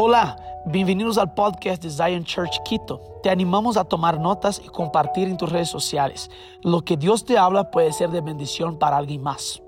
Hola, 0.00 0.36
bienvenidos 0.64 1.18
al 1.18 1.34
podcast 1.34 1.82
de 1.82 1.90
Zion 1.90 2.22
Church 2.22 2.62
Quito. 2.62 3.18
Te 3.20 3.30
animamos 3.30 3.76
a 3.76 3.82
tomar 3.82 4.20
notas 4.20 4.62
y 4.64 4.68
compartir 4.68 5.26
en 5.26 5.36
tus 5.36 5.50
redes 5.50 5.70
sociales. 5.70 6.30
Lo 6.62 6.84
que 6.84 6.96
Dios 6.96 7.24
te 7.24 7.36
habla 7.36 7.72
puede 7.72 7.92
ser 7.92 8.10
de 8.10 8.20
bendición 8.20 8.78
para 8.78 8.96
alguien 8.96 9.20
más. 9.20 9.60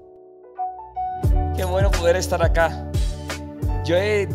Qué 1.57 1.65
bueno 1.65 1.91
poder 1.91 2.15
estar 2.15 2.41
acá. 2.45 2.89
Yo 3.85 3.97
he 3.97 4.29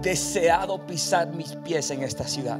deseado 0.00 0.86
pisar 0.86 1.28
mis 1.34 1.54
pies 1.56 1.90
en 1.90 2.02
esta 2.02 2.24
ciudad. 2.24 2.58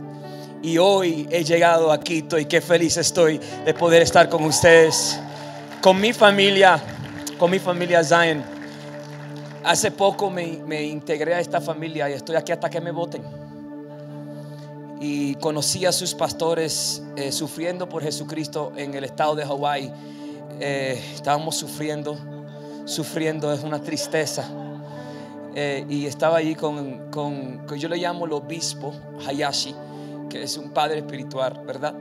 Y 0.63 0.77
hoy 0.77 1.27
he 1.31 1.43
llegado 1.45 1.91
a 1.91 1.99
Quito 1.99 2.39
y 2.39 2.45
qué 2.45 2.61
feliz 2.61 2.99
estoy 2.99 3.41
de 3.65 3.73
poder 3.73 4.03
estar 4.03 4.29
con 4.29 4.45
ustedes, 4.45 5.19
con 5.81 5.99
mi 5.99 6.13
familia, 6.13 6.79
con 7.39 7.51
mi 7.51 7.59
familia 7.59 8.05
Zion. 8.05 8.58
Hace 9.69 9.91
poco 9.91 10.31
me, 10.31 10.83
integré 10.85 11.35
a 11.35 11.41
esta 11.41 11.61
familia 11.61 12.09
y 12.09 12.15
estoy 12.15 12.37
aquí 12.37 12.53
hasta 12.53 12.71
que 12.71 12.81
me 12.81 12.91
voten. 12.91 13.23
Y 14.99 15.35
conocí 15.35 15.85
a 15.85 15.93
sus 15.93 16.15
pastores 16.15 17.03
eh, 17.17 17.31
sufriendo 17.31 17.87
por 17.87 18.03
Jesucristo 18.03 18.73
en 18.77 18.95
el 18.95 19.05
estado 19.05 19.35
de 19.35 19.45
Hawái. 19.45 19.93
Eh, 20.59 20.99
estábamos 21.15 21.57
sufriendo, 21.57 22.17
sufriendo, 22.87 23.53
es 23.53 23.63
una 23.63 23.83
tristeza. 23.83 24.49
Eh, 25.55 25.85
y 25.87 26.07
estaba 26.07 26.39
allí 26.39 26.55
con, 26.55 27.11
con, 27.11 27.69
yo 27.77 27.91
le 27.91 27.99
llamo 27.99 28.25
el 28.25 28.33
obispo 28.33 28.95
Hayashi, 29.27 29.75
que 30.31 30.45
es 30.45 30.57
un 30.57 30.71
padre 30.71 31.01
espiritual, 31.01 31.61
¿verdad? 31.67 31.93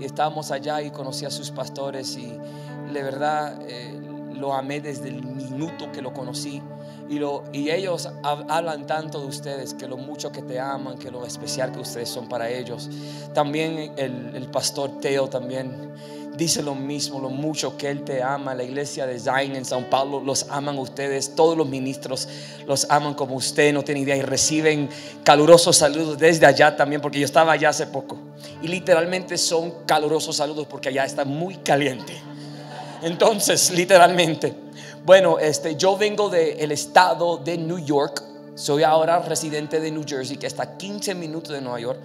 Y 0.00 0.06
estábamos 0.06 0.50
allá 0.50 0.80
y 0.80 0.90
conocí 0.90 1.26
a 1.26 1.30
sus 1.30 1.50
pastores 1.50 2.16
y 2.16 2.32
de 2.90 3.02
verdad 3.02 3.58
lo 4.34 4.54
amé 4.54 4.80
desde 4.80 5.10
el 5.10 5.22
minuto 5.22 5.92
que 5.92 6.00
lo 6.00 6.14
conocí. 6.14 6.62
Y, 7.08 7.70
ellos 7.70 8.08
hablan 8.22 8.86
tanto 8.86 9.20
de 9.20 9.26
ustedes, 9.26 9.74
que 9.74 9.86
lo 9.86 9.96
mucho 9.96 10.32
que 10.32 10.42
te 10.42 10.58
aman, 10.58 10.98
que 10.98 11.10
lo 11.10 11.26
especial 11.26 11.72
que 11.72 11.80
ustedes 11.80 12.08
son 12.08 12.28
para 12.28 12.48
ellos. 12.48 12.88
También 13.34 13.92
el, 13.96 14.46
pastor 14.50 15.00
Teo 15.00 15.28
también 15.28 15.92
dice 16.36 16.62
lo 16.62 16.74
mismo, 16.74 17.20
lo 17.20 17.28
mucho 17.28 17.76
que 17.76 17.90
él 17.90 18.02
te 18.02 18.22
ama. 18.22 18.54
La 18.54 18.64
iglesia 18.64 19.06
de 19.06 19.18
Zion 19.18 19.56
en 19.56 19.64
Sao 19.64 19.88
Paulo 19.90 20.20
los 20.20 20.46
aman 20.50 20.78
ustedes. 20.78 21.34
Todos 21.34 21.56
los 21.56 21.68
ministros 21.68 22.28
los 22.66 22.86
aman 22.90 23.14
como 23.14 23.36
usted, 23.36 23.72
no 23.72 23.82
tiene 23.82 24.00
idea. 24.00 24.16
Y 24.16 24.22
reciben 24.22 24.88
calurosos 25.22 25.76
saludos 25.76 26.18
desde 26.18 26.46
allá 26.46 26.76
también, 26.76 27.00
porque 27.00 27.18
yo 27.18 27.26
estaba 27.26 27.52
allá 27.52 27.70
hace 27.70 27.86
poco. 27.86 28.16
Y 28.62 28.68
literalmente 28.68 29.36
son 29.36 29.84
calurosos 29.86 30.36
saludos 30.36 30.66
porque 30.66 30.88
allá 30.88 31.04
está 31.04 31.24
muy 31.24 31.56
caliente. 31.56 32.20
Entonces, 33.02 33.70
literalmente. 33.70 34.71
Bueno, 35.04 35.40
este, 35.40 35.74
yo 35.74 35.96
vengo 35.96 36.28
del 36.28 36.70
estado 36.70 37.36
de 37.38 37.58
New 37.58 37.84
York. 37.84 38.22
Soy 38.54 38.84
ahora 38.84 39.18
residente 39.18 39.80
de 39.80 39.90
New 39.90 40.04
Jersey, 40.06 40.36
que 40.36 40.46
está 40.46 40.62
a 40.62 40.76
15 40.76 41.16
minutos 41.16 41.52
de 41.52 41.60
Nueva 41.60 41.80
York. 41.80 41.98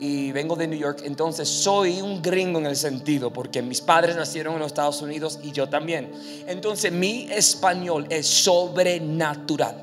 Y 0.00 0.32
vengo 0.32 0.56
de 0.56 0.66
New 0.66 0.78
York. 0.78 1.02
Entonces 1.04 1.48
soy 1.48 2.02
un 2.02 2.20
gringo 2.20 2.58
en 2.58 2.66
el 2.66 2.74
sentido, 2.74 3.32
porque 3.32 3.62
mis 3.62 3.80
padres 3.80 4.16
nacieron 4.16 4.54
en 4.54 4.58
los 4.58 4.66
Estados 4.66 5.00
Unidos 5.02 5.38
y 5.44 5.52
yo 5.52 5.68
también. 5.68 6.10
Entonces 6.48 6.90
mi 6.90 7.28
español 7.30 8.06
es 8.10 8.26
sobrenatural. 8.26 9.76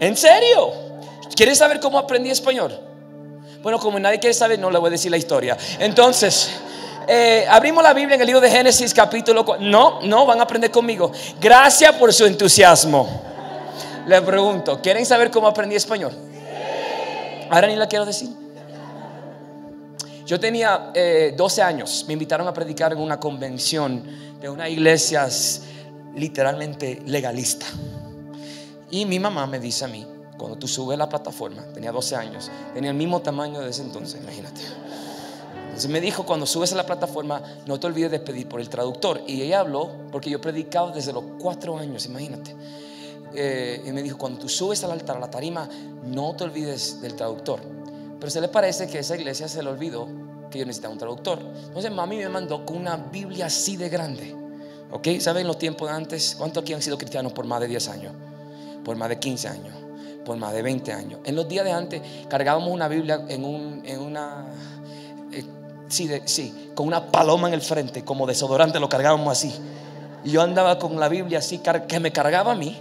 ¿En 0.00 0.16
serio? 0.16 0.72
¿Quieres 1.36 1.58
saber 1.58 1.78
cómo 1.78 1.96
aprendí 1.96 2.30
español? 2.30 2.76
Bueno, 3.62 3.78
como 3.78 4.00
nadie 4.00 4.18
quiere 4.18 4.34
saber, 4.34 4.58
no 4.58 4.68
le 4.68 4.78
voy 4.78 4.88
a 4.88 4.90
decir 4.90 5.12
la 5.12 5.16
historia. 5.16 5.56
Entonces... 5.78 6.50
Eh, 7.06 7.44
abrimos 7.48 7.82
la 7.82 7.92
Biblia 7.92 8.14
en 8.14 8.20
el 8.20 8.26
libro 8.26 8.40
de 8.40 8.50
Génesis 8.50 8.94
capítulo 8.94 9.44
4. 9.44 9.64
No, 9.66 10.00
no, 10.02 10.26
van 10.26 10.40
a 10.40 10.44
aprender 10.44 10.70
conmigo. 10.70 11.12
Gracias 11.40 11.92
por 11.96 12.12
su 12.12 12.24
entusiasmo. 12.24 13.22
Les 14.06 14.20
pregunto, 14.22 14.80
¿quieren 14.82 15.04
saber 15.04 15.30
cómo 15.30 15.46
aprendí 15.46 15.76
español? 15.76 16.12
Ahora 17.50 17.66
ni 17.68 17.76
la 17.76 17.86
quiero 17.86 18.04
decir. 18.04 18.30
Yo 20.26 20.40
tenía 20.40 20.92
12 21.36 21.60
eh, 21.60 21.64
años, 21.64 22.04
me 22.06 22.14
invitaron 22.14 22.48
a 22.48 22.54
predicar 22.54 22.92
en 22.92 22.98
una 22.98 23.20
convención 23.20 24.02
de 24.40 24.48
una 24.48 24.68
iglesia 24.68 25.28
literalmente 26.14 27.02
legalista. 27.04 27.66
Y 28.90 29.04
mi 29.04 29.18
mamá 29.18 29.46
me 29.46 29.58
dice 29.58 29.84
a 29.84 29.88
mí, 29.88 30.06
cuando 30.38 30.56
tú 30.56 30.66
subes 30.66 30.96
la 30.96 31.08
plataforma, 31.08 31.62
tenía 31.74 31.92
12 31.92 32.16
años, 32.16 32.50
tenía 32.72 32.90
el 32.90 32.96
mismo 32.96 33.20
tamaño 33.20 33.60
de 33.60 33.70
ese 33.70 33.82
entonces, 33.82 34.20
imagínate. 34.22 34.60
Entonces 35.74 35.90
me 35.90 36.00
dijo, 36.00 36.24
cuando 36.24 36.46
subes 36.46 36.72
a 36.72 36.76
la 36.76 36.86
plataforma, 36.86 37.42
no 37.66 37.80
te 37.80 37.88
olvides 37.88 38.08
de 38.08 38.20
pedir 38.20 38.48
por 38.48 38.60
el 38.60 38.68
traductor. 38.68 39.22
Y 39.26 39.42
ella 39.42 39.58
habló, 39.58 39.90
porque 40.12 40.30
yo 40.30 40.40
predicaba 40.40 40.92
desde 40.92 41.12
los 41.12 41.24
cuatro 41.40 41.76
años, 41.76 42.06
imagínate. 42.06 42.54
Eh, 43.34 43.82
y 43.84 43.90
me 43.90 44.00
dijo, 44.00 44.16
cuando 44.16 44.38
tú 44.38 44.48
subes 44.48 44.84
al 44.84 44.92
altar, 44.92 45.16
a 45.16 45.18
la 45.18 45.28
tarima, 45.28 45.68
no 46.04 46.36
te 46.36 46.44
olvides 46.44 47.02
del 47.02 47.16
traductor. 47.16 47.58
Pero 48.20 48.30
se 48.30 48.40
le 48.40 48.46
parece 48.46 48.86
que 48.86 49.00
esa 49.00 49.16
iglesia 49.16 49.48
se 49.48 49.64
le 49.64 49.68
olvidó 49.68 50.06
que 50.48 50.60
yo 50.60 50.64
necesitaba 50.64 50.92
un 50.92 51.00
traductor. 51.00 51.40
Entonces 51.40 51.90
mami 51.90 52.18
me 52.18 52.28
mandó 52.28 52.64
con 52.64 52.76
una 52.76 52.96
Biblia 52.96 53.46
así 53.46 53.76
de 53.76 53.88
grande. 53.88 54.32
¿Ok? 54.92 55.08
¿Saben 55.18 55.44
los 55.44 55.58
tiempos 55.58 55.88
de 55.88 55.96
antes? 55.96 56.36
¿Cuántos 56.38 56.62
aquí 56.62 56.72
han 56.72 56.82
sido 56.82 56.96
cristianos 56.98 57.32
por 57.32 57.46
más 57.46 57.60
de 57.60 57.66
10 57.66 57.88
años? 57.88 58.12
Por 58.84 58.94
más 58.94 59.08
de 59.08 59.18
15 59.18 59.48
años. 59.48 59.74
Por 60.24 60.36
más 60.36 60.52
de 60.52 60.62
20 60.62 60.92
años. 60.92 61.18
En 61.24 61.34
los 61.34 61.48
días 61.48 61.64
de 61.64 61.72
antes 61.72 62.00
cargábamos 62.28 62.70
una 62.70 62.86
Biblia 62.86 63.24
en, 63.28 63.44
un, 63.44 63.82
en 63.84 64.00
una 64.00 64.46
Sí, 65.94 66.10
sí, 66.24 66.72
con 66.74 66.88
una 66.88 67.12
paloma 67.12 67.46
en 67.46 67.54
el 67.54 67.60
frente, 67.60 68.04
como 68.04 68.26
desodorante 68.26 68.80
lo 68.80 68.88
cargábamos 68.88 69.30
así. 69.30 69.54
Yo 70.24 70.42
andaba 70.42 70.76
con 70.76 70.98
la 70.98 71.08
Biblia 71.08 71.38
así, 71.38 71.60
que 71.86 72.00
me 72.00 72.10
cargaba 72.10 72.50
a 72.50 72.54
mí. 72.56 72.76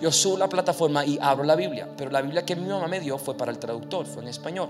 Yo 0.00 0.12
subo 0.12 0.38
la 0.38 0.48
plataforma 0.48 1.04
y 1.04 1.18
abro 1.20 1.42
la 1.42 1.56
Biblia. 1.56 1.88
Pero 1.96 2.08
la 2.12 2.22
Biblia 2.22 2.46
que 2.46 2.54
mi 2.54 2.68
mamá 2.68 2.86
me 2.86 3.00
dio 3.00 3.18
fue 3.18 3.36
para 3.36 3.50
el 3.50 3.58
traductor, 3.58 4.06
fue 4.06 4.22
en 4.22 4.28
español. 4.28 4.68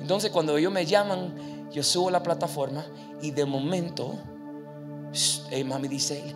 Entonces 0.00 0.32
cuando 0.32 0.56
ellos 0.56 0.72
me 0.72 0.86
llaman, 0.86 1.70
yo 1.70 1.84
subo 1.84 2.10
la 2.10 2.20
plataforma 2.20 2.84
y 3.22 3.30
de 3.30 3.44
momento, 3.44 4.16
hey, 5.50 5.62
mami 5.62 5.86
dice, 5.86 6.34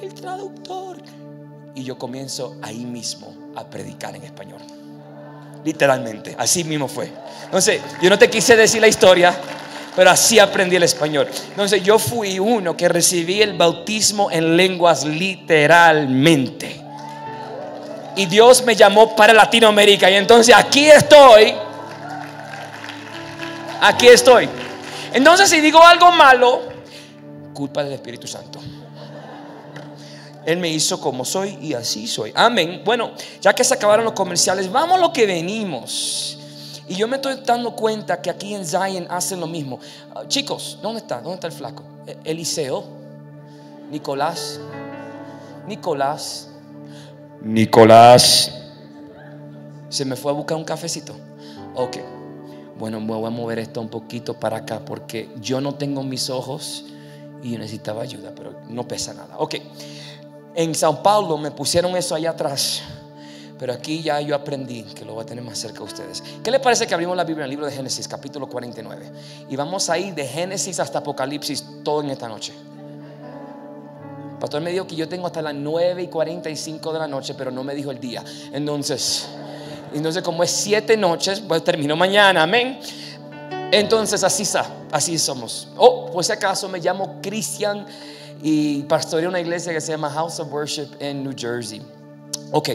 el 0.00 0.14
traductor. 0.14 0.98
Y 1.74 1.82
yo 1.82 1.98
comienzo 1.98 2.58
ahí 2.62 2.84
mismo 2.84 3.34
a 3.56 3.68
predicar 3.68 4.14
en 4.14 4.22
español. 4.22 4.60
Literalmente, 5.64 6.34
así 6.38 6.64
mismo 6.64 6.88
fue. 6.88 7.10
Entonces, 7.44 7.80
yo 8.00 8.10
no 8.10 8.18
te 8.18 8.28
quise 8.28 8.56
decir 8.56 8.80
la 8.80 8.88
historia, 8.88 9.34
pero 9.94 10.10
así 10.10 10.38
aprendí 10.38 10.76
el 10.76 10.82
español. 10.82 11.28
Entonces, 11.50 11.82
yo 11.82 11.98
fui 11.98 12.38
uno 12.38 12.76
que 12.76 12.88
recibí 12.88 13.42
el 13.42 13.56
bautismo 13.56 14.30
en 14.30 14.56
lenguas 14.56 15.04
literalmente. 15.04 16.80
Y 18.16 18.26
Dios 18.26 18.64
me 18.64 18.74
llamó 18.74 19.14
para 19.14 19.32
Latinoamérica. 19.32 20.10
Y 20.10 20.14
entonces 20.14 20.54
aquí 20.54 20.88
estoy. 20.88 21.54
Aquí 23.80 24.08
estoy. 24.08 24.48
Entonces, 25.12 25.50
si 25.50 25.60
digo 25.60 25.82
algo 25.82 26.10
malo, 26.12 26.62
culpa 27.52 27.84
del 27.84 27.92
Espíritu 27.92 28.26
Santo. 28.26 28.61
Él 30.46 30.58
me 30.58 30.68
hizo 30.68 31.00
como 31.00 31.24
soy 31.24 31.58
y 31.60 31.74
así 31.74 32.06
soy. 32.06 32.32
Amén. 32.34 32.82
Bueno, 32.84 33.12
ya 33.40 33.54
que 33.54 33.64
se 33.64 33.74
acabaron 33.74 34.04
los 34.04 34.14
comerciales, 34.14 34.70
vamos 34.70 34.98
a 34.98 35.00
lo 35.00 35.12
que 35.12 35.26
venimos. 35.26 36.38
Y 36.88 36.96
yo 36.96 37.08
me 37.08 37.16
estoy 37.16 37.36
dando 37.44 37.74
cuenta 37.74 38.20
que 38.20 38.28
aquí 38.28 38.54
en 38.54 38.66
Zion 38.66 39.06
hacen 39.08 39.40
lo 39.40 39.46
mismo. 39.46 39.78
Ah, 40.14 40.24
chicos, 40.26 40.78
¿dónde 40.82 41.00
está? 41.00 41.20
¿Dónde 41.20 41.34
está 41.34 41.46
el 41.46 41.52
flaco? 41.52 41.84
E-, 42.06 42.18
Eliseo. 42.24 42.84
Nicolás. 43.90 44.60
Nicolás. 45.66 46.48
Nicolás. 47.40 48.52
Se 49.88 50.04
me 50.04 50.16
fue 50.16 50.32
a 50.32 50.34
buscar 50.34 50.56
un 50.56 50.64
cafecito. 50.64 51.14
Ok. 51.74 51.98
Bueno, 52.78 53.00
me 53.00 53.14
voy 53.14 53.26
a 53.26 53.30
mover 53.30 53.58
esto 53.58 53.80
un 53.80 53.88
poquito 53.88 54.34
para 54.34 54.58
acá 54.58 54.80
porque 54.84 55.30
yo 55.40 55.60
no 55.60 55.74
tengo 55.74 56.02
mis 56.02 56.30
ojos 56.30 56.86
y 57.42 57.56
necesitaba 57.56 58.02
ayuda, 58.02 58.32
pero 58.34 58.54
no 58.68 58.88
pesa 58.88 59.14
nada. 59.14 59.38
Ok. 59.38 59.56
En 60.54 60.74
Sao 60.74 61.02
Paulo 61.02 61.38
me 61.38 61.50
pusieron 61.50 61.96
eso 61.96 62.14
allá 62.14 62.30
atrás. 62.30 62.82
Pero 63.58 63.72
aquí 63.72 64.02
ya 64.02 64.20
yo 64.20 64.34
aprendí 64.34 64.82
que 64.82 65.04
lo 65.04 65.14
voy 65.14 65.22
a 65.22 65.26
tener 65.26 65.44
más 65.44 65.56
cerca 65.56 65.78
de 65.78 65.84
ustedes. 65.84 66.22
¿Qué 66.42 66.50
le 66.50 66.58
parece 66.58 66.86
que 66.86 66.94
abrimos 66.94 67.16
la 67.16 67.22
Biblia 67.22 67.42
en 67.42 67.44
el 67.44 67.50
libro 67.50 67.64
de 67.64 67.70
Génesis, 67.70 68.08
capítulo 68.08 68.48
49? 68.48 69.10
Y 69.48 69.54
vamos 69.54 69.88
a 69.88 69.96
ir 69.98 70.14
de 70.14 70.26
Génesis 70.26 70.80
hasta 70.80 70.98
Apocalipsis 70.98 71.64
todo 71.84 72.00
en 72.00 72.10
esta 72.10 72.28
noche. 72.28 72.52
Pastor 74.40 74.60
me 74.60 74.72
dijo 74.72 74.84
que 74.88 74.96
yo 74.96 75.08
tengo 75.08 75.28
hasta 75.28 75.40
las 75.40 75.54
9 75.54 76.02
y 76.02 76.08
45 76.08 76.92
de 76.92 76.98
la 76.98 77.06
noche, 77.06 77.34
pero 77.34 77.52
no 77.52 77.62
me 77.62 77.76
dijo 77.76 77.92
el 77.92 78.00
día. 78.00 78.24
Entonces, 78.52 79.28
entonces 79.94 80.24
como 80.24 80.42
es 80.42 80.50
siete 80.50 80.96
noches, 80.96 81.38
pues 81.38 81.62
termino 81.62 81.94
mañana, 81.94 82.42
amén. 82.42 82.80
Entonces 83.70 84.24
así 84.24 84.42
está, 84.42 84.66
así 84.90 85.16
somos. 85.18 85.68
Oh, 85.76 86.10
pues 86.12 86.26
si 86.26 86.32
acaso 86.32 86.68
me 86.68 86.80
llamo 86.80 87.20
Cristian 87.22 87.86
y 88.42 88.82
pastoreé 88.84 89.28
una 89.28 89.40
iglesia 89.40 89.72
que 89.72 89.80
se 89.80 89.92
llama 89.92 90.10
House 90.10 90.40
of 90.40 90.52
Worship 90.52 90.88
en 91.00 91.24
New 91.24 91.34
Jersey. 91.36 91.82
Ok, 92.52 92.70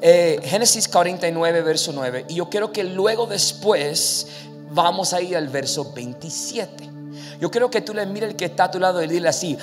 eh, 0.00 0.40
Génesis 0.44 0.88
49, 0.88 1.62
verso 1.62 1.92
9. 1.92 2.26
Y 2.28 2.34
yo 2.36 2.48
quiero 2.48 2.72
que 2.72 2.84
luego 2.84 3.26
después 3.26 4.26
vamos 4.70 5.12
a 5.12 5.20
ir 5.20 5.36
al 5.36 5.48
verso 5.48 5.92
27. 5.92 6.88
Yo 7.40 7.50
quiero 7.50 7.70
que 7.70 7.80
tú 7.80 7.94
le 7.94 8.04
mires 8.06 8.30
el 8.30 8.36
que 8.36 8.46
está 8.46 8.64
a 8.64 8.70
tu 8.70 8.78
lado 8.78 9.02
y 9.02 9.06
dile 9.06 9.28
así. 9.28 9.56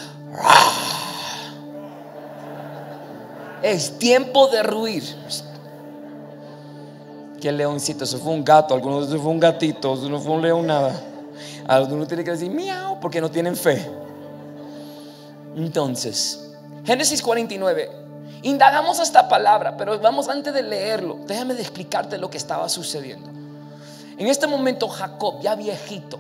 Es 3.62 3.98
tiempo 3.98 4.48
de 4.48 4.64
ruir. 4.64 5.04
¿Qué 7.42 7.52
leoncito? 7.52 8.04
Eso 8.04 8.18
fue 8.18 8.34
un 8.34 8.44
gato, 8.44 8.74
algunos 8.74 9.08
eso 9.08 9.20
fue 9.20 9.32
un 9.32 9.40
gatito, 9.40 9.94
eso 9.96 10.10
no 10.10 10.20
fue 10.20 10.34
un 10.34 10.42
león 10.42 10.68
nada. 10.68 11.00
Algunos 11.68 12.08
tienen 12.08 12.26
que 12.26 12.32
decir 12.32 12.50
miau 12.50 13.00
porque 13.00 13.20
no 13.20 13.30
tienen 13.30 13.56
fe. 13.56 14.05
Entonces, 15.56 16.52
Génesis 16.86 17.22
49. 17.22 17.90
Indagamos 18.44 19.00
esta 19.00 19.28
palabra, 19.28 19.76
pero 19.76 20.00
vamos 20.00 20.30
antes 20.30 20.54
de 20.54 20.62
leerlo, 20.62 21.18
déjame 21.26 21.56
de 21.56 21.62
explicarte 21.62 22.18
lo 22.18 22.30
que 22.30 22.38
estaba 22.38 22.70
sucediendo. 22.70 23.30
En 24.18 24.28
este 24.28 24.46
momento 24.46 24.88
Jacob, 24.88 25.42
ya 25.42 25.56
viejito, 25.56 26.20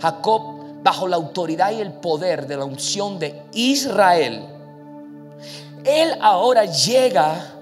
Jacob 0.00 0.54
bajo 0.82 1.08
la 1.08 1.16
autoridad 1.16 1.72
y 1.72 1.80
el 1.80 1.92
poder 1.92 2.46
de 2.46 2.56
la 2.56 2.64
unción 2.64 3.18
de 3.18 3.42
Israel, 3.52 4.44
él 5.84 6.16
ahora 6.20 6.64
llega 6.64 7.52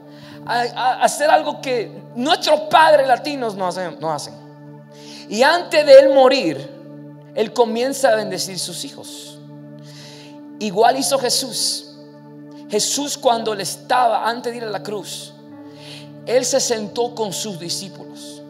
a, 0.46 1.02
hacer 1.02 1.30
algo 1.30 1.60
que 1.60 2.02
nuestros 2.14 2.62
padres 2.62 3.06
latinos 3.06 3.54
no 3.54 3.66
hacen, 3.66 3.96
no 4.00 4.12
hacen. 4.12 4.34
Y 5.28 5.42
antes 5.42 5.84
de 5.86 5.98
él 6.00 6.14
morir, 6.14 6.68
él 7.34 7.52
comienza 7.52 8.10
a 8.10 8.16
bendecir 8.16 8.58
sus 8.58 8.84
hijos. 8.84 9.31
Igual 10.62 10.96
hizo 10.96 11.18
Jesús. 11.18 11.86
Jesús 12.70 13.18
cuando 13.18 13.52
él 13.52 13.60
estaba 13.60 14.28
antes 14.28 14.52
de 14.52 14.58
ir 14.58 14.64
a 14.64 14.70
la 14.70 14.80
cruz, 14.80 15.32
él 16.24 16.44
se 16.44 16.60
sentó 16.60 17.16
con 17.16 17.32
sus 17.32 17.58
discípulos. 17.58 18.41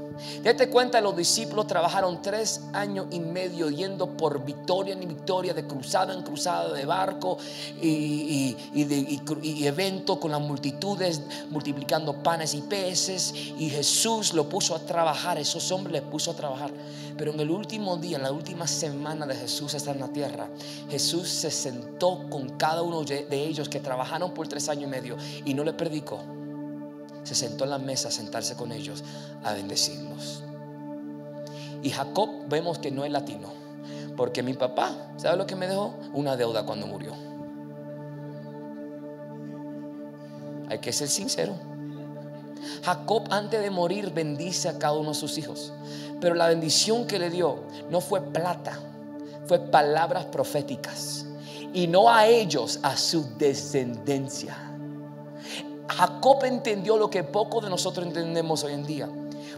Date 0.43 0.69
cuenta, 0.69 1.01
los 1.01 1.17
discípulos 1.17 1.69
trabajaron 1.69 2.21
tres 2.21 2.63
años 2.73 3.07
y 3.13 3.21
medio 3.21 3.71
yendo 3.71 4.09
por 4.09 4.45
victoria 4.45 4.93
en 4.93 5.07
victoria, 5.07 5.55
de 5.55 5.65
cruzada 5.69 6.13
en 6.13 6.23
cruzada, 6.23 6.73
de 6.73 6.85
barco 6.85 7.39
y, 7.81 8.57
y, 8.75 9.67
evento 9.67 10.19
con 10.19 10.33
las 10.33 10.41
multitudes, 10.41 11.23
multiplicando 11.49 12.25
panes 12.25 12.55
y 12.55 12.63
peces. 12.63 13.33
Y 13.57 13.71
Jesús 13.71 14.35
lo 14.35 14.49
puso 14.49 14.75
a 14.75 14.81
trabajar, 14.81 15.39
esos 15.39 15.71
hombres 15.71 16.03
les 16.03 16.11
puso 16.11 16.33
a 16.33 16.35
trabajar. 16.35 16.73
Pero 17.17 17.33
en 17.33 17.39
el 17.39 17.51
último 17.51 17.97
día, 17.97 18.17
en 18.17 18.25
la 18.25 18.33
última 18.33 18.67
semana 18.67 19.27
de 19.27 19.37
Jesús 19.37 19.75
estar 19.75 19.95
en 19.95 20.01
la 20.01 20.09
tierra, 20.09 20.49
Jesús 20.91 21.29
se 21.29 21.53
sentó 21.53 22.29
con 22.29 22.49
cada 22.59 22.83
uno 22.83 23.05
de 23.05 23.27
ellos 23.31 23.69
que 23.69 23.79
trabajaron 23.79 24.35
por 24.35 24.49
tres 24.49 24.69
años 24.69 24.85
y 24.85 24.89
medio 24.89 25.17
y 25.45 25.55
no 25.55 25.63
le 25.63 25.73
predicó 25.73 26.42
se 27.23 27.35
sentó 27.35 27.65
en 27.65 27.71
la 27.71 27.79
mesa 27.79 28.09
a 28.09 28.11
sentarse 28.11 28.57
con 28.57 28.73
ellos 28.73 29.03
a 29.45 29.53
bendecirlos. 29.53 30.43
Y 31.83 31.91
Jacob 31.91 32.31
vemos 32.49 32.79
que 32.79 32.91
no 32.91 33.05
es 33.05 33.11
latino, 33.11 33.49
porque 34.17 34.43
mi 34.43 34.55
papá, 34.55 35.13
¿sabe 35.17 35.37
lo 35.37 35.47
que 35.47 35.57
me 35.57 35.67
dejó? 35.67 35.95
Una 36.13 36.37
deuda 36.37 36.65
cuando 36.65 36.87
murió. 36.87 37.13
Hay 40.69 40.79
que 40.79 40.93
ser 40.93 41.09
sincero. 41.09 41.55
Jacob 42.85 43.25
antes 43.31 43.61
de 43.61 43.71
morir 43.71 44.13
bendice 44.13 44.69
a 44.69 44.79
cada 44.79 44.95
uno 44.95 45.11
de 45.11 45.15
sus 45.17 45.37
hijos, 45.39 45.73
pero 46.21 46.35
la 46.35 46.49
bendición 46.49 47.07
que 47.07 47.19
le 47.19 47.31
dio 47.31 47.65
no 47.91 48.01
fue 48.01 48.21
plata, 48.21 48.79
fue 49.47 49.59
palabras 49.59 50.27
proféticas. 50.27 51.27
Y 51.75 51.89
no 51.89 52.09
a 52.09 52.27
ellos, 52.27 52.79
a 52.83 52.97
su 52.97 53.37
descendencia. 53.39 54.72
Jacob 55.97 56.45
entendió 56.45 56.97
lo 56.97 57.11
que 57.11 57.23
pocos 57.25 57.65
de 57.65 57.71
nosotros 57.71 58.07
entendemos 58.07 58.65
hoy 58.65 58.73
en 58.73 58.87
día. 58.87 59.09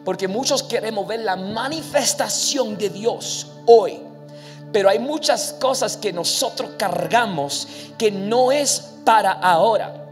Porque 0.05 0.29
muchos 0.29 0.63
queremos 0.63 1.07
ver 1.07 1.21
la 1.21 1.37
manifestación 1.37 2.77
de 2.77 2.91
Dios 2.91 3.49
hoy. 3.67 4.01
Pero 4.73 4.89
hay 4.89 4.99
muchas 4.99 5.55
cosas 5.61 5.97
que 5.97 6.13
nosotros 6.13 6.73
cargamos 6.77 7.69
que 7.97 8.11
no 8.11 8.53
es 8.53 8.93
para 9.05 9.33
ahora. 9.33 10.07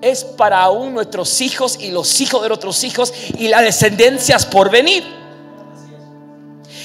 Es 0.00 0.24
para 0.24 0.60
aún 0.60 0.92
nuestros 0.94 1.40
hijos 1.40 1.78
y 1.80 1.90
los 1.90 2.20
hijos 2.20 2.42
de 2.42 2.48
nuestros 2.48 2.84
hijos 2.84 3.12
y 3.38 3.48
las 3.48 3.62
descendencias 3.62 4.44
por 4.46 4.70
venir. 4.70 5.04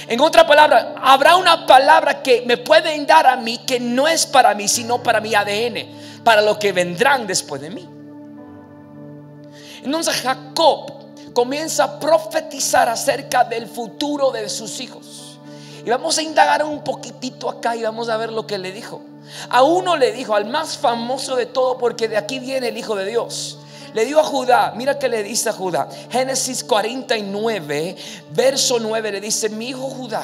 En 0.08 0.20
otra 0.20 0.46
palabra, 0.46 0.96
habrá 1.02 1.36
una 1.36 1.66
palabra 1.66 2.22
que 2.22 2.44
me 2.46 2.58
pueden 2.58 3.06
dar 3.08 3.26
a 3.26 3.36
mí 3.36 3.60
que 3.60 3.80
no 3.80 4.08
es 4.08 4.26
para 4.26 4.54
mí, 4.54 4.68
sino 4.68 5.02
para 5.02 5.22
mi 5.22 5.34
ADN, 5.34 6.24
para 6.24 6.42
lo 6.42 6.60
que 6.60 6.72
vendrán 6.72 7.26
después 7.26 7.62
de 7.62 7.70
mí. 7.70 7.93
Entonces 9.84 10.16
Jacob 10.22 10.92
comienza 11.34 11.84
a 11.84 12.00
profetizar 12.00 12.88
acerca 12.90 13.44
del 13.44 13.68
futuro 13.68 14.32
de 14.32 14.48
sus 14.50 14.80
hijos. 14.80 15.40
Y 15.86 15.90
vamos 15.90 16.18
a 16.18 16.22
indagar 16.22 16.64
un 16.64 16.84
poquitito 16.84 17.50
acá 17.50 17.76
y 17.76 17.84
vamos 17.84 18.08
a 18.08 18.18
ver 18.18 18.32
lo 18.32 18.48
que 18.48 18.58
le 18.58 18.72
dijo. 18.72 19.02
A 19.50 19.64
uno 19.64 19.98
le 19.98 20.12
dijo, 20.12 20.36
al 20.36 20.46
más 20.46 20.78
famoso 20.78 21.36
de 21.36 21.48
todo, 21.48 21.78
porque 21.78 22.08
de 22.08 22.18
aquí 22.18 22.40
viene 22.40 22.70
el 22.70 22.78
Hijo 22.78 22.96
de 22.96 23.06
Dios. 23.06 23.60
Le 23.94 24.06
dio 24.06 24.20
a 24.20 24.24
Judá, 24.24 24.74
mira 24.76 24.98
que 24.98 25.10
le 25.10 25.24
dice 25.24 25.50
a 25.50 25.54
Judá. 25.54 25.90
Génesis 26.10 26.64
49, 26.64 27.96
verso 28.32 28.80
9, 28.80 29.12
le 29.12 29.22
dice, 29.22 29.50
mi 29.50 29.70
hijo 29.70 29.90
Judá 29.90 30.24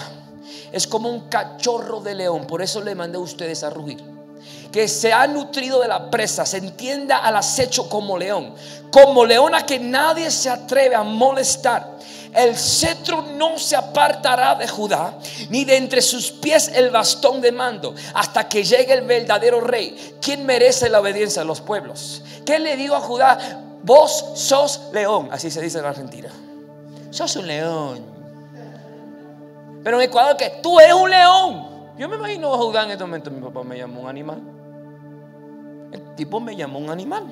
es 0.71 0.88
como 0.88 1.09
un 1.09 1.29
cachorro 1.29 2.00
de 2.00 2.15
león, 2.15 2.45
por 2.47 2.61
eso 2.61 2.81
le 2.81 2.95
mandé 2.95 3.17
a 3.17 3.21
ustedes 3.21 3.63
a 3.63 3.69
rugir 3.69 4.19
que 4.71 4.88
se 4.88 5.12
ha 5.12 5.25
nutrido 5.27 5.80
de 5.81 5.88
la 5.88 6.10
presa, 6.10 6.45
se 6.45 6.57
entienda 6.57 7.18
al 7.18 7.36
acecho 7.36 7.89
como 7.89 8.18
león, 8.18 8.54
como 8.92 9.25
león 9.25 9.56
a 9.56 9.66
que 9.66 9.80
nadie 9.80 10.30
se 10.31 10.50
atreve 10.50 10.95
a 10.95 11.04
molestar. 11.04 12.00
El 12.33 12.56
cetro 12.56 13.24
no 13.24 13.57
se 13.57 13.75
apartará 13.75 14.54
de 14.54 14.68
Judá, 14.68 15.18
ni 15.50 15.66
de 15.66 15.77
entre 15.77 16.01
sus 16.01 16.31
pies 16.31 16.68
el 16.68 16.92
bastón 16.92 17.42
de 17.42 17.51
mando, 17.51 17.95
hasta 18.13 18.48
que 18.48 18.63
llegue 18.63 18.94
el 18.94 19.01
verdadero 19.01 19.62
rey, 19.62 20.18
quien 20.21 20.45
merece 20.45 20.89
la 20.89 21.00
obediencia 21.00 21.42
de 21.42 21.48
los 21.48 21.62
pueblos. 21.62 22.21
¿Qué 22.45 22.60
le 22.60 22.75
digo 22.75 22.95
a 22.95 23.01
Judá? 23.01 23.63
Vos 23.81 24.33
sos 24.36 24.89
león, 24.94 25.30
así 25.31 25.50
se 25.50 25.62
dice 25.62 25.80
en 25.80 25.86
Argentina. 25.86 26.30
Sos 27.10 27.36
un 27.38 27.48
león. 27.48 28.06
Pero 29.83 30.00
en 30.00 30.07
Ecuador, 30.07 30.38
que 30.38 30.60
tú 30.62 30.80
eres 30.80 30.94
un 30.94 31.10
león. 31.10 31.69
Yo 31.98 32.07
me 32.07 32.18
imagino 32.18 32.54
a 32.54 32.57
Judá 32.57 32.83
en 32.83 32.92
este 32.92 33.04
momento, 33.04 33.31
mi 33.31 33.42
papá 33.42 33.63
me 33.63 33.77
llamó 33.77 34.01
un 34.01 34.07
animal. 34.07 34.58
El 35.91 36.15
tipo 36.15 36.39
me 36.39 36.56
llamó 36.56 36.80
un 36.80 36.89
animal. 36.89 37.25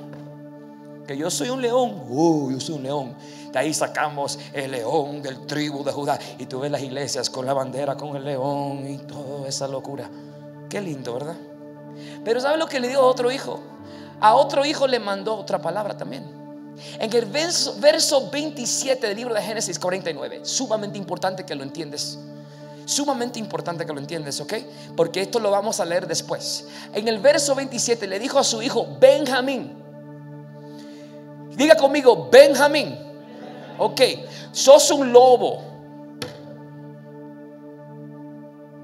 Que 1.07 1.17
yo 1.17 1.29
soy 1.29 1.49
un 1.49 1.61
león. 1.61 2.03
Uh, 2.09 2.51
yo 2.51 2.59
soy 2.59 2.75
un 2.75 2.83
león. 2.83 3.15
De 3.51 3.59
ahí 3.59 3.73
sacamos 3.73 4.37
el 4.53 4.71
león 4.71 5.21
del 5.21 5.45
tribu 5.45 5.83
de 5.83 5.91
Judá. 5.91 6.19
Y 6.37 6.45
tú 6.45 6.59
ves 6.59 6.71
las 6.71 6.81
iglesias 6.81 7.29
con 7.29 7.45
la 7.45 7.53
bandera, 7.53 7.95
con 7.95 8.15
el 8.15 8.25
león 8.25 8.85
y 8.87 8.97
toda 8.97 9.47
esa 9.47 9.67
locura. 9.67 10.09
Qué 10.69 10.81
lindo, 10.81 11.13
¿verdad? 11.13 11.37
Pero 12.25 12.41
¿sabe 12.41 12.57
lo 12.57 12.67
que 12.67 12.79
le 12.79 12.89
dio 12.89 12.99
a 12.99 13.05
otro 13.05 13.31
hijo? 13.31 13.59
A 14.19 14.35
otro 14.35 14.65
hijo 14.65 14.87
le 14.87 14.99
mandó 14.99 15.35
otra 15.35 15.61
palabra 15.61 15.95
también. 15.95 16.25
En 16.99 17.13
el 17.13 17.25
verso, 17.25 17.75
verso 17.79 18.29
27 18.29 19.07
del 19.07 19.17
libro 19.17 19.33
de 19.33 19.41
Génesis 19.41 19.79
49, 19.79 20.41
sumamente 20.43 20.97
importante 20.97 21.45
que 21.45 21.55
lo 21.55 21.63
entiendes. 21.63 22.19
Sumamente 22.87 23.37
importante 23.37 23.85
que 23.85 23.91
lo 23.91 23.99
entiendes, 23.99 24.39
¿ok? 24.39 24.53
Porque 24.95 25.19
esto 25.19 25.39
lo 25.39 25.51
vamos 25.51 25.81
a 25.81 25.85
leer 25.85 26.07
después. 26.07 26.69
En 26.93 27.09
el 27.09 27.19
verso 27.19 27.53
27 27.53 28.07
le 28.07 28.17
dijo 28.17 28.39
a 28.39 28.45
su 28.45 28.61
hijo 28.61 28.87
Benjamín. 28.97 29.83
Diga 31.49 31.75
conmigo, 31.75 32.29
Benjamín. 32.31 32.97
Ok, 33.77 34.01
sos 34.53 34.89
un 34.91 35.11
lobo. 35.11 35.61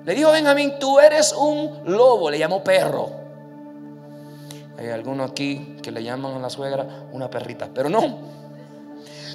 Le 0.04 0.14
dijo 0.14 0.32
Benjamín, 0.32 0.74
tú 0.82 1.00
eres 1.00 1.32
un 1.32 1.84
lobo. 1.86 2.30
Le 2.30 2.38
llamó 2.38 2.62
perro. 2.62 3.10
Hay 4.78 4.90
alguno 4.90 5.24
aquí 5.24 5.78
que 5.82 5.92
le 5.92 6.04
llaman 6.04 6.36
a 6.36 6.40
la 6.40 6.50
suegra 6.50 7.06
una 7.14 7.30
perrita, 7.30 7.70
pero 7.74 7.88
no. 7.88 8.18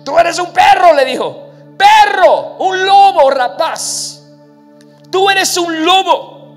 Tú 0.04 0.18
eres 0.18 0.38
un 0.38 0.52
perro, 0.52 0.92
le 0.92 1.06
dijo. 1.06 1.48
Perro, 1.78 2.56
un 2.58 2.84
lobo 2.84 3.30
rapaz. 3.30 4.17
Tú 5.10 5.30
eres 5.30 5.56
un 5.56 5.84
lobo, 5.84 6.56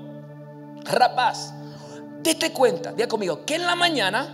rapaz. 0.84 1.54
Date 2.22 2.52
cuenta, 2.52 2.92
diga 2.92 3.08
conmigo, 3.08 3.44
que 3.44 3.56
en 3.56 3.66
la 3.66 3.74
mañana, 3.74 4.28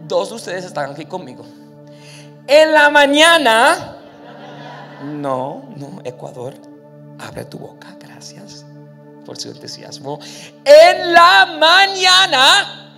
dos 0.00 0.30
de 0.30 0.34
ustedes 0.34 0.64
están 0.64 0.90
aquí 0.90 1.06
conmigo. 1.06 1.44
En 2.46 2.72
la 2.72 2.90
mañana, 2.90 3.96
no, 5.02 5.64
no, 5.76 6.00
Ecuador, 6.04 6.54
abre 7.18 7.44
tu 7.46 7.58
boca, 7.58 7.96
gracias 7.98 8.64
por 9.24 9.36
su 9.38 9.48
entusiasmo. 9.48 10.18
En 10.64 11.12
la 11.12 11.46
mañana, 11.58 12.92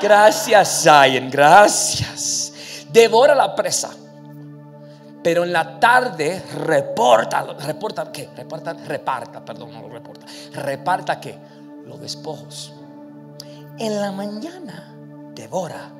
gracias, 0.00 0.82
Zion, 0.82 1.30
gracias. 1.30 2.52
Devora 2.90 3.34
la 3.34 3.54
presa. 3.54 3.90
Pero 5.22 5.44
en 5.44 5.52
la 5.52 5.78
tarde 5.78 6.42
reporta, 6.64 7.42
reporta 7.54 8.10
qué? 8.10 8.30
Reporta, 8.34 8.72
reparta, 8.72 9.44
perdón, 9.44 9.72
no 9.72 9.82
lo 9.82 9.88
reporta. 9.88 10.26
Reparta 10.54 11.20
qué? 11.20 11.36
Los 11.84 12.00
despojos. 12.00 12.72
En 13.78 14.00
la 14.00 14.12
mañana 14.12 14.94
devora, 15.34 15.92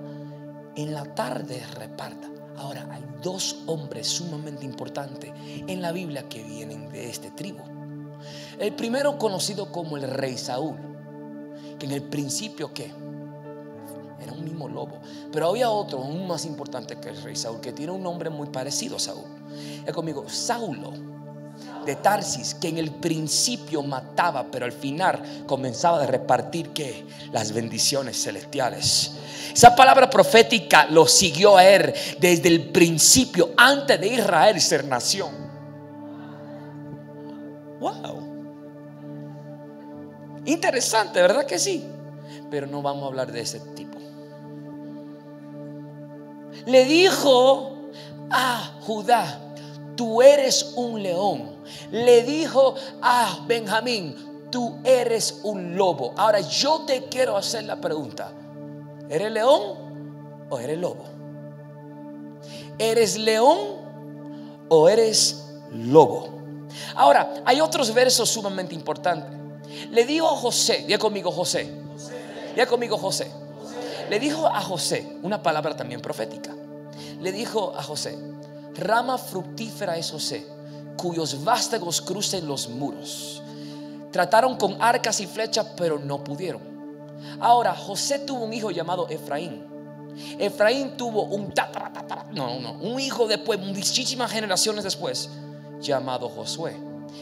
en 0.75 0.95
la 0.95 1.05
tarde 1.05 1.63
reparta. 1.79 2.29
Ahora, 2.57 2.87
hay 2.91 3.05
dos 3.23 3.63
hombres 3.67 4.07
sumamente 4.07 4.65
importantes 4.65 5.33
en 5.67 5.81
la 5.81 5.93
Biblia 5.93 6.29
que 6.29 6.43
vienen 6.43 6.91
de 6.91 7.09
este 7.09 7.31
tribu. 7.31 7.63
El 8.59 8.75
primero 8.75 9.19
conocido 9.19 9.73
como 9.73 9.97
el 9.97 10.03
rey 10.03 10.37
Saúl, 10.37 10.77
que 11.79 11.87
en 11.87 11.93
el 11.93 12.03
principio 12.03 12.73
qué? 12.75 12.93
Era 14.23 14.33
un 14.33 14.45
mismo 14.45 14.69
lobo. 14.69 14.99
Pero 15.33 15.49
había 15.49 15.71
otro, 15.71 15.99
aún 15.99 16.27
más 16.27 16.45
importante 16.45 16.97
que 16.97 17.09
el 17.09 17.23
rey 17.23 17.37
Saúl, 17.37 17.61
que 17.61 17.73
tiene 17.73 17.93
un 17.93 18.03
nombre 18.03 18.31
muy 18.31 18.49
parecido 18.49 18.97
a 18.97 19.01
Saúl. 19.01 19.25
Es 19.87 19.93
conmigo, 19.93 20.29
Saulo 20.29 20.93
de 21.85 21.97
Tarsis, 21.97 22.55
que 22.55 22.69
en 22.69 22.79
el 22.79 22.91
principio 22.91 23.83
mataba, 23.83 24.47
pero 24.51 24.65
al 24.65 24.73
final 24.73 25.45
comenzaba 25.47 26.03
a 26.03 26.07
repartir 26.07 26.71
que 26.71 27.07
las 27.33 27.53
bendiciones 27.53 28.23
celestiales. 28.23 29.13
Esa 29.53 29.75
palabra 29.75 30.09
profética 30.09 30.87
lo 30.87 31.07
siguió 31.07 31.57
a 31.57 31.65
él 31.65 31.93
desde 32.19 32.49
el 32.49 32.69
principio, 32.71 33.51
antes 33.57 34.01
de 34.01 34.09
Israel 34.09 34.61
ser 34.61 34.85
nación. 34.85 35.31
Wow. 37.81 38.21
Interesante, 40.45 41.21
¿verdad 41.21 41.47
que 41.47 41.59
sí? 41.59 41.85
Pero 42.51 42.67
no 42.67 42.83
vamos 42.83 43.05
a 43.05 43.07
hablar 43.07 43.33
de 43.33 43.41
ese 43.41 43.61
tipo. 43.61 43.90
Le 46.67 46.85
dijo 46.85 47.73
a 48.31 48.79
Judá, 48.83 49.41
tú 49.97 50.23
eres 50.23 50.73
un 50.77 51.03
león. 51.03 51.57
Le 51.91 52.23
dijo 52.23 52.75
a 53.03 53.45
Benjamín, 53.47 54.49
tú 54.51 54.79
eres 54.85 55.41
un 55.43 55.77
lobo. 55.77 56.13
Ahora 56.17 56.41
yo 56.41 56.83
te 56.87 57.05
quiero 57.05 57.37
hacer 57.37 57.65
la 57.65 57.81
pregunta. 57.81 58.33
¿Eres 59.09 59.33
león 59.33 60.47
o 60.49 60.59
eres 60.59 60.79
lobo? 60.79 61.05
¿Eres 62.79 63.19
león 63.19 63.59
o 64.69 64.89
eres 64.89 65.45
lobo? 65.73 66.29
Ahora, 66.95 67.43
hay 67.45 67.61
otros 67.61 67.93
versos 67.93 68.31
sumamente 68.31 68.75
importantes. 68.75 69.39
Le 69.91 70.05
dijo 70.05 70.27
a 70.29 70.37
José, 70.37 70.85
ya 70.89 70.99
conmigo 70.99 71.31
José, 71.31 71.71
ya 72.57 72.67
conmigo 72.67 72.97
José. 72.97 73.31
Le 74.11 74.19
dijo 74.19 74.49
a 74.49 74.61
José 74.61 75.07
una 75.23 75.41
palabra 75.41 75.77
también 75.77 76.01
profética. 76.01 76.53
Le 77.21 77.31
dijo 77.31 77.77
a 77.77 77.83
José, 77.85 78.19
rama 78.75 79.17
fructífera 79.17 79.97
es 79.97 80.11
José, 80.11 80.45
cuyos 80.97 81.45
vástagos 81.45 82.01
crucen 82.01 82.49
los 82.49 82.69
muros. 82.69 83.41
Trataron 84.11 84.57
con 84.57 84.83
arcas 84.83 85.21
y 85.21 85.29
flechas, 85.29 85.65
pero 85.77 86.01
no 86.01 86.25
pudieron. 86.25 86.61
Ahora, 87.39 87.73
José 87.73 88.19
tuvo 88.19 88.47
un 88.47 88.53
hijo 88.53 88.73
llamado 88.73 89.09
Efraín. 89.09 89.65
Efraín 90.41 90.97
tuvo 90.97 91.23
un 91.27 91.55
no, 92.33 92.59
no, 92.59 92.73
un 92.81 92.99
hijo 92.99 93.29
después, 93.29 93.61
muchísimas 93.61 94.33
generaciones 94.33 94.83
después, 94.83 95.31
llamado 95.81 96.29
Josué, 96.29 96.77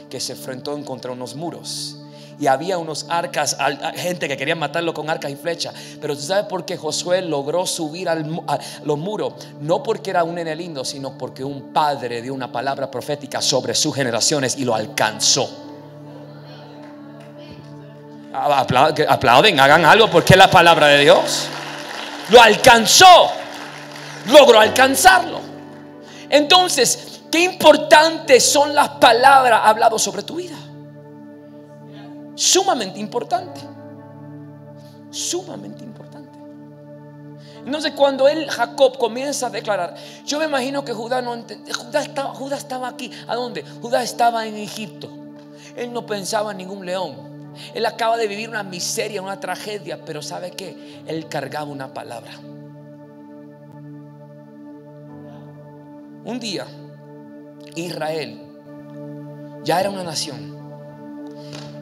que 0.09 0.21
se 0.21 0.33
enfrentó 0.33 0.75
en 0.75 0.85
contra 0.85 1.13
unos 1.13 1.35
muros 1.35 1.99
y 2.41 2.47
había 2.47 2.79
unos 2.79 3.07
arcas, 3.09 3.57
gente 3.97 4.29
que 4.29 4.37
quería 4.37 4.55
matarlo 4.55 4.95
con 4.95 5.11
arcas 5.11 5.31
y 5.31 5.37
flechas. 5.37 5.75
Pero 6.01 6.17
tú 6.17 6.23
sabes 6.23 6.45
por 6.45 6.65
qué 6.65 6.77
Josué 6.77 7.23
logró 7.23 7.67
subir 7.67 8.09
al, 8.09 8.43
a 8.47 8.59
los 8.85 8.99
muros, 8.99 9.35
no 9.61 9.83
porque 9.83 10.11
era 10.11 10.23
un 10.23 10.37
nene 10.37 10.55
lindo, 10.55 10.85
sino 10.85 11.19
porque 11.19 11.43
un 11.43 11.73
padre 11.73 12.23
dio 12.23 12.33
una 12.33 12.51
palabra 12.53 12.91
profética 12.91 13.43
sobre 13.43 13.75
sus 13.75 13.95
generaciones 13.95 14.57
y 14.57 14.65
lo 14.65 14.75
alcanzó. 14.75 15.51
Aplauden, 18.33 19.59
hagan 19.59 19.85
algo 19.85 20.09
porque 20.09 20.35
es 20.35 20.39
la 20.39 20.51
palabra 20.51 20.87
de 20.89 21.01
Dios. 21.01 21.47
Lo 22.29 22.41
alcanzó, 22.41 23.33
logró 24.27 24.61
alcanzarlo. 24.61 25.41
Entonces, 26.31 27.21
qué 27.33 27.41
importantes 27.41 28.45
son 28.45 28.75
las 28.75 28.91
palabras 28.91 29.63
habladas 29.65 30.01
sobre 30.01 30.23
tu 30.23 30.37
vida 30.37 30.58
sumamente 32.39 33.01
importante. 33.01 33.61
Sumamente 35.11 35.85
importante. 35.85 36.39
Entonces 37.67 37.93
cuando 37.97 38.29
él, 38.29 38.49
Jacob, 38.49 38.97
comienza 38.97 39.49
a 39.49 39.51
declarar, 39.51 39.97
yo 40.25 40.39
me 40.39 40.45
imagino 40.45 40.85
que 40.85 40.93
Judá 40.93 41.21
no 41.21 41.33
Judá 41.33 42.01
estaba, 42.01 42.35
Judá 42.35 42.57
estaba 42.57 42.89
aquí. 42.89 43.11
¿A 43.27 43.35
dónde? 43.35 43.65
Judá 43.83 44.03
estaba 44.03 44.47
en 44.47 44.55
Egipto. 44.55 45.11
Él 45.77 45.93
no 45.93 46.07
pensaba 46.07 46.53
en 46.53 46.59
ningún 46.59 46.87
león. 46.87 47.17
Él 47.75 47.85
acaba 47.85 48.17
de 48.17 48.29
vivir 48.29 48.49
una 48.49 48.63
miseria, 48.63 49.21
una 49.21 49.41
tragedia, 49.41 50.05
pero 50.05 50.23
¿sabe 50.23 50.53
qué? 50.53 51.03
Él 51.07 51.29
cargaba 51.29 51.67
una 51.67 51.93
palabra. 51.93 52.33
Un 56.25 56.39
día, 56.39 56.67
Israel 57.75 58.41
ya 59.65 59.81
era 59.81 59.91
una 59.91 60.05
nación 60.05 60.58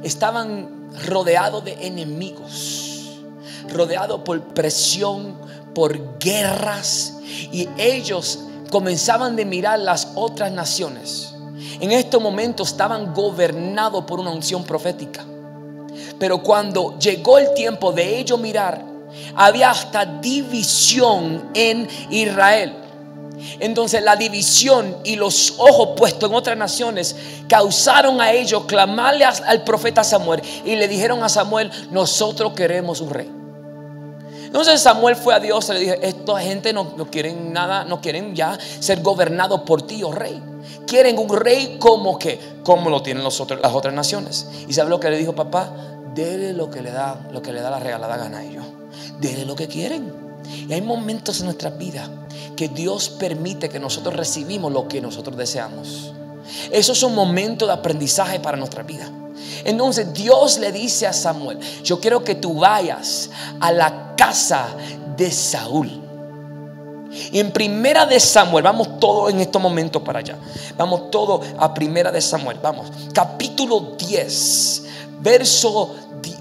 estaban 0.03 0.91
rodeados 1.07 1.65
de 1.65 1.87
enemigos, 1.87 3.21
rodeados 3.73 4.21
por 4.21 4.41
presión, 4.55 5.37
por 5.75 6.19
guerras, 6.19 7.15
y 7.53 7.69
ellos 7.77 8.41
comenzaban 8.71 9.37
de 9.37 9.45
mirar 9.45 9.79
las 9.79 10.09
otras 10.15 10.53
naciones. 10.53 11.35
En 11.81 11.93
este 11.93 12.19
momento 12.19 12.63
estaban 12.63 13.13
gobernados 13.13 14.05
por 14.05 14.21
una 14.21 14.31
unción 14.31 14.65
profética. 14.65 15.25
Pero 16.19 16.43
cuando 16.43 16.99
llegó 16.99 17.39
el 17.39 17.53
tiempo 17.55 17.93
de 17.93 18.19
ellos 18.19 18.41
mirar, 18.41 18.83
había 19.35 19.71
hasta 19.71 20.05
división 20.05 21.51
en 21.55 21.89
Israel. 22.11 22.86
Entonces 23.61 24.03
la 24.03 24.17
división 24.17 24.97
y 25.05 25.17
los 25.17 25.55
ojos 25.59 25.91
puestos 25.97 26.29
en 26.29 26.35
otras 26.35 26.57
naciones 26.57 27.17
causaron 27.49 28.21
a 28.21 28.33
ellos 28.33 28.65
clamarle 28.65 29.25
al 29.25 29.65
profeta 29.65 30.05
Samuel 30.05 30.43
y 30.65 30.77
le 30.77 30.89
dijeron 30.89 31.23
a 31.23 31.29
Samuel, 31.29 31.71
nosotros 31.91 32.53
queremos 32.53 33.01
un 33.01 33.11
rey. 33.11 33.31
Entonces 34.47 34.81
Samuel 34.81 35.17
fue 35.17 35.35
a 35.35 35.41
Dios 35.41 35.69
y 35.69 35.73
le 35.75 35.79
dijo, 35.81 35.95
esta 36.01 36.41
gente 36.41 36.73
no, 36.73 36.95
no 36.97 37.11
quieren 37.11 37.53
nada, 37.53 37.85
no 37.85 38.01
quieren 38.01 38.35
ya 38.35 38.59
ser 38.81 39.03
gobernados 39.03 39.63
por 39.63 39.83
ti, 39.83 40.03
oh 40.03 40.13
rey. 40.13 40.43
Quieren 40.87 41.19
un 41.19 41.37
rey 41.37 41.77
como 41.79 42.19
que, 42.19 42.39
como 42.63 42.89
lo 42.89 43.03
tienen 43.03 43.25
las 43.25 43.41
otras 43.41 43.93
naciones. 43.93 44.47
Y 44.69 44.73
sabe 44.73 44.89
lo 44.89 45.01
que 45.01 45.11
le 45.11 45.19
dijo 45.19 45.35
papá, 45.35 45.71
dele 46.15 46.53
lo 46.53 46.71
que 46.71 46.81
le 46.81 46.91
da, 46.91 47.21
lo 47.33 47.43
que 47.43 47.53
le 47.53 47.61
da 47.61 47.71
la 47.71 47.81
regalada 47.81 48.17
gana 48.17 48.39
a 48.39 48.45
ellos. 48.45 48.65
Dele 49.21 49.45
lo 49.45 49.57
que 49.57 49.67
quieren. 49.69 50.26
Y 50.69 50.73
hay 50.73 50.81
momentos 50.81 51.41
en 51.41 51.47
nuestra 51.47 51.71
vida 51.71 52.09
que 52.57 52.69
Dios 52.69 53.09
permite 53.11 53.69
que 53.69 53.79
nosotros 53.79 54.15
recibimos 54.15 54.73
lo 54.73 54.89
que 54.89 55.01
nosotros 55.01 55.37
deseamos. 55.37 56.13
Esos 56.71 56.99
son 56.99 57.15
momentos 57.15 57.69
de 57.69 57.75
aprendizaje 57.75 58.41
para 58.41 58.57
nuestra 58.57 58.83
vida. 58.83 59.11
Entonces 59.65 60.13
Dios 60.13 60.59
le 60.59 60.73
dice 60.73 61.07
a 61.07 61.13
Samuel, 61.13 61.59
yo 61.83 62.01
quiero 62.01 62.25
que 62.25 62.37
tú 62.37 62.55
vayas 62.55 63.31
a 63.61 63.73
la 63.73 64.15
casa 64.17 64.69
de 65.17 65.31
Saúl. 65.31 66.03
Y 67.33 67.39
en 67.39 67.51
primera 67.51 68.07
de 68.07 68.21
Samuel, 68.21 68.65
vamos 68.65 69.01
todo 69.01 69.31
en 69.31 69.41
estos 69.41 69.61
momentos 69.61 70.03
para 70.03 70.21
allá. 70.21 70.37
Vamos 70.77 71.11
todo 71.11 71.41
a 71.59 71.73
primera 71.73 72.13
de 72.13 72.21
Samuel. 72.21 72.59
Vamos, 72.63 72.91
capítulo 73.13 73.95
10, 73.99 74.83
verso 75.21 75.95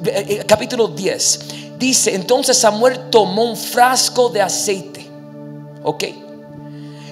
eh, 0.06 0.26
eh, 0.28 0.44
capítulo 0.46 0.88
10. 0.90 1.40
Dice, 1.78 2.16
entonces 2.16 2.58
Samuel 2.58 3.10
tomó 3.10 3.44
un 3.44 3.58
frasco 3.58 4.30
de 4.30 4.42
aceite 4.42 5.06
¿Ok? 5.86 6.04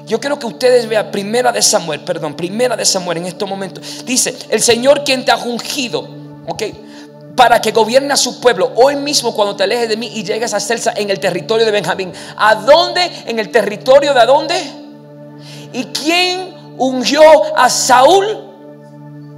Yo 0.08 0.20
quiero 0.20 0.38
que 0.38 0.48
ustedes 0.48 0.90
vean 0.90 1.12
primera 1.12 1.52
de 1.52 1.62
Samuel, 1.62 2.02
perdón, 2.02 2.36
primera 2.36 2.76
de 2.76 2.84
Samuel 2.84 3.20
en 3.20 3.26
estos 3.28 3.48
momentos. 3.48 4.04
Dice, 4.04 4.36
el 4.50 4.62
Señor 4.62 5.04
quien 5.04 5.24
te 5.24 5.32
ha 5.32 5.38
ungido, 5.38 6.08
¿ok? 6.48 6.64
Para 7.36 7.62
que 7.62 7.72
gobierne 7.72 8.14
a 8.14 8.18
su 8.18 8.42
pueblo. 8.42 8.74
Hoy 8.76 8.96
mismo 8.96 9.34
cuando 9.34 9.56
te 9.56 9.64
alejes 9.64 9.88
de 9.88 9.96
mí 9.96 10.12
y 10.14 10.24
llegues 10.24 10.54
a 10.54 10.60
Celsa 10.60 10.94
en 10.96 11.10
el 11.10 11.20
territorio 11.20 11.66
de 11.66 11.72
Benjamín. 11.72 12.12
¿A 12.36 12.56
dónde? 12.56 13.02
En 13.26 13.40
el 13.40 13.50
territorio 13.50 14.14
de 14.14 14.20
a 14.20 14.26
dónde? 14.26 14.56
¿Y 15.72 15.86
quién 15.86 16.54
ungió 16.78 17.22
a 17.56 17.70
Saúl? 17.70 18.26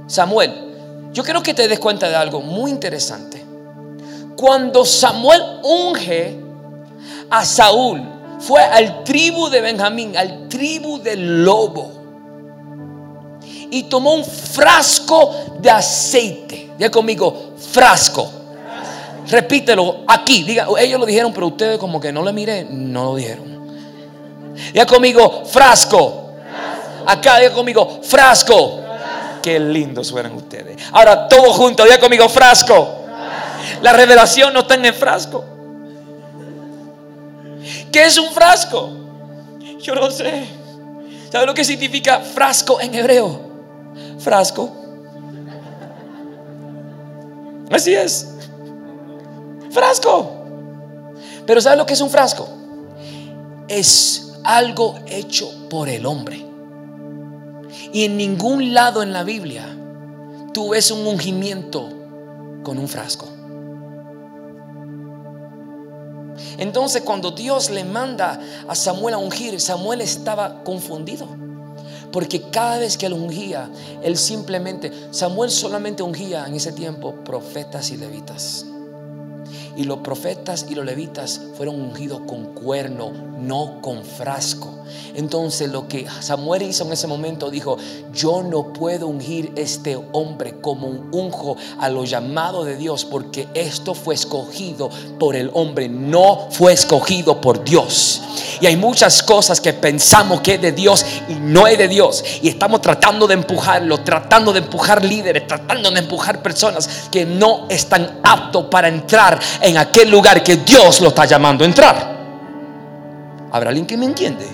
Samuel. 0.08 1.10
Yo 1.12 1.22
quiero 1.22 1.42
que 1.42 1.54
te 1.54 1.68
des 1.68 1.78
cuenta 1.78 2.08
de 2.08 2.16
algo 2.16 2.40
muy 2.40 2.70
interesante. 2.70 3.45
Cuando 4.36 4.84
Samuel 4.84 5.42
unge 5.62 6.38
a 7.30 7.44
Saúl, 7.44 8.02
fue 8.38 8.62
al 8.62 9.02
tribu 9.02 9.48
de 9.48 9.60
Benjamín, 9.60 10.16
al 10.16 10.48
tribu 10.48 11.02
del 11.02 11.44
lobo. 11.44 11.92
Y 13.70 13.84
tomó 13.84 14.14
un 14.14 14.24
frasco 14.24 15.34
de 15.58 15.70
aceite. 15.70 16.70
Diga 16.78 16.90
conmigo, 16.90 17.54
frasco. 17.72 18.30
Repítelo 19.28 20.04
aquí. 20.06 20.44
Diga, 20.44 20.68
ellos 20.78 21.00
lo 21.00 21.06
dijeron, 21.06 21.32
pero 21.32 21.48
ustedes 21.48 21.78
como 21.78 21.98
que 21.98 22.12
no 22.12 22.22
le 22.22 22.32
miré, 22.32 22.66
no 22.70 23.04
lo 23.04 23.16
dijeron. 23.16 23.56
Diga 24.72 24.86
conmigo, 24.86 25.44
frasco. 25.46 26.30
Acá, 27.06 27.38
diga 27.38 27.52
conmigo, 27.52 28.00
frasco. 28.02 28.80
Qué 29.42 29.58
lindo 29.58 30.04
suenan 30.04 30.34
ustedes. 30.34 30.76
Ahora 30.92 31.26
todos 31.26 31.56
juntos, 31.56 31.86
diga 31.86 31.98
conmigo, 31.98 32.28
frasco. 32.28 32.95
La 33.82 33.92
revelación 33.92 34.52
no 34.52 34.60
está 34.60 34.74
en 34.74 34.84
el 34.84 34.94
frasco. 34.94 35.44
¿Qué 37.92 38.04
es 38.04 38.18
un 38.18 38.30
frasco? 38.30 38.90
Yo 39.80 39.94
no 39.94 40.10
sé. 40.10 40.46
¿Sabe 41.30 41.46
lo 41.46 41.54
que 41.54 41.64
significa 41.64 42.20
frasco 42.20 42.80
en 42.80 42.94
hebreo? 42.94 43.40
Frasco. 44.18 44.70
Así 47.70 47.94
es. 47.94 48.34
Frasco. 49.70 50.32
Pero 51.46 51.60
¿sabes 51.60 51.78
lo 51.78 51.86
que 51.86 51.94
es 51.94 52.00
un 52.00 52.10
frasco? 52.10 52.48
Es 53.68 54.32
algo 54.44 54.96
hecho 55.06 55.68
por 55.68 55.88
el 55.88 56.06
hombre. 56.06 56.44
Y 57.92 58.04
en 58.04 58.16
ningún 58.16 58.74
lado 58.74 59.02
en 59.02 59.12
la 59.12 59.22
Biblia 59.22 59.66
tú 60.52 60.70
ves 60.70 60.90
un 60.90 61.06
ungimiento 61.06 61.88
con 62.62 62.78
un 62.78 62.88
frasco. 62.88 63.35
Entonces 66.58 67.02
cuando 67.02 67.30
Dios 67.30 67.70
le 67.70 67.84
manda 67.84 68.40
a 68.68 68.74
Samuel 68.74 69.14
a 69.14 69.18
ungir, 69.18 69.60
Samuel 69.60 70.00
estaba 70.00 70.62
confundido. 70.64 71.28
Porque 72.12 72.42
cada 72.50 72.78
vez 72.78 72.96
que 72.96 73.06
él 73.06 73.12
ungía, 73.12 73.68
él 74.02 74.16
simplemente, 74.16 74.90
Samuel 75.10 75.50
solamente 75.50 76.02
ungía 76.02 76.46
en 76.46 76.54
ese 76.54 76.72
tiempo 76.72 77.14
profetas 77.24 77.90
y 77.90 77.96
levitas. 77.96 78.64
Y 79.76 79.84
los 79.84 79.98
profetas 79.98 80.66
y 80.68 80.74
los 80.74 80.84
levitas 80.84 81.40
fueron 81.56 81.80
ungidos 81.80 82.20
con 82.26 82.54
cuerno, 82.54 83.12
no 83.38 83.80
con 83.82 84.04
frasco. 84.04 84.72
Entonces 85.14 85.70
lo 85.70 85.88
que 85.88 86.06
Samuel 86.20 86.62
hizo 86.62 86.84
en 86.84 86.92
ese 86.92 87.06
momento 87.06 87.50
dijo, 87.50 87.76
yo 88.12 88.42
no 88.42 88.72
puedo 88.72 89.08
ungir 89.08 89.52
este 89.56 89.98
hombre 90.12 90.60
como 90.60 90.88
un 90.88 91.08
unjo 91.12 91.56
a 91.78 91.88
lo 91.88 92.04
llamado 92.04 92.64
de 92.64 92.76
Dios 92.76 93.04
porque 93.04 93.48
esto 93.54 93.94
fue 93.94 94.14
escogido 94.14 94.90
por 95.18 95.36
el 95.36 95.50
hombre, 95.54 95.88
no 95.88 96.48
fue 96.50 96.72
escogido 96.72 97.40
por 97.40 97.64
Dios. 97.64 98.22
Y 98.60 98.66
hay 98.66 98.76
muchas 98.76 99.22
cosas 99.22 99.60
que 99.60 99.72
pensamos 99.72 100.40
que 100.40 100.54
es 100.54 100.62
de 100.62 100.72
Dios 100.72 101.04
y 101.28 101.34
no 101.34 101.66
es 101.66 101.78
de 101.78 101.88
Dios. 101.88 102.24
Y 102.42 102.48
estamos 102.48 102.80
tratando 102.80 103.26
de 103.26 103.34
empujarlo, 103.34 104.00
tratando 104.00 104.52
de 104.52 104.60
empujar 104.60 105.04
líderes, 105.04 105.46
tratando 105.46 105.90
de 105.90 106.00
empujar 106.00 106.42
personas 106.42 107.08
que 107.10 107.24
no 107.24 107.66
están 107.68 108.20
aptos 108.22 108.66
para 108.66 108.88
entrar 108.88 109.38
en 109.66 109.78
aquel 109.78 110.10
lugar 110.10 110.42
que 110.42 110.56
Dios 110.56 111.00
lo 111.00 111.08
está 111.08 111.24
llamando 111.24 111.64
a 111.64 111.66
entrar. 111.66 112.16
¿Habrá 113.50 113.70
alguien 113.70 113.86
que 113.86 113.96
me 113.96 114.06
entiende? 114.06 114.46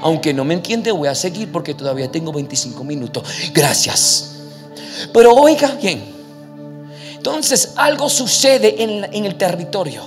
Aunque 0.00 0.32
no 0.32 0.44
me 0.44 0.54
entiende, 0.54 0.90
voy 0.90 1.08
a 1.08 1.14
seguir 1.14 1.50
porque 1.52 1.74
todavía 1.74 2.10
tengo 2.10 2.32
25 2.32 2.82
minutos. 2.84 3.24
Gracias. 3.52 4.36
Pero 5.12 5.34
oiga 5.34 5.72
bien. 5.80 6.14
Entonces 7.16 7.74
algo 7.76 8.08
sucede 8.08 8.82
en, 8.82 9.24
el 9.24 9.34
territorio. 9.36 10.02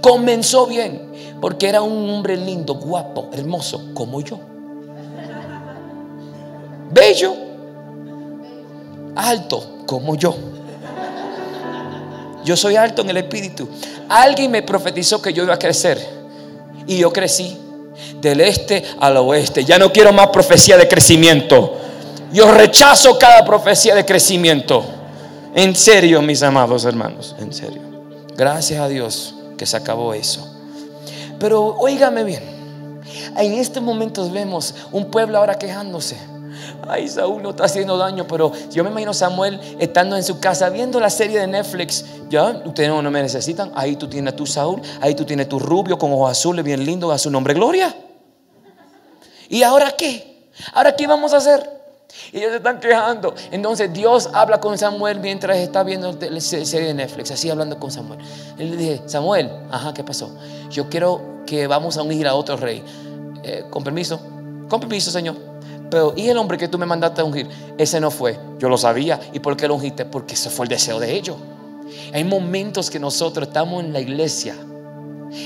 Comenzó 0.00 0.66
bien 0.66 1.12
porque 1.40 1.68
era 1.68 1.82
un 1.82 2.08
hombre 2.08 2.36
lindo, 2.36 2.74
guapo, 2.74 3.28
hermoso, 3.32 3.90
como 3.92 4.20
yo. 4.20 4.40
Bello, 6.90 7.34
alto, 9.14 9.84
como 9.86 10.14
yo. 10.14 10.34
Yo 12.44 12.56
soy 12.56 12.76
alto 12.76 13.02
en 13.02 13.10
el 13.10 13.16
espíritu. 13.16 13.68
Alguien 14.08 14.50
me 14.50 14.62
profetizó 14.62 15.20
que 15.20 15.32
yo 15.32 15.44
iba 15.44 15.54
a 15.54 15.58
crecer. 15.58 15.98
Y 16.86 16.98
yo 16.98 17.12
crecí 17.12 17.58
del 18.20 18.40
este 18.40 18.84
al 19.00 19.16
oeste. 19.16 19.64
Ya 19.64 19.78
no 19.78 19.92
quiero 19.92 20.12
más 20.12 20.28
profecía 20.28 20.76
de 20.76 20.86
crecimiento. 20.86 21.78
Yo 22.32 22.50
rechazo 22.50 23.18
cada 23.18 23.44
profecía 23.44 23.94
de 23.94 24.04
crecimiento. 24.04 24.84
En 25.54 25.74
serio, 25.74 26.20
mis 26.20 26.42
amados 26.42 26.84
hermanos, 26.84 27.34
en 27.38 27.52
serio. 27.52 27.80
Gracias 28.36 28.80
a 28.80 28.88
Dios 28.88 29.36
que 29.56 29.66
se 29.66 29.76
acabó 29.76 30.12
eso. 30.14 30.50
Pero 31.38 31.76
óigame 31.78 32.24
bien, 32.24 32.42
en 33.36 33.52
estos 33.54 33.82
momentos 33.82 34.32
vemos 34.32 34.74
un 34.92 35.10
pueblo 35.10 35.38
ahora 35.38 35.54
quejándose. 35.54 36.16
Ay, 36.88 37.08
Saúl 37.08 37.42
no 37.42 37.50
está 37.50 37.64
haciendo 37.64 37.96
daño, 37.96 38.26
pero 38.26 38.52
yo 38.70 38.84
me 38.84 38.90
imagino 38.90 39.14
Samuel 39.14 39.60
estando 39.78 40.16
en 40.16 40.24
su 40.24 40.40
casa 40.40 40.68
viendo 40.70 41.00
la 41.00 41.10
serie 41.10 41.40
de 41.40 41.46
Netflix. 41.46 42.04
Ya, 42.28 42.62
ustedes 42.64 42.88
no, 42.88 43.02
me 43.02 43.22
necesitan. 43.22 43.72
Ahí 43.74 43.96
tú 43.96 44.08
tienes 44.08 44.34
a 44.34 44.36
tu 44.36 44.46
Saúl, 44.46 44.80
ahí 45.00 45.14
tú 45.14 45.24
tienes 45.24 45.48
tu 45.48 45.58
rubio 45.58 45.98
con 45.98 46.12
ojos 46.12 46.30
azules, 46.30 46.64
bien 46.64 46.84
lindo, 46.84 47.10
a 47.12 47.18
su 47.18 47.30
nombre, 47.30 47.54
Gloria. 47.54 47.94
¿Y 49.48 49.62
ahora 49.62 49.92
qué? 49.92 50.50
¿Ahora 50.72 50.94
qué 50.94 51.06
vamos 51.06 51.32
a 51.32 51.38
hacer? 51.38 51.74
Y 52.32 52.38
ellos 52.38 52.50
se 52.50 52.56
están 52.56 52.80
quejando. 52.80 53.34
Entonces 53.50 53.92
Dios 53.92 54.30
habla 54.32 54.60
con 54.60 54.78
Samuel 54.78 55.20
mientras 55.20 55.56
está 55.58 55.82
viendo 55.82 56.12
la 56.12 56.40
serie 56.40 56.88
de 56.88 56.94
Netflix, 56.94 57.30
así 57.30 57.50
hablando 57.50 57.78
con 57.78 57.90
Samuel. 57.90 58.20
Él 58.58 58.70
le 58.70 58.76
dije, 58.76 59.02
Samuel, 59.06 59.50
ajá, 59.70 59.92
¿qué 59.94 60.04
pasó? 60.04 60.30
Yo 60.70 60.88
quiero 60.88 61.42
que 61.46 61.66
vamos 61.66 61.96
a 61.96 62.02
ungir 62.02 62.26
a 62.26 62.34
otro 62.34 62.56
rey. 62.56 62.82
Eh, 63.42 63.64
con 63.68 63.84
permiso, 63.84 64.20
con 64.68 64.80
permiso, 64.80 65.10
Señor. 65.10 65.36
¿Y 66.16 66.28
el 66.28 66.36
hombre 66.36 66.58
que 66.58 66.68
tú 66.68 66.78
me 66.78 66.86
mandaste 66.86 67.20
a 67.20 67.24
ungir? 67.24 67.48
Ese 67.78 68.00
no 68.00 68.10
fue. 68.10 68.38
Yo 68.58 68.68
lo 68.68 68.78
sabía. 68.78 69.20
¿Y 69.32 69.38
por 69.38 69.56
qué 69.56 69.68
lo 69.68 69.74
ungiste? 69.74 70.04
Porque 70.04 70.34
ese 70.34 70.50
fue 70.50 70.66
el 70.66 70.70
deseo 70.70 70.98
de 71.00 71.12
ellos. 71.12 71.36
Hay 72.12 72.24
momentos 72.24 72.90
que 72.90 72.98
nosotros 72.98 73.48
estamos 73.48 73.82
en 73.82 73.92
la 73.92 74.00
iglesia, 74.00 74.56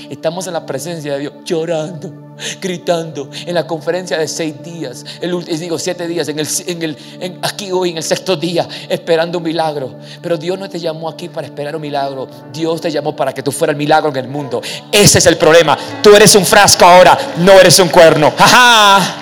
estamos 0.09 0.47
en 0.47 0.53
la 0.53 0.65
presencia 0.65 1.13
de 1.13 1.19
Dios 1.19 1.33
llorando 1.43 2.29
gritando 2.61 3.29
en 3.45 3.53
la 3.53 3.67
conferencia 3.67 4.17
de 4.17 4.27
seis 4.27 4.61
días, 4.63 5.05
el, 5.21 5.43
digo 5.45 5.77
siete 5.77 6.07
días, 6.07 6.27
en 6.27 6.39
el, 6.39 6.47
en 6.67 6.83
el, 6.83 6.97
aquí 7.41 7.71
hoy, 7.71 7.91
en 7.91 7.97
el 7.97 8.03
sexto 8.03 8.35
día, 8.35 8.67
esperando 8.87 9.37
un 9.37 9.43
milagro. 9.43 9.95
Pero 10.21 10.37
Dios 10.37 10.57
no 10.57 10.69
te 10.69 10.79
llamó 10.79 11.09
aquí 11.09 11.29
para 11.29 11.47
esperar 11.47 11.75
un 11.75 11.81
milagro. 11.81 12.27
Dios 12.53 12.81
te 12.81 12.91
llamó 12.91 13.15
para 13.15 13.33
que 13.33 13.43
tú 13.43 13.51
fueras 13.51 13.73
el 13.73 13.77
milagro 13.77 14.09
en 14.09 14.17
el 14.17 14.27
mundo. 14.27 14.61
Ese 14.91 15.19
es 15.19 15.25
el 15.25 15.37
problema. 15.37 15.77
Tú 16.01 16.15
eres 16.15 16.35
un 16.35 16.45
frasco 16.45 16.85
ahora, 16.85 17.17
no 17.37 17.53
eres 17.53 17.79
un 17.79 17.89
cuerno. 17.89 18.31
¡Ja, 18.37 19.15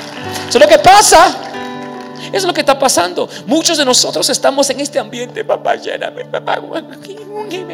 Eso 0.48 0.58
es 0.58 0.64
lo 0.64 0.68
que 0.68 0.80
pasa. 0.80 1.38
Eso 2.28 2.38
es 2.38 2.44
lo 2.46 2.54
que 2.54 2.62
está 2.62 2.78
pasando. 2.78 3.30
Muchos 3.46 3.78
de 3.78 3.86
nosotros 3.86 4.30
estamos 4.30 4.70
en 4.70 4.80
este 4.80 5.00
ambiente. 5.00 5.44
Papá, 5.44 5.76
lléname, 5.76 6.26
papá, 6.26 6.62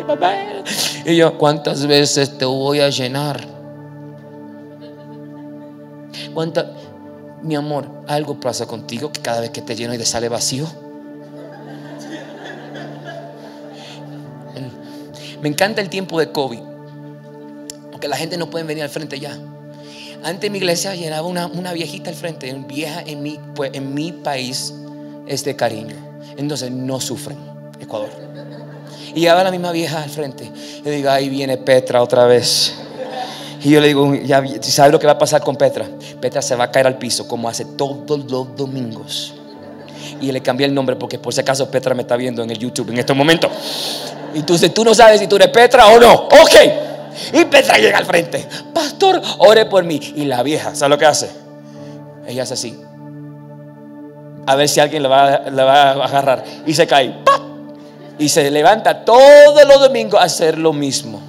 papá. 0.07 0.35
Y 1.05 1.15
yo, 1.15 1.37
¿cuántas 1.37 1.85
veces 1.85 2.37
te 2.37 2.45
voy 2.45 2.79
a 2.79 2.89
llenar? 2.89 3.45
¿Cuánta, 6.33 6.71
mi 7.41 7.55
amor, 7.55 7.89
algo 8.07 8.39
pasa 8.39 8.65
contigo 8.65 9.11
que 9.11 9.21
cada 9.21 9.41
vez 9.41 9.49
que 9.51 9.61
te 9.61 9.75
lleno 9.75 9.93
y 9.93 9.97
te 9.97 10.05
sale 10.05 10.29
vacío? 10.29 10.67
Me 15.41 15.49
encanta 15.49 15.81
el 15.81 15.89
tiempo 15.89 16.19
de 16.19 16.31
COVID, 16.31 16.61
porque 17.91 18.07
la 18.07 18.15
gente 18.15 18.37
no 18.37 18.49
puede 18.49 18.63
venir 18.63 18.81
al 18.81 18.89
frente 18.89 19.19
ya. 19.19 19.37
Antes 20.23 20.49
mi 20.49 20.57
iglesia 20.57 20.95
llenaba 20.95 21.27
una, 21.27 21.73
viejita 21.73 22.09
al 22.09 22.15
frente, 22.15 22.53
vieja 22.65 23.03
en 23.05 23.21
mi, 23.21 24.11
país 24.11 24.73
es 25.27 25.43
de 25.43 25.55
cariño. 25.55 25.95
Entonces 26.37 26.71
no 26.71 27.01
sufren, 27.01 27.37
Ecuador. 27.79 28.09
Y 29.13 29.19
llegaba 29.19 29.43
la 29.43 29.51
misma 29.51 29.71
vieja 29.73 30.01
al 30.01 30.09
frente. 30.09 30.49
Y 30.83 30.89
digo, 30.89 31.09
ahí 31.09 31.27
viene 31.27 31.57
Petra 31.57 32.01
otra 32.01 32.25
vez. 32.25 32.73
Y 33.61 33.69
yo 33.69 33.81
le 33.81 33.87
digo, 33.87 34.11
sabes 34.61 34.91
lo 34.91 34.99
que 34.99 35.05
va 35.05 35.13
a 35.13 35.17
pasar 35.17 35.43
con 35.43 35.57
Petra. 35.57 35.87
Petra 36.21 36.41
se 36.41 36.55
va 36.55 36.65
a 36.65 36.71
caer 36.71 36.87
al 36.87 36.97
piso 36.97 37.27
como 37.27 37.49
hace 37.49 37.65
todos 37.65 38.31
los 38.31 38.55
domingos. 38.55 39.33
Y 40.21 40.31
le 40.31 40.41
cambié 40.41 40.67
el 40.67 40.73
nombre 40.73 40.95
porque 40.95 41.19
por 41.19 41.33
si 41.33 41.41
acaso 41.41 41.69
Petra 41.69 41.93
me 41.93 42.03
está 42.03 42.15
viendo 42.15 42.41
en 42.43 42.49
el 42.49 42.57
YouTube 42.57 42.91
en 42.91 42.97
este 42.97 43.13
momento. 43.13 43.49
Entonces 44.33 44.73
tú 44.73 44.85
no 44.85 44.95
sabes 44.95 45.19
si 45.19 45.27
tú 45.27 45.35
eres 45.35 45.49
Petra 45.49 45.87
o 45.87 45.99
no. 45.99 46.13
Ok. 46.13 46.92
Y 47.33 47.45
Petra 47.45 47.77
llega 47.77 47.97
al 47.97 48.05
frente. 48.05 48.47
Pastor, 48.73 49.21
ore 49.39 49.65
por 49.65 49.83
mí. 49.83 49.99
Y 50.15 50.25
la 50.25 50.43
vieja, 50.43 50.75
¿sabes 50.75 50.89
lo 50.89 50.97
que 50.97 51.05
hace? 51.05 51.29
Ella 52.27 52.43
hace 52.43 52.53
así. 52.53 52.79
A 54.45 54.55
ver 54.55 54.67
si 54.67 54.79
alguien 54.79 55.03
le 55.03 55.09
va, 55.09 55.39
va 55.49 55.91
a 55.91 56.05
agarrar. 56.05 56.43
Y 56.65 56.73
se 56.73 56.87
cae. 56.87 57.15
Y 58.19 58.29
se 58.29 58.49
levanta 58.51 59.05
todos 59.05 59.65
los 59.67 59.79
domingos 59.79 60.19
a 60.19 60.25
hacer 60.25 60.57
lo 60.57 60.73
mismo. 60.73 61.21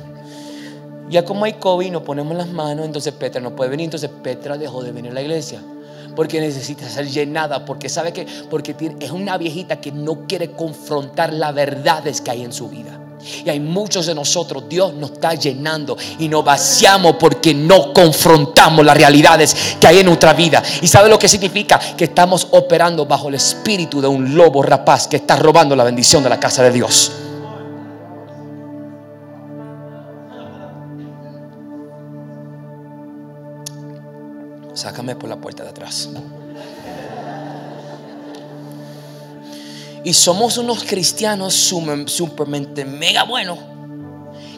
Ya 1.09 1.25
como 1.25 1.45
hay 1.45 1.55
COVID, 1.55 1.91
nos 1.91 2.03
ponemos 2.03 2.37
las 2.37 2.49
manos, 2.49 2.87
entonces 2.87 3.13
Petra 3.13 3.41
no 3.41 3.55
puede 3.55 3.71
venir. 3.71 3.85
Entonces 3.85 4.11
Petra 4.23 4.59
dejó 4.59 4.83
de 4.83 4.93
venir 4.93 5.11
a 5.13 5.15
la 5.15 5.23
iglesia. 5.23 5.61
Porque 6.17 6.41
necesita 6.41 6.89
ser 6.89 7.07
llenada. 7.07 7.65
Porque 7.65 7.89
sabe 7.89 8.13
que 8.13 8.27
porque 8.51 8.75
es 9.01 9.11
una 9.11 9.37
viejita 9.39 9.81
que 9.81 9.93
no 9.93 10.27
quiere 10.27 10.53
confrontar 10.53 11.33
las 11.33 11.55
verdades 11.55 12.21
que 12.21 12.31
hay 12.31 12.43
en 12.43 12.53
su 12.53 12.69
vida. 12.69 13.01
Y 13.45 13.49
hay 13.49 13.61
muchos 13.61 14.07
de 14.07 14.15
nosotros, 14.15 14.65
Dios 14.69 14.95
nos 14.95 15.13
está 15.13 15.35
llenando 15.35 15.97
y 16.19 16.29
nos 16.29 16.45
vaciamos 16.45 17.17
porque 17.19 17.55
no 17.55 17.93
confrontamos 17.93 18.85
las 18.85 18.97
realidades 18.97 19.77
que 19.81 19.87
hay 19.87 20.01
en 20.01 20.07
nuestra 20.07 20.33
vida. 20.33 20.63
¿Y 20.83 20.89
sabe 20.89 21.09
lo 21.09 21.19
que 21.19 21.29
significa? 21.29 21.79
Que 21.97 22.05
estamos 22.05 22.49
operando 22.51 23.07
bajo 23.07 23.29
el 23.29 23.35
espíritu 23.35 24.01
de 24.01 24.09
un 24.09 24.37
lobo 24.37 24.63
rapaz 24.63 25.09
que 25.09 25.17
está 25.17 25.37
robando 25.37 25.75
la 25.77 25.85
bendición 25.85 26.23
de 26.23 26.29
la 26.29 26.41
casa 26.41 26.63
de 26.63 26.71
Dios. 26.71 27.13
sácame 34.85 35.17
por 35.17 35.31
la 35.31 35.37
puerta 35.37 35.63
de 35.63 35.71
atrás. 35.71 36.11
Y 40.05 40.13
somos 40.13 40.59
unos 40.59 40.85
cristianos 40.85 41.55
supermente 41.55 42.85
mega 42.85 43.25
buenos. 43.25 43.59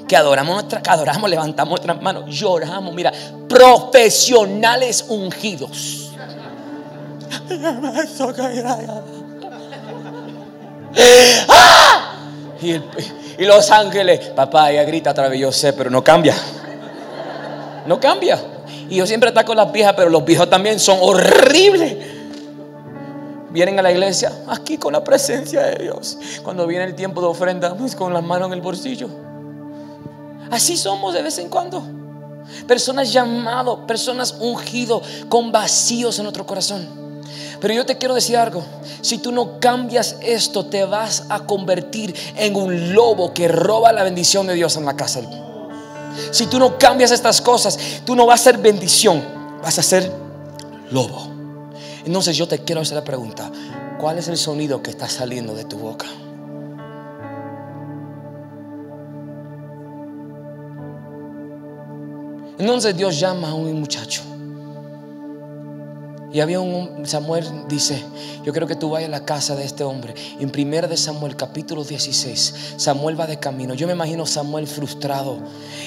Que 0.08 0.16
adoramos 0.16 0.54
nuestra, 0.54 0.82
que 0.82 0.90
adoramos, 0.90 1.30
levantamos 1.30 1.70
nuestras 1.70 2.02
manos, 2.02 2.24
lloramos, 2.28 2.92
mira, 2.92 3.12
profesionales 3.48 5.04
ungidos. 5.08 6.10
¡Ah! 11.48 12.12
Y, 12.60 13.44
los 13.44 13.70
ángeles, 13.70 14.28
papá, 14.30 14.70
ella 14.70 14.84
grita 14.84 15.10
a 15.10 15.14
través, 15.14 15.38
yo 15.38 15.52
sé, 15.52 15.72
pero 15.72 15.90
no 15.90 16.02
cambia. 16.02 16.34
No 17.86 18.00
cambia. 18.00 18.40
Y 18.88 18.96
yo 18.96 19.06
siempre 19.06 19.30
ataco 19.30 19.52
a 19.52 19.56
las 19.56 19.72
viejas, 19.72 19.94
pero 19.96 20.08
los 20.08 20.24
viejos 20.24 20.48
también 20.48 20.80
son 20.80 20.98
horribles. 21.00 22.15
Vienen 23.50 23.78
a 23.78 23.82
la 23.82 23.92
iglesia 23.92 24.32
aquí 24.48 24.76
con 24.76 24.92
la 24.92 25.04
presencia 25.04 25.62
de 25.62 25.84
Dios. 25.84 26.18
Cuando 26.42 26.66
viene 26.66 26.84
el 26.84 26.94
tiempo 26.94 27.20
de 27.20 27.28
ofrenda, 27.28 27.74
pues 27.76 27.94
con 27.94 28.12
las 28.12 28.22
manos 28.22 28.48
en 28.48 28.54
el 28.54 28.60
bolsillo. 28.60 29.08
Así 30.50 30.76
somos 30.76 31.14
de 31.14 31.22
vez 31.22 31.38
en 31.38 31.48
cuando. 31.48 31.82
Personas 32.66 33.12
llamados, 33.12 33.80
personas 33.86 34.36
ungidos 34.40 35.02
con 35.28 35.52
vacíos 35.52 36.18
en 36.18 36.24
nuestro 36.24 36.46
corazón. 36.46 36.86
Pero 37.60 37.74
yo 37.74 37.86
te 37.86 37.96
quiero 37.96 38.14
decir 38.14 38.36
algo, 38.36 38.62
si 39.00 39.18
tú 39.18 39.32
no 39.32 39.58
cambias 39.58 40.16
esto, 40.20 40.66
te 40.66 40.84
vas 40.84 41.24
a 41.28 41.40
convertir 41.40 42.14
en 42.36 42.54
un 42.54 42.92
lobo 42.92 43.32
que 43.32 43.48
roba 43.48 43.92
la 43.92 44.02
bendición 44.02 44.46
de 44.46 44.54
Dios 44.54 44.76
en 44.76 44.84
la 44.84 44.94
casa. 44.94 45.20
Si 46.30 46.46
tú 46.46 46.58
no 46.58 46.78
cambias 46.78 47.10
estas 47.10 47.40
cosas, 47.40 47.78
tú 48.04 48.14
no 48.14 48.26
vas 48.26 48.40
a 48.40 48.44
ser 48.44 48.58
bendición, 48.58 49.22
vas 49.62 49.78
a 49.78 49.82
ser 49.82 50.10
lobo. 50.90 51.35
Entonces 52.06 52.36
yo 52.36 52.46
te 52.46 52.60
quiero 52.60 52.80
hacer 52.80 52.94
la 52.94 53.04
pregunta, 53.04 53.50
¿cuál 53.98 54.18
es 54.18 54.28
el 54.28 54.36
sonido 54.36 54.80
que 54.80 54.90
está 54.90 55.08
saliendo 55.08 55.54
de 55.54 55.64
tu 55.64 55.76
boca? 55.76 56.06
Entonces 62.58 62.96
Dios 62.96 63.18
llama 63.18 63.50
a 63.50 63.54
un 63.54 63.80
muchacho. 63.80 64.22
Y 66.32 66.40
había 66.40 66.60
un 66.60 67.06
Samuel 67.06 67.44
dice, 67.68 68.00
yo 68.44 68.52
creo 68.52 68.68
que 68.68 68.76
tú 68.76 68.90
vayas 68.90 69.08
a 69.08 69.10
la 69.10 69.24
casa 69.24 69.56
de 69.56 69.64
este 69.64 69.82
hombre. 69.82 70.14
En 70.38 70.52
1 70.54 70.88
de 70.88 70.96
Samuel 70.96 71.34
capítulo 71.34 71.82
16, 71.82 72.74
Samuel 72.76 73.18
va 73.18 73.26
de 73.26 73.38
camino. 73.38 73.74
Yo 73.74 73.86
me 73.88 73.94
imagino 73.94 74.26
Samuel 74.26 74.68
frustrado. 74.68 75.38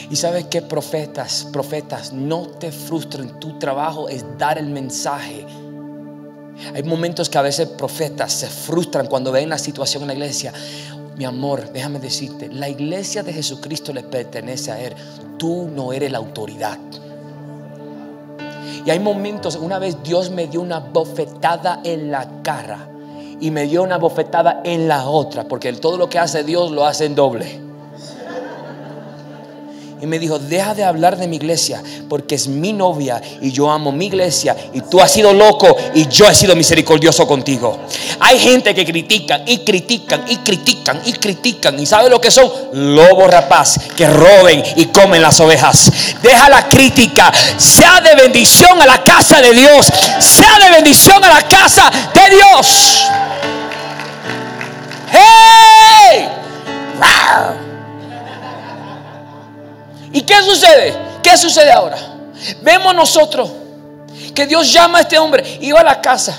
Y 0.09 0.17
sabes 0.17 0.45
que 0.45 0.61
profetas, 0.61 1.47
profetas, 1.53 2.11
no 2.11 2.47
te 2.47 2.71
frustren. 2.71 3.39
Tu 3.39 3.57
trabajo 3.57 4.09
es 4.09 4.25
dar 4.37 4.57
el 4.57 4.67
mensaje. 4.67 5.45
Hay 6.73 6.83
momentos 6.83 7.29
que 7.29 7.37
a 7.37 7.41
veces 7.41 7.67
profetas 7.67 8.33
se 8.33 8.47
frustran 8.47 9.07
cuando 9.07 9.31
ven 9.31 9.49
la 9.49 9.57
situación 9.57 10.03
en 10.03 10.07
la 10.09 10.13
iglesia. 10.13 10.53
Mi 11.15 11.25
amor, 11.25 11.71
déjame 11.71 11.99
decirte, 11.99 12.49
la 12.49 12.69
iglesia 12.69 13.23
de 13.23 13.33
Jesucristo 13.33 13.93
le 13.93 14.03
pertenece 14.03 14.71
a 14.71 14.79
Él. 14.79 14.93
Tú 15.37 15.69
no 15.73 15.93
eres 15.93 16.11
la 16.11 16.17
autoridad. 16.17 16.77
Y 18.85 18.89
hay 18.89 18.99
momentos, 18.99 19.55
una 19.55 19.79
vez 19.79 19.97
Dios 20.03 20.29
me 20.29 20.47
dio 20.47 20.61
una 20.61 20.79
bofetada 20.79 21.81
en 21.83 22.11
la 22.11 22.41
cara 22.43 22.89
y 23.41 23.51
me 23.51 23.67
dio 23.67 23.83
una 23.83 23.97
bofetada 23.97 24.61
en 24.63 24.87
la 24.87 25.07
otra, 25.07 25.45
porque 25.45 25.71
todo 25.73 25.97
lo 25.97 26.09
que 26.09 26.19
hace 26.19 26.43
Dios 26.43 26.71
lo 26.71 26.85
hace 26.85 27.05
en 27.05 27.15
doble 27.15 27.68
y 30.01 30.07
me 30.07 30.19
dijo, 30.19 30.39
deja 30.39 30.73
de 30.73 30.83
hablar 30.83 31.17
de 31.17 31.27
mi 31.27 31.35
iglesia 31.35 31.83
porque 32.07 32.35
es 32.35 32.47
mi 32.47 32.73
novia 32.73 33.21
y 33.41 33.51
yo 33.51 33.69
amo 33.69 33.91
mi 33.91 34.05
iglesia 34.05 34.55
y 34.73 34.81
tú 34.81 35.01
has 35.01 35.11
sido 35.11 35.33
loco 35.33 35.75
y 35.93 36.07
yo 36.07 36.27
he 36.27 36.33
sido 36.33 36.55
misericordioso 36.55 37.27
contigo. 37.27 37.79
Hay 38.19 38.39
gente 38.39 38.73
que 38.73 38.85
critican 38.85 39.43
y 39.45 39.59
critican 39.59 40.23
y 40.27 40.37
critican 40.37 41.01
y 41.05 41.13
critican 41.13 41.79
y 41.79 41.85
¿sabe 41.85 42.09
lo 42.09 42.21
que 42.21 42.31
son? 42.31 42.49
Lobos 42.73 43.29
rapaz 43.29 43.79
que 43.95 44.07
roben 44.07 44.63
y 44.75 44.85
comen 44.85 45.21
las 45.21 45.39
ovejas. 45.39 45.91
Deja 46.21 46.49
la 46.49 46.67
crítica, 46.67 47.31
sea 47.57 48.01
de 48.01 48.15
bendición 48.15 48.81
a 48.81 48.85
la 48.85 49.03
casa 49.03 49.41
de 49.41 49.53
Dios, 49.53 49.87
sea 50.19 50.59
de 50.59 50.71
bendición 50.71 51.23
a 51.23 51.29
la 51.29 51.41
casa 51.47 51.91
de 52.13 52.35
Dios. 52.35 53.05
¡Hey! 55.11 56.29
¿Y 60.11 60.21
qué 60.21 60.41
sucede? 60.43 60.93
¿Qué 61.21 61.37
sucede 61.37 61.71
ahora? 61.71 61.97
Vemos 62.61 62.95
nosotros 62.95 63.49
que 64.33 64.47
Dios 64.47 64.71
llama 64.71 64.99
a 64.99 65.01
este 65.01 65.17
hombre 65.17 65.59
y 65.61 65.71
va 65.71 65.81
a 65.81 65.83
la 65.83 66.01
casa. 66.01 66.37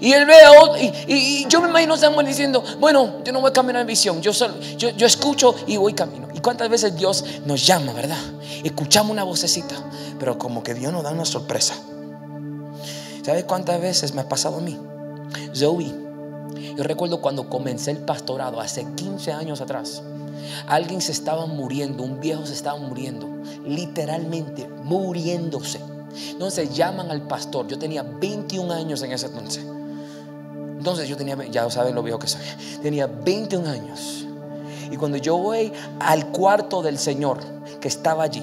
Y 0.00 0.12
él 0.12 0.24
ve 0.24 0.34
a 0.34 0.78
y, 0.78 0.92
y, 1.08 1.46
yo 1.46 1.60
me 1.60 1.68
imagino 1.68 1.94
Samuel 1.96 2.26
diciendo, 2.26 2.64
bueno, 2.78 3.22
yo 3.22 3.32
no 3.32 3.40
voy 3.42 3.50
a 3.50 3.52
caminar 3.52 3.82
en 3.82 3.86
visión, 3.86 4.22
yo, 4.22 4.32
solo, 4.32 4.54
yo, 4.78 4.88
yo 4.90 5.06
escucho 5.06 5.54
y 5.66 5.76
voy 5.76 5.92
camino. 5.92 6.28
¿Y 6.32 6.40
cuántas 6.40 6.70
veces 6.70 6.96
Dios 6.96 7.22
nos 7.44 7.66
llama, 7.66 7.92
verdad? 7.92 8.16
Escuchamos 8.64 9.12
una 9.12 9.24
vocecita, 9.24 9.74
pero 10.18 10.38
como 10.38 10.62
que 10.62 10.72
Dios 10.72 10.90
nos 10.90 11.02
da 11.02 11.10
una 11.10 11.26
sorpresa. 11.26 11.74
¿Sabes 13.22 13.44
cuántas 13.44 13.78
veces 13.78 14.14
me 14.14 14.22
ha 14.22 14.28
pasado 14.28 14.56
a 14.56 14.60
mí? 14.60 14.78
Zoe, 15.54 15.92
yo 16.76 16.82
recuerdo 16.82 17.20
cuando 17.20 17.50
comencé 17.50 17.90
el 17.90 17.98
pastorado 17.98 18.58
hace 18.60 18.86
15 18.94 19.32
años 19.32 19.60
atrás. 19.60 20.02
Alguien 20.66 21.00
se 21.00 21.12
estaba 21.12 21.46
muriendo, 21.46 22.02
un 22.02 22.20
viejo 22.20 22.46
se 22.46 22.54
estaba 22.54 22.78
muriendo, 22.78 23.28
literalmente 23.66 24.68
muriéndose. 24.84 25.80
Entonces 26.30 26.74
llaman 26.74 27.10
al 27.10 27.22
pastor. 27.22 27.66
Yo 27.66 27.78
tenía 27.78 28.02
21 28.02 28.72
años 28.72 29.02
en 29.02 29.12
ese 29.12 29.26
entonces. 29.26 29.64
Entonces 30.78 31.08
yo 31.08 31.16
tenía, 31.16 31.36
ya 31.50 31.68
saben 31.70 31.94
lo 31.94 32.02
viejo 32.02 32.18
que 32.18 32.26
soy, 32.26 32.40
tenía 32.82 33.06
21 33.06 33.68
años. 33.68 34.26
Y 34.90 34.96
cuando 34.96 35.18
yo 35.18 35.36
voy 35.36 35.72
al 36.00 36.28
cuarto 36.28 36.82
del 36.82 36.98
Señor 36.98 37.38
que 37.80 37.88
estaba 37.88 38.24
allí, 38.24 38.42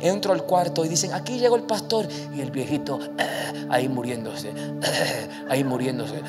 entro 0.00 0.32
al 0.32 0.42
cuarto 0.42 0.84
y 0.84 0.88
dicen, 0.88 1.12
aquí 1.12 1.38
llegó 1.38 1.56
el 1.56 1.62
pastor. 1.62 2.08
Y 2.34 2.40
el 2.40 2.50
viejito, 2.50 2.98
eh, 3.18 3.66
ahí 3.70 3.88
muriéndose, 3.88 4.48
eh, 4.48 5.28
ahí 5.48 5.64
muriéndose. 5.64 6.20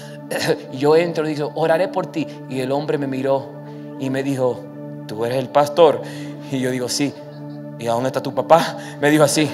y 0.73 0.77
yo 0.77 0.95
entro 0.95 1.27
y 1.27 1.33
digo, 1.33 1.51
oraré 1.55 1.87
por 1.87 2.11
ti. 2.11 2.27
Y 2.49 2.59
el 2.59 2.71
hombre 2.71 2.97
me 2.97 3.07
miró 3.07 3.49
y 3.99 4.09
me 4.09 4.23
dijo, 4.23 4.63
tú 5.09 5.25
eres 5.25 5.39
el 5.39 5.49
pastor. 5.49 6.01
Y 6.51 6.59
yo 6.59 6.71
digo, 6.71 6.87
sí. 6.87 7.13
¿Y 7.79 7.87
a 7.87 7.91
dónde 7.91 8.07
está 8.07 8.21
tu 8.21 8.33
papá? 8.33 8.77
Me 9.01 9.09
dijo 9.09 9.23
así. 9.23 9.49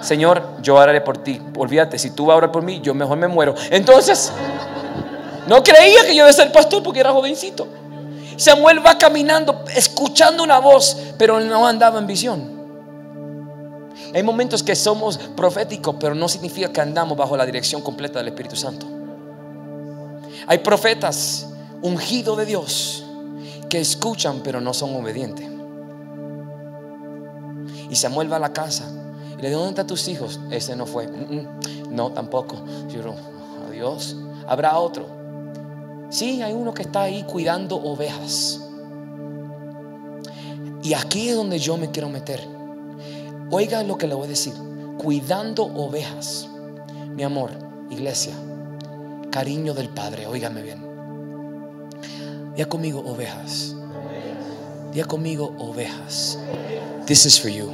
Señor, 0.00 0.42
yo 0.62 0.76
oraré 0.76 1.00
por 1.00 1.18
ti. 1.18 1.40
Olvídate, 1.56 1.98
si 1.98 2.10
tú 2.10 2.26
vas 2.26 2.34
a 2.34 2.36
orar 2.36 2.52
por 2.52 2.62
mí, 2.62 2.80
yo 2.80 2.94
mejor 2.94 3.16
me 3.16 3.26
muero. 3.26 3.54
Entonces, 3.70 4.30
no 5.48 5.62
creía 5.62 6.02
que 6.02 6.14
yo 6.14 6.22
iba 6.22 6.28
a 6.28 6.32
ser 6.32 6.52
pastor 6.52 6.82
porque 6.82 7.00
era 7.00 7.12
jovencito. 7.12 7.66
Samuel 8.36 8.84
va 8.84 8.98
caminando, 8.98 9.64
escuchando 9.74 10.42
una 10.42 10.58
voz, 10.58 10.96
pero 11.18 11.40
no 11.40 11.66
andaba 11.66 11.98
en 11.98 12.06
visión. 12.06 12.56
Hay 14.14 14.22
momentos 14.22 14.62
que 14.62 14.76
somos 14.76 15.18
proféticos, 15.18 15.96
pero 15.98 16.14
no 16.14 16.28
significa 16.28 16.70
que 16.70 16.80
andamos 16.80 17.16
bajo 17.16 17.36
la 17.36 17.46
dirección 17.46 17.80
completa 17.80 18.18
del 18.18 18.28
Espíritu 18.28 18.56
Santo. 18.56 18.86
Hay 20.46 20.58
profetas 20.58 21.48
ungidos 21.80 22.36
de 22.36 22.46
Dios 22.46 23.05
que 23.68 23.80
escuchan 23.80 24.40
pero 24.42 24.60
no 24.60 24.72
son 24.74 24.94
obedientes. 24.94 25.46
Y 27.90 27.96
Samuel 27.96 28.30
va 28.30 28.36
a 28.36 28.40
la 28.40 28.52
casa 28.52 28.84
y 29.38 29.42
le 29.42 29.48
dice, 29.48 29.52
¿dónde 29.52 29.70
están 29.70 29.86
tus 29.86 30.08
hijos? 30.08 30.40
Ese 30.50 30.76
no 30.76 30.86
fue. 30.86 31.06
Mm, 31.06 31.34
mm, 31.34 31.94
no, 31.94 32.10
tampoco. 32.12 32.56
Yo, 32.88 33.14
adiós. 33.68 34.16
Habrá 34.46 34.78
otro. 34.78 35.06
Sí, 36.08 36.42
hay 36.42 36.52
uno 36.52 36.72
que 36.72 36.82
está 36.82 37.02
ahí 37.02 37.24
cuidando 37.24 37.76
ovejas. 37.76 38.60
Y 40.82 40.94
aquí 40.94 41.28
es 41.28 41.36
donde 41.36 41.58
yo 41.58 41.76
me 41.76 41.90
quiero 41.90 42.08
meter. 42.08 42.40
Oiga 43.50 43.82
lo 43.82 43.98
que 43.98 44.06
le 44.06 44.14
voy 44.14 44.26
a 44.26 44.30
decir. 44.30 44.54
Cuidando 44.98 45.64
ovejas. 45.64 46.48
Mi 47.14 47.22
amor, 47.22 47.50
iglesia, 47.90 48.34
cariño 49.30 49.74
del 49.74 49.88
Padre, 49.88 50.26
óigame 50.26 50.62
bien. 50.62 50.85
Ya 52.56 52.64
conmigo, 52.66 53.00
ovejas. 53.00 53.76
Ya 54.94 55.04
conmigo, 55.04 55.54
ovejas. 55.58 56.38
This 57.04 57.26
is 57.26 57.38
for 57.38 57.50
you. 57.50 57.70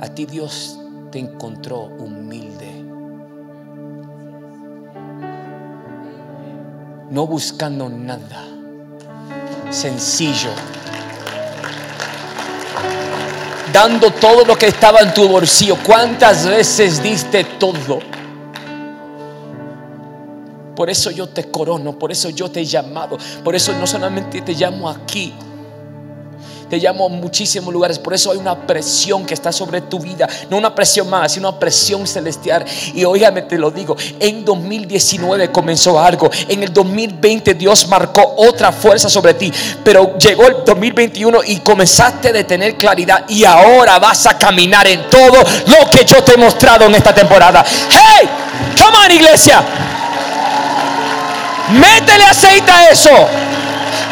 A 0.00 0.08
ti 0.08 0.24
Dios 0.24 0.78
te 1.10 1.18
encontró 1.18 1.80
humilde. 1.80 2.82
No 7.10 7.26
buscando 7.26 7.90
nada. 7.90 8.46
Sencillo. 9.68 10.50
Dando 13.70 14.10
todo 14.12 14.46
lo 14.46 14.56
que 14.56 14.68
estaba 14.68 15.00
en 15.00 15.12
tu 15.12 15.28
bolsillo. 15.28 15.76
¿Cuántas 15.84 16.46
veces 16.46 17.02
diste 17.02 17.44
todo? 17.44 18.00
Por 20.82 20.90
eso 20.90 21.12
yo 21.12 21.28
te 21.28 21.44
corono, 21.44 21.96
por 21.96 22.10
eso 22.10 22.28
yo 22.30 22.50
te 22.50 22.58
he 22.58 22.64
llamado, 22.64 23.16
por 23.44 23.54
eso 23.54 23.72
no 23.74 23.86
solamente 23.86 24.42
te 24.42 24.52
llamo 24.52 24.90
aquí, 24.90 25.32
te 26.68 26.76
llamo 26.78 27.06
a 27.06 27.08
muchísimos 27.08 27.72
lugares. 27.72 28.00
Por 28.00 28.14
eso 28.14 28.32
hay 28.32 28.38
una 28.38 28.66
presión 28.66 29.24
que 29.24 29.32
está 29.32 29.52
sobre 29.52 29.82
tu 29.82 30.00
vida. 30.00 30.28
No 30.50 30.56
una 30.56 30.74
presión 30.74 31.08
más, 31.08 31.30
sino 31.30 31.50
una 31.50 31.60
presión 31.60 32.04
celestial. 32.04 32.64
Y 32.94 33.04
óigame, 33.04 33.42
te 33.42 33.58
lo 33.58 33.70
digo. 33.70 33.96
En 34.18 34.44
2019 34.44 35.52
comenzó 35.52 36.00
algo. 36.00 36.28
En 36.48 36.64
el 36.64 36.72
2020 36.72 37.54
Dios 37.54 37.86
marcó 37.86 38.34
otra 38.38 38.72
fuerza 38.72 39.08
sobre 39.08 39.34
ti. 39.34 39.52
Pero 39.84 40.18
llegó 40.18 40.48
el 40.48 40.64
2021 40.64 41.44
y 41.46 41.58
comenzaste 41.58 42.36
a 42.36 42.44
tener 42.44 42.76
claridad. 42.76 43.24
Y 43.28 43.44
ahora 43.44 44.00
vas 44.00 44.26
a 44.26 44.36
caminar 44.36 44.88
en 44.88 45.08
todo 45.08 45.44
lo 45.66 45.90
que 45.90 46.04
yo 46.04 46.24
te 46.24 46.32
he 46.32 46.36
mostrado 46.38 46.86
en 46.86 46.94
esta 46.96 47.14
temporada. 47.14 47.64
Hey, 47.88 48.28
come 48.76 48.96
on, 48.96 49.12
iglesia. 49.12 49.62
Métele 51.70 52.24
aceite 52.24 52.70
a 52.70 52.90
eso. 52.90 53.28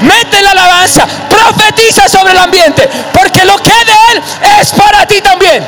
mete 0.03 0.41
la 0.43 0.51
alabanza, 0.53 1.07
profetiza 1.29 2.09
sobre 2.09 2.33
el 2.33 2.39
ambiente, 2.39 2.89
porque 3.13 3.45
lo 3.45 3.57
que 3.59 3.71
de 3.71 3.93
Él 4.13 4.23
es 4.61 4.73
para 4.73 5.07
ti 5.07 5.21
también. 5.21 5.63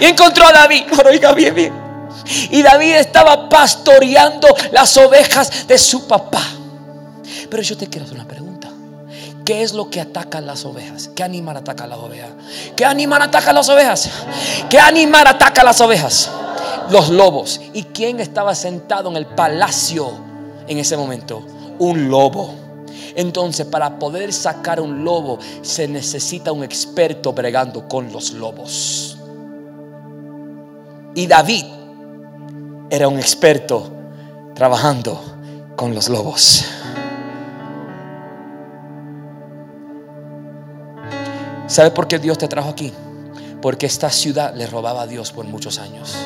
Y 0.00 0.06
encontró 0.06 0.46
a 0.46 0.52
David, 0.52 0.84
oiga 1.04 1.32
bien, 1.32 1.54
bien. 1.54 1.72
Y 2.50 2.62
David 2.62 2.94
estaba 2.94 3.48
pastoreando 3.48 4.48
las 4.72 4.96
ovejas 4.96 5.66
de 5.66 5.78
su 5.78 6.06
papá. 6.06 6.42
Pero 7.50 7.62
yo 7.62 7.76
te 7.76 7.88
quiero 7.88 8.06
hacer 8.06 8.16
una 8.16 8.26
pregunta. 8.26 8.39
¿Qué 9.50 9.64
es 9.64 9.72
lo 9.72 9.90
que 9.90 10.00
ataca 10.00 10.40
las 10.40 10.64
ovejas? 10.64 11.10
¿Qué 11.12 11.24
animal 11.24 11.56
ataca 11.56 11.84
las 11.84 11.98
ovejas? 11.98 12.30
¿Qué 12.76 12.84
animal 12.84 13.20
ataca 13.20 13.52
las 13.52 13.68
ovejas? 13.68 14.08
¿Qué 14.70 14.78
animal 14.78 15.26
ataca 15.26 15.64
las 15.64 15.80
ovejas? 15.80 16.30
Los 16.88 17.08
lobos. 17.08 17.60
¿Y 17.72 17.82
quién 17.82 18.20
estaba 18.20 18.54
sentado 18.54 19.10
en 19.10 19.16
el 19.16 19.26
palacio 19.26 20.12
en 20.68 20.78
ese 20.78 20.96
momento? 20.96 21.44
Un 21.80 22.08
lobo. 22.08 22.54
Entonces, 23.16 23.66
para 23.66 23.98
poder 23.98 24.32
sacar 24.32 24.80
un 24.80 25.02
lobo, 25.04 25.40
se 25.62 25.88
necesita 25.88 26.52
un 26.52 26.62
experto 26.62 27.32
bregando 27.32 27.88
con 27.88 28.12
los 28.12 28.30
lobos. 28.30 29.18
Y 31.16 31.26
David 31.26 31.64
era 32.88 33.08
un 33.08 33.18
experto 33.18 33.90
trabajando 34.54 35.20
con 35.74 35.92
los 35.92 36.08
lobos. 36.08 36.64
¿Sabe 41.70 41.92
por 41.92 42.08
qué 42.08 42.18
Dios 42.18 42.36
te 42.36 42.48
trajo 42.48 42.70
aquí? 42.70 42.92
Porque 43.62 43.86
esta 43.86 44.10
ciudad 44.10 44.52
le 44.56 44.66
robaba 44.66 45.02
a 45.02 45.06
Dios 45.06 45.30
por 45.30 45.44
muchos 45.44 45.78
años. 45.78 46.16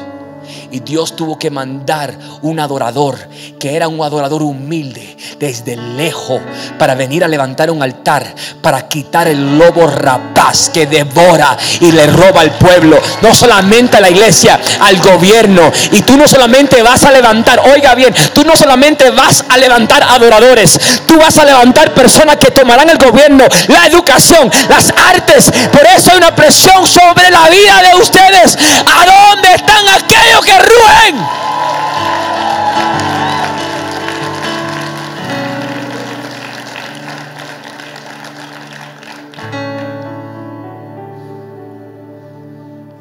Y 0.70 0.80
Dios 0.80 1.16
tuvo 1.16 1.38
que 1.38 1.50
mandar 1.50 2.16
un 2.42 2.60
adorador 2.60 3.16
que 3.58 3.76
era 3.76 3.88
un 3.88 4.02
adorador 4.02 4.42
humilde 4.42 5.16
desde 5.38 5.76
lejos 5.76 6.40
para 6.78 6.94
venir 6.94 7.24
a 7.24 7.28
levantar 7.28 7.70
un 7.70 7.82
altar 7.82 8.34
para 8.60 8.88
quitar 8.88 9.28
el 9.28 9.58
lobo 9.58 9.86
rapaz 9.86 10.70
que 10.70 10.86
devora 10.86 11.56
y 11.80 11.92
le 11.92 12.06
roba 12.06 12.40
al 12.40 12.52
pueblo, 12.52 13.00
no 13.22 13.34
solamente 13.34 13.96
a 13.96 14.00
la 14.00 14.10
iglesia, 14.10 14.58
al 14.80 14.98
gobierno. 14.98 15.70
Y 15.92 16.02
tú 16.02 16.16
no 16.16 16.26
solamente 16.26 16.82
vas 16.82 17.04
a 17.04 17.10
levantar, 17.10 17.60
oiga 17.72 17.94
bien, 17.94 18.14
tú 18.32 18.44
no 18.44 18.56
solamente 18.56 19.10
vas 19.10 19.44
a 19.48 19.56
levantar 19.56 20.02
adoradores, 20.02 20.78
tú 21.06 21.18
vas 21.18 21.36
a 21.38 21.44
levantar 21.44 21.92
personas 21.92 22.36
que 22.36 22.50
tomarán 22.50 22.88
el 22.88 22.98
gobierno, 22.98 23.44
la 23.68 23.86
educación, 23.86 24.50
las 24.68 24.88
artes. 24.90 25.50
Por 25.72 25.86
eso 25.86 26.10
hay 26.10 26.18
una 26.18 26.34
presión 26.34 26.86
sobre 26.86 27.30
la 27.30 27.48
vida 27.48 27.82
de 27.82 28.00
ustedes. 28.00 28.56
¿A 28.86 29.04
dónde 29.04 29.54
están 29.54 29.84
aquellos 29.94 30.33
que 30.40 30.58
ruen? 30.58 31.16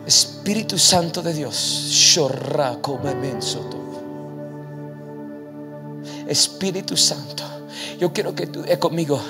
Espíritu 0.06 0.78
Santo 0.78 1.22
de 1.22 1.34
Dios, 1.34 1.56
Espíritu 6.28 6.98
Santo, 6.98 7.53
yo 8.00 8.12
quiero 8.14 8.36
que 8.36 8.48
tú 8.48 8.64
conmigo. 8.80 9.22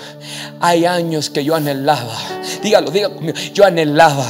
Hay 0.60 0.86
años 0.86 1.30
que 1.30 1.44
yo 1.44 1.56
anhelaba, 1.56 2.18
dígalo, 2.62 2.92
dígalo 2.92 3.16
conmigo. 3.16 3.38
Yo 3.54 3.66
anhelaba 3.66 4.26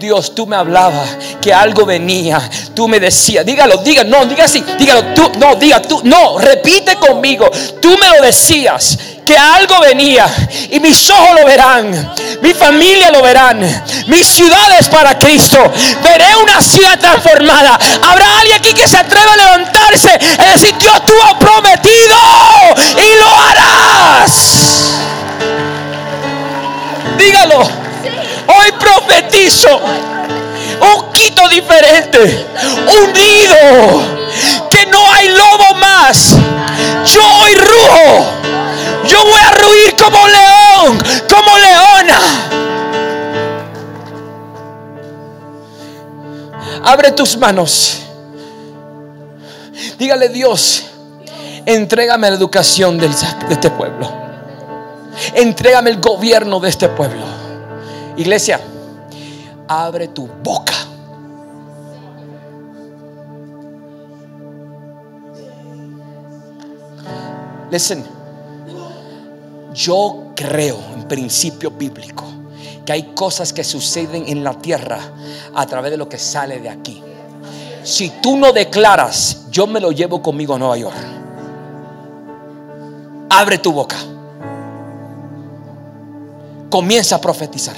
Dios, 0.00 0.34
tú 0.34 0.46
me 0.46 0.56
hablabas 0.56 1.08
que 1.42 1.52
algo 1.52 1.84
venía. 1.84 2.40
Tú 2.74 2.88
me 2.88 2.98
decías, 2.98 3.44
dígalo, 3.44 3.76
diga, 3.78 4.02
no, 4.02 4.24
diga 4.24 4.44
así, 4.44 4.64
dígalo, 4.78 5.14
tú, 5.14 5.30
no, 5.38 5.54
diga 5.56 5.82
tú, 5.82 6.00
no, 6.04 6.38
repite 6.38 6.96
conmigo. 6.96 7.48
Tú 7.80 7.96
me 7.98 8.08
lo 8.08 8.22
decías 8.22 8.98
que 9.26 9.36
algo 9.36 9.78
venía 9.80 10.26
y 10.70 10.80
mis 10.80 11.08
ojos 11.10 11.38
lo 11.38 11.46
verán, 11.46 12.14
mi 12.42 12.52
familia 12.54 13.10
lo 13.10 13.22
verán, 13.22 13.60
mis 14.06 14.26
ciudades 14.26 14.88
para 14.88 15.18
Cristo. 15.18 15.58
Veré 16.02 16.34
una 16.42 16.60
ciudad 16.60 16.98
transformada. 16.98 17.78
Habrá 18.02 18.38
alguien 18.40 18.58
aquí 18.58 18.72
que 18.72 18.88
se 18.88 18.96
atreva 18.96 19.34
a 19.34 19.36
levantarse 19.36 20.18
y 20.18 20.52
decir, 20.52 20.74
Dios, 20.78 21.04
tú 21.04 21.12
has 21.26 21.34
prometido 21.34 22.09
unido, 32.92 34.02
que 34.70 34.86
no 34.86 35.12
hay 35.12 35.28
lobo 35.28 35.74
más. 35.80 36.36
Yo 37.04 37.22
hoy 37.42 37.54
rujo, 37.54 38.26
yo 39.06 39.24
voy 39.24 39.40
a 39.40 39.50
ruir 39.50 39.96
como 39.96 40.26
león, 40.26 41.02
como 41.28 41.58
leona. 41.58 42.20
Abre 46.84 47.12
tus 47.12 47.36
manos. 47.36 47.98
Dígale 49.98 50.28
Dios, 50.30 50.84
entrégame 51.66 52.30
la 52.30 52.36
educación 52.36 52.98
de 52.98 53.10
este 53.50 53.70
pueblo. 53.70 54.10
Entrégame 55.34 55.90
el 55.90 56.00
gobierno 56.00 56.58
de 56.60 56.68
este 56.70 56.88
pueblo. 56.88 57.24
Iglesia, 58.16 58.60
abre 59.68 60.08
tu 60.08 60.26
boca. 60.26 60.72
Listen, 67.70 68.04
yo 69.74 70.32
creo 70.34 70.78
en 70.94 71.04
principio 71.04 71.70
bíblico 71.70 72.24
que 72.84 72.92
hay 72.92 73.02
cosas 73.14 73.52
que 73.52 73.62
suceden 73.62 74.24
en 74.26 74.42
la 74.42 74.54
tierra 74.54 74.98
a 75.54 75.66
través 75.66 75.90
de 75.92 75.96
lo 75.96 76.08
que 76.08 76.18
sale 76.18 76.60
de 76.60 76.68
aquí. 76.68 77.02
Si 77.82 78.10
tú 78.22 78.36
no 78.36 78.52
declaras, 78.52 79.46
yo 79.50 79.66
me 79.66 79.80
lo 79.80 79.92
llevo 79.92 80.20
conmigo 80.20 80.54
a 80.54 80.58
Nueva 80.58 80.76
York. 80.76 80.96
Abre 83.30 83.58
tu 83.58 83.72
boca. 83.72 83.96
Comienza 86.68 87.16
a 87.16 87.20
profetizar. 87.20 87.76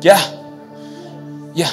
Ya, 0.00 0.18
ya. 1.54 1.68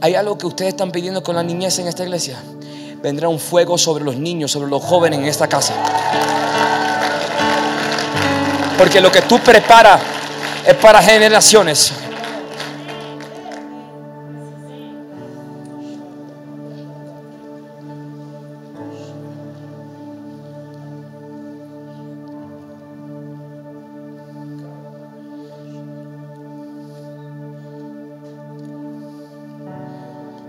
Hay 0.00 0.14
algo 0.14 0.36
que 0.36 0.46
ustedes 0.46 0.70
están 0.70 0.90
pidiendo 0.90 1.22
con 1.22 1.34
la 1.36 1.42
niñez 1.42 1.78
en 1.78 1.88
esta 1.88 2.02
iglesia. 2.02 2.38
Vendrá 3.04 3.28
un 3.28 3.38
fuego 3.38 3.76
sobre 3.76 4.02
los 4.02 4.16
niños, 4.16 4.50
sobre 4.50 4.70
los 4.70 4.82
jóvenes 4.82 5.18
en 5.18 5.26
esta 5.26 5.46
casa. 5.46 5.74
Porque 8.78 8.98
lo 8.98 9.12
que 9.12 9.20
tú 9.20 9.38
preparas 9.40 10.00
es 10.66 10.74
para 10.76 11.02
generaciones. 11.02 11.92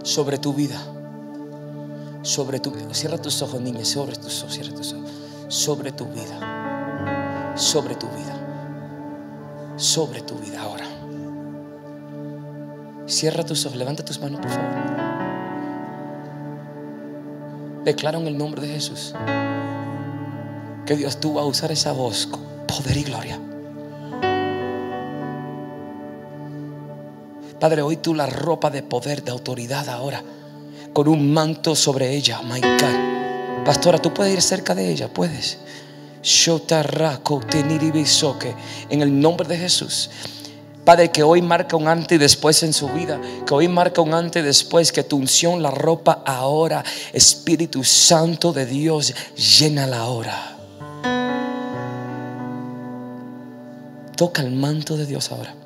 sobre 0.03 0.37
tu 0.37 0.53
vida. 0.53 0.94
Sobre 2.25 2.59
tu 2.59 2.71
vida. 2.71 2.91
Cierra 2.91 3.19
tus 3.19 3.39
ojos, 3.43 3.61
niña. 3.61 3.85
Sobre 3.85 4.15
tus 4.15 4.41
ojos. 4.41 4.55
Cierra 4.55 4.73
tus 4.73 4.93
ojos. 4.93 5.11
Sobre 5.47 5.91
tu 5.91 6.07
vida. 6.07 7.53
Sobre 7.55 7.93
tu 7.93 8.07
vida. 8.07 9.75
Sobre 9.77 10.21
tu 10.21 10.35
vida 10.39 10.59
ahora. 10.59 10.85
Cierra 13.05 13.45
tus 13.45 13.63
ojos. 13.67 13.77
Levanta 13.77 14.03
tus 14.03 14.19
manos, 14.19 14.41
por 14.41 14.49
favor. 14.49 14.73
Declara 17.83 18.17
en 18.17 18.25
el 18.25 18.35
nombre 18.35 18.63
de 18.63 18.69
Jesús 18.69 19.13
que 20.87 20.95
Dios 20.95 21.19
tú 21.19 21.35
vas 21.35 21.43
a 21.43 21.45
usar 21.45 21.71
esa 21.71 21.91
voz 21.91 22.25
con 22.25 22.41
poder 22.65 22.97
y 22.97 23.03
gloria. 23.03 23.39
Padre, 27.59 27.83
hoy 27.83 27.97
tú 27.97 28.15
la 28.15 28.25
ropa 28.25 28.71
de 28.71 28.81
poder, 28.81 29.23
de 29.23 29.29
autoridad 29.29 29.87
ahora, 29.89 30.23
con 30.95 31.09
un 31.09 31.33
manto 31.33 31.75
sobre 31.75 32.15
ella, 32.15 32.41
my 32.41 32.61
God. 32.61 33.65
Pastora, 33.65 34.01
tú 34.01 34.13
puedes 34.13 34.33
ir 34.33 34.41
cerca 34.41 34.73
de 34.73 34.89
ella, 34.89 35.13
puedes. 35.13 35.57
En 38.89 39.01
el 39.01 39.19
nombre 39.19 39.45
de 39.45 39.57
Jesús. 39.57 40.09
Padre, 40.85 41.11
que 41.11 41.21
hoy 41.21 41.41
marca 41.41 41.75
un 41.75 41.89
antes 41.89 42.15
y 42.15 42.17
después 42.17 42.63
en 42.63 42.71
su 42.71 42.87
vida. 42.87 43.19
Que 43.45 43.53
hoy 43.53 43.67
marca 43.67 43.99
un 43.99 44.13
antes 44.13 44.41
y 44.41 44.45
después. 44.45 44.93
Que 44.93 45.03
tu 45.03 45.17
unción 45.17 45.61
la 45.61 45.69
ropa 45.69 46.23
ahora. 46.25 46.81
Espíritu 47.11 47.83
Santo 47.83 48.53
de 48.53 48.65
Dios, 48.65 49.13
llénala 49.35 49.97
ahora. 49.97 50.57
Toca 54.15 54.41
el 54.41 54.51
manto 54.51 54.95
de 54.95 55.05
Dios 55.05 55.29
ahora. 55.29 55.64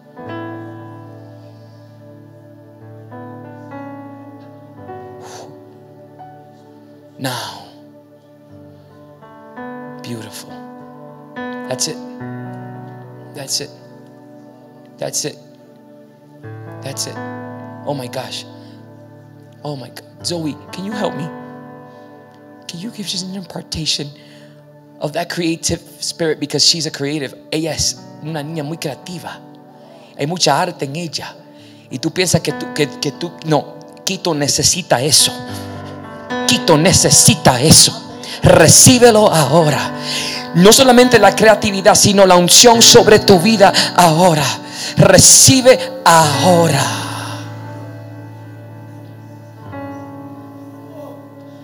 Now. 7.19 7.67
Beautiful. 10.01 10.49
That's 11.35 11.87
it. 11.87 11.97
That's 13.35 13.59
it. 13.61 13.69
That's 14.97 15.25
it. 15.25 15.37
That's 16.81 17.07
it. 17.07 17.15
Oh 17.85 17.93
my 17.93 18.07
gosh. 18.07 18.45
Oh 19.63 19.75
my 19.75 19.89
God. 19.89 20.25
Zoe, 20.25 20.55
can 20.71 20.85
you 20.85 20.93
help 20.93 21.15
me? 21.15 21.27
Can 22.67 22.79
you 22.79 22.91
give 22.91 23.05
just 23.05 23.25
an 23.25 23.35
impartation 23.35 24.07
of 24.99 25.13
that 25.13 25.29
creative 25.29 25.81
spirit 25.99 26.39
because 26.39 26.65
she's 26.65 26.85
a 26.85 26.91
creative? 26.91 27.35
Ella 27.51 27.75
una 28.23 28.41
niña 28.43 28.63
muy 28.63 28.77
creativa. 28.77 29.39
Hay 30.17 30.25
mucha 30.25 30.61
arte 30.61 30.85
en 30.85 30.95
ella. 30.95 31.35
Y 31.89 31.97
tú 31.97 32.11
piensas 32.11 32.41
que 32.41 32.51
tú, 32.53 32.73
que, 32.73 32.87
que 32.99 33.11
tú, 33.11 33.31
no, 33.45 33.79
Quito 34.05 34.33
necesita 34.33 35.01
eso. 35.03 35.31
Necesita 36.77 37.61
eso. 37.61 38.17
Recíbelo 38.41 39.31
ahora. 39.31 39.93
No 40.55 40.71
solamente 40.71 41.19
la 41.19 41.35
creatividad, 41.35 41.93
sino 41.93 42.25
la 42.25 42.35
unción 42.35 42.81
sobre 42.81 43.19
tu 43.19 43.39
vida 43.39 43.71
ahora. 43.95 44.45
Recibe 44.97 45.77
ahora. 46.03 46.83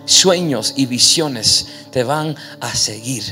Sueños 0.04 0.74
y 0.76 0.86
visiones 0.86 1.66
te 1.90 2.04
van 2.04 2.36
a 2.60 2.74
seguir. 2.74 3.24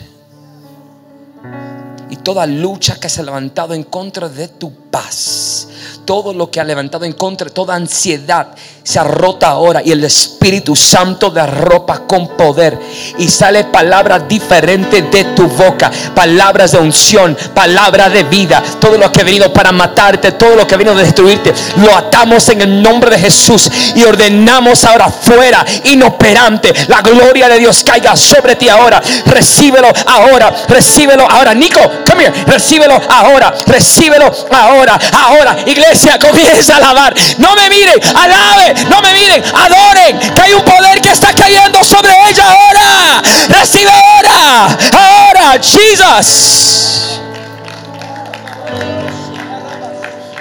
Y 2.10 2.16
toda 2.16 2.46
lucha 2.46 2.98
que 2.98 3.08
se 3.08 3.20
ha 3.20 3.24
levantado 3.24 3.74
en 3.74 3.84
contra 3.84 4.28
de 4.28 4.48
tu 4.48 4.83
paz, 4.94 5.66
todo 6.04 6.32
lo 6.32 6.52
que 6.52 6.60
ha 6.60 6.64
levantado 6.64 7.04
en 7.04 7.14
contra, 7.14 7.50
toda 7.50 7.74
ansiedad 7.74 8.54
se 8.84 9.02
rota 9.02 9.48
ahora 9.48 9.80
y 9.82 9.90
el 9.92 10.04
Espíritu 10.04 10.76
Santo 10.76 11.30
derropa 11.30 12.00
con 12.06 12.28
poder 12.36 12.78
y 13.16 13.26
sale 13.28 13.64
palabras 13.64 14.28
diferentes 14.28 15.10
de 15.10 15.24
tu 15.34 15.48
boca, 15.48 15.90
palabras 16.14 16.72
de 16.72 16.78
unción, 16.78 17.36
palabra 17.54 18.10
de 18.10 18.24
vida, 18.24 18.62
todo 18.78 18.98
lo 18.98 19.10
que 19.10 19.22
ha 19.22 19.24
venido 19.24 19.50
para 19.52 19.72
matarte, 19.72 20.32
todo 20.32 20.54
lo 20.54 20.66
que 20.66 20.74
ha 20.74 20.78
venido 20.78 20.94
a 20.94 21.02
destruirte, 21.02 21.54
lo 21.76 21.96
atamos 21.96 22.46
en 22.50 22.60
el 22.60 22.82
nombre 22.82 23.10
de 23.12 23.18
Jesús 23.18 23.70
y 23.96 24.04
ordenamos 24.04 24.84
ahora 24.84 25.08
fuera, 25.08 25.64
inoperante, 25.84 26.72
la 26.88 27.00
gloria 27.00 27.48
de 27.48 27.58
Dios 27.58 27.82
caiga 27.84 28.14
sobre 28.14 28.54
ti 28.56 28.68
ahora, 28.68 29.02
recíbelo 29.24 29.88
ahora, 30.06 30.54
recíbelo 30.68 31.26
ahora, 31.28 31.54
Nico, 31.54 31.80
come 32.08 32.24
here, 32.24 32.44
recíbelo 32.46 33.00
ahora, 33.08 33.54
recíbelo 33.66 34.30
ahora, 34.50 34.83
ahora, 34.92 35.56
iglesia, 35.66 36.18
comienza 36.18 36.74
a 36.74 36.76
alabar, 36.76 37.14
no 37.38 37.54
me 37.54 37.68
miren, 37.68 38.00
alabe, 38.14 38.74
no 38.88 39.00
me 39.00 39.12
miren, 39.12 39.42
adoren, 39.54 40.18
que 40.34 40.40
hay 40.42 40.52
un 40.54 40.64
poder 40.64 41.00
que 41.00 41.10
está 41.10 41.32
cayendo 41.34 41.82
sobre 41.84 42.12
ella 42.28 42.44
ahora. 42.44 43.22
Recibe 43.48 43.90
ahora, 43.90 44.78
ahora, 44.92 45.60
Jesus. 45.60 47.20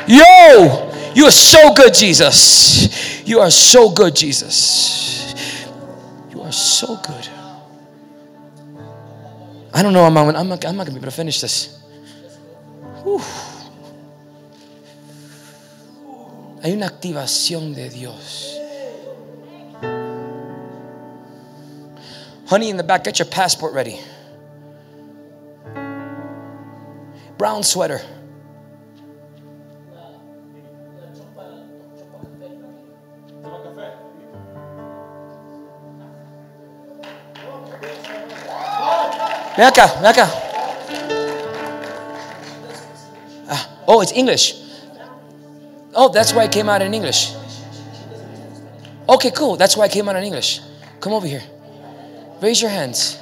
Yo, 0.08 0.90
you 1.16 1.26
are 1.26 1.32
so 1.32 1.74
good, 1.74 1.94
Jesus. 1.94 3.24
You 3.26 3.40
are 3.40 3.52
so 3.52 3.90
good, 3.90 4.14
Jesus. 4.14 5.34
You 6.32 6.42
are 6.42 6.52
so 6.52 6.98
good. 6.98 7.30
I 9.74 9.82
don't 9.82 9.94
know, 9.94 10.04
I'm, 10.04 10.16
I'm, 10.18 10.36
I'm 10.36 10.48
not, 10.50 10.62
not 10.62 10.62
going 10.62 10.86
to 10.86 10.92
be 10.92 10.98
able 10.98 11.06
to 11.06 11.12
finish 11.12 11.42
this. 11.42 11.80
Whew. 13.04 13.22
Hay 16.64 16.72
una 16.72 16.88
activación 16.88 17.76
de 17.76 17.90
Dios. 17.90 18.58
Honey, 22.48 22.70
in 22.70 22.78
the 22.78 22.84
back, 22.84 23.04
get 23.04 23.20
your 23.20 23.28
passport 23.28 23.74
ready. 23.74 24.00
Brown 27.38 27.64
sweater. 27.64 28.00
Ven 39.58 39.68
acá, 39.68 39.88
ven 40.00 40.06
acá. 40.06 40.30
Ah, 43.50 43.70
oh, 43.86 44.00
it's 44.02 44.14
English. 44.14 44.63
Oh, 45.96 46.10
that's 46.10 46.34
why 46.34 46.44
I 46.44 46.48
came 46.48 46.70
out 46.70 46.82
in 46.82 46.94
English. 46.94 47.34
Okay, 49.08 49.32
cool. 49.32 49.56
That's 49.58 49.78
why 49.78 49.86
I 49.86 49.90
came 49.90 50.10
out 50.10 50.16
in 50.16 50.24
English. 50.24 50.62
Come 51.00 51.14
over 51.14 51.28
here. 51.28 51.44
Raise 52.42 52.62
your 52.62 52.72
hands. 52.72 53.20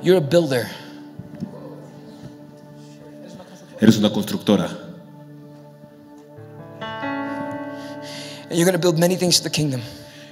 You're 0.00 0.18
a 0.18 0.20
builder. 0.20 0.68
Eres 3.80 3.98
una 3.98 4.10
constructora 4.10 4.88
And 8.50 8.56
you're 8.56 8.64
going 8.64 8.72
to 8.72 8.78
build 8.78 8.98
many 8.98 9.16
things 9.16 9.36
to 9.38 9.44
the 9.44 9.50
kingdom. 9.50 9.82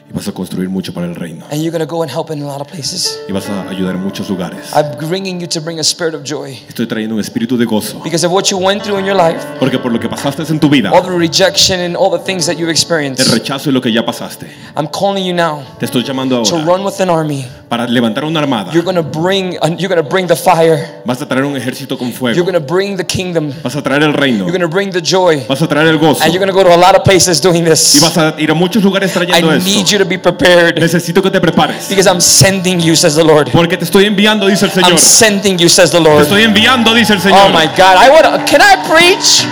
Y 0.09 0.13
vas 0.13 0.29
a 0.29 0.33
construir 0.33 0.69
mucho 0.69 0.93
para 0.95 1.07
el 1.07 1.15
reino 1.15 1.45
And 1.51 1.63
you're 1.63 1.71
going 1.77 1.87
to 1.87 1.93
go 1.93 2.03
and 2.03 2.11
help 2.11 2.31
in 2.31 2.43
a 2.43 2.47
lot 2.47 2.61
of 2.61 2.69
places. 2.69 3.19
y 3.29 3.33
vas 3.33 3.49
a 3.49 3.69
ayudar 3.69 3.95
en 3.97 4.03
muchos 4.03 4.29
lugares. 4.31 4.73
I'm 4.75 4.97
bringing 5.09 5.41
you 5.41 5.47
to 5.49 5.61
bring 5.61 5.79
a 5.81 5.85
spirit 5.85 6.15
of 6.15 6.23
joy. 6.23 6.57
Estoy 6.69 6.87
trayendo 6.87 7.15
un 7.15 7.21
espíritu 7.21 7.57
de 7.57 7.65
gozo 7.65 8.01
Because 8.03 8.25
of 8.25 8.33
what 8.33 8.51
you 8.51 8.59
went 8.59 8.83
through 8.83 8.99
in 8.99 9.05
your 9.07 9.17
life, 9.17 9.45
porque 9.59 9.79
por 9.79 9.93
lo 9.93 9.99
que 9.99 10.09
pasaste 10.09 10.43
en 10.49 10.61
tu 10.61 10.69
vida, 10.69 10.91
all 10.91 11.03
the 11.03 11.11
rejection 11.11 11.81
and 11.81 11.97
all 11.97 12.11
the 12.11 12.25
things 12.25 12.47
that 12.47 12.55
you've 12.55 12.69
el 12.69 12.71
experienced, 12.71 13.27
rechazo 13.33 13.71
y 13.71 13.73
lo 13.73 13.81
que 13.81 13.93
ya 13.93 14.05
pasaste, 14.05 14.47
I'm 14.77 14.89
calling 14.89 15.25
you 15.25 15.35
now 15.35 15.63
te 15.79 15.87
estoy 15.87 16.05
llamando 16.05 16.43
to 16.45 16.57
ahora 16.57 16.67
run 16.67 16.85
with 16.85 17.01
an 17.01 17.11
army. 17.11 17.45
Para 17.69 17.87
levantar 17.89 18.25
una 18.25 18.39
armada. 18.41 18.73
You're 18.73 18.85
going 18.85 18.95
to 18.97 19.03
bring 19.03 19.55
you're 19.79 19.89
going 19.89 20.01
to 20.03 20.09
bring 20.09 20.27
the 20.29 20.37
fire. 20.37 21.03
Vas 21.05 21.21
a 21.21 21.27
traer 21.27 21.45
un 21.45 21.57
ejército 21.57 21.99
con 21.99 22.09
You're 22.09 22.17
fuego. 22.19 22.43
going 22.45 22.55
to 22.55 22.61
bring 22.61 22.97
the 22.97 23.05
kingdom. 23.05 23.53
Vas 23.63 23.75
a 23.75 23.83
traer 23.83 24.03
el 24.05 24.13
reino. 24.13 24.47
You're 24.47 24.57
going 24.57 24.61
to 24.61 24.69
bring 24.69 24.91
the 24.93 25.01
joy. 25.03 25.45
Vas 25.49 25.61
a 25.63 25.67
traer 25.67 25.89
el 25.89 25.99
gozo. 25.99 26.23
And 26.23 26.33
you're 26.33 26.39
going 26.39 26.53
to 26.53 26.55
go 26.55 26.63
to 26.63 26.73
a 26.73 26.79
lot 26.79 26.95
of 26.95 27.03
places 27.03 27.41
doing 27.41 27.65
Y 27.65 27.71
this. 27.71 28.01
vas 28.01 28.17
a 28.19 28.35
ir 28.39 28.51
a 28.51 28.55
muchos 28.55 28.85
lugares 28.85 29.11
I 29.11 29.15
trayendo 29.15 29.51
need 29.65 29.79
esto. 29.83 29.93
you 29.93 29.99
to 29.99 30.05
be 30.05 30.17
prepared 30.19 30.79
Necesito 30.79 31.21
que 31.23 31.31
te 31.31 31.41
prepares. 31.41 31.89
because 31.89 32.07
I'm 32.09 32.21
sending 32.21 32.79
you, 32.81 32.95
says 32.95 33.17
the 33.17 33.25
Lord. 33.25 33.51
Porque 33.51 33.77
te 33.77 33.85
estoy 33.85 34.05
enviando, 34.07 34.47
dice 34.47 34.67
el 34.67 34.71
Señor. 34.71 34.91
I'm 34.93 34.99
sending 34.99 35.59
you, 35.59 35.69
says 35.69 35.91
the 35.91 35.99
Te 35.99 36.05
Lord. 36.05 36.23
estoy 36.23 36.43
enviando, 36.43 36.95
dice 36.95 37.15
el 37.15 37.19
Oh 37.19 37.23
Señor. 37.23 37.53
my 37.53 37.67
God. 37.77 37.97
I 37.99 38.11
want 38.11 38.47
can 38.47 38.61
I 38.63 38.77
preach? 38.89 39.45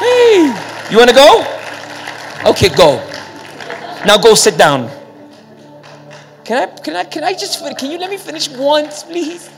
Hey, 0.00 0.52
you 0.90 0.98
want 0.98 1.08
to 1.10 1.14
go? 1.16 1.44
Okay, 2.50 2.68
go. 2.68 3.00
Now 4.06 4.16
go 4.18 4.34
sit 4.34 4.56
down. 4.56 4.90
Can 6.44 6.56
I 6.56 6.66
can 6.66 6.96
I 6.96 7.04
can 7.04 7.24
I 7.24 7.32
just 7.34 7.62
can 7.78 7.90
you 7.90 7.98
let 7.98 8.10
me 8.10 8.16
finish 8.16 8.48
once, 8.48 9.02
please? 9.02 9.50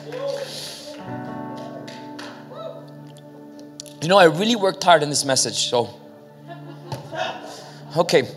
You 4.02 4.08
know, 4.08 4.18
I 4.18 4.24
really 4.24 4.56
worked 4.56 4.82
hard 4.82 5.02
on 5.04 5.10
this 5.10 5.24
message, 5.24 5.68
so 5.70 5.88
okay. 7.96 8.28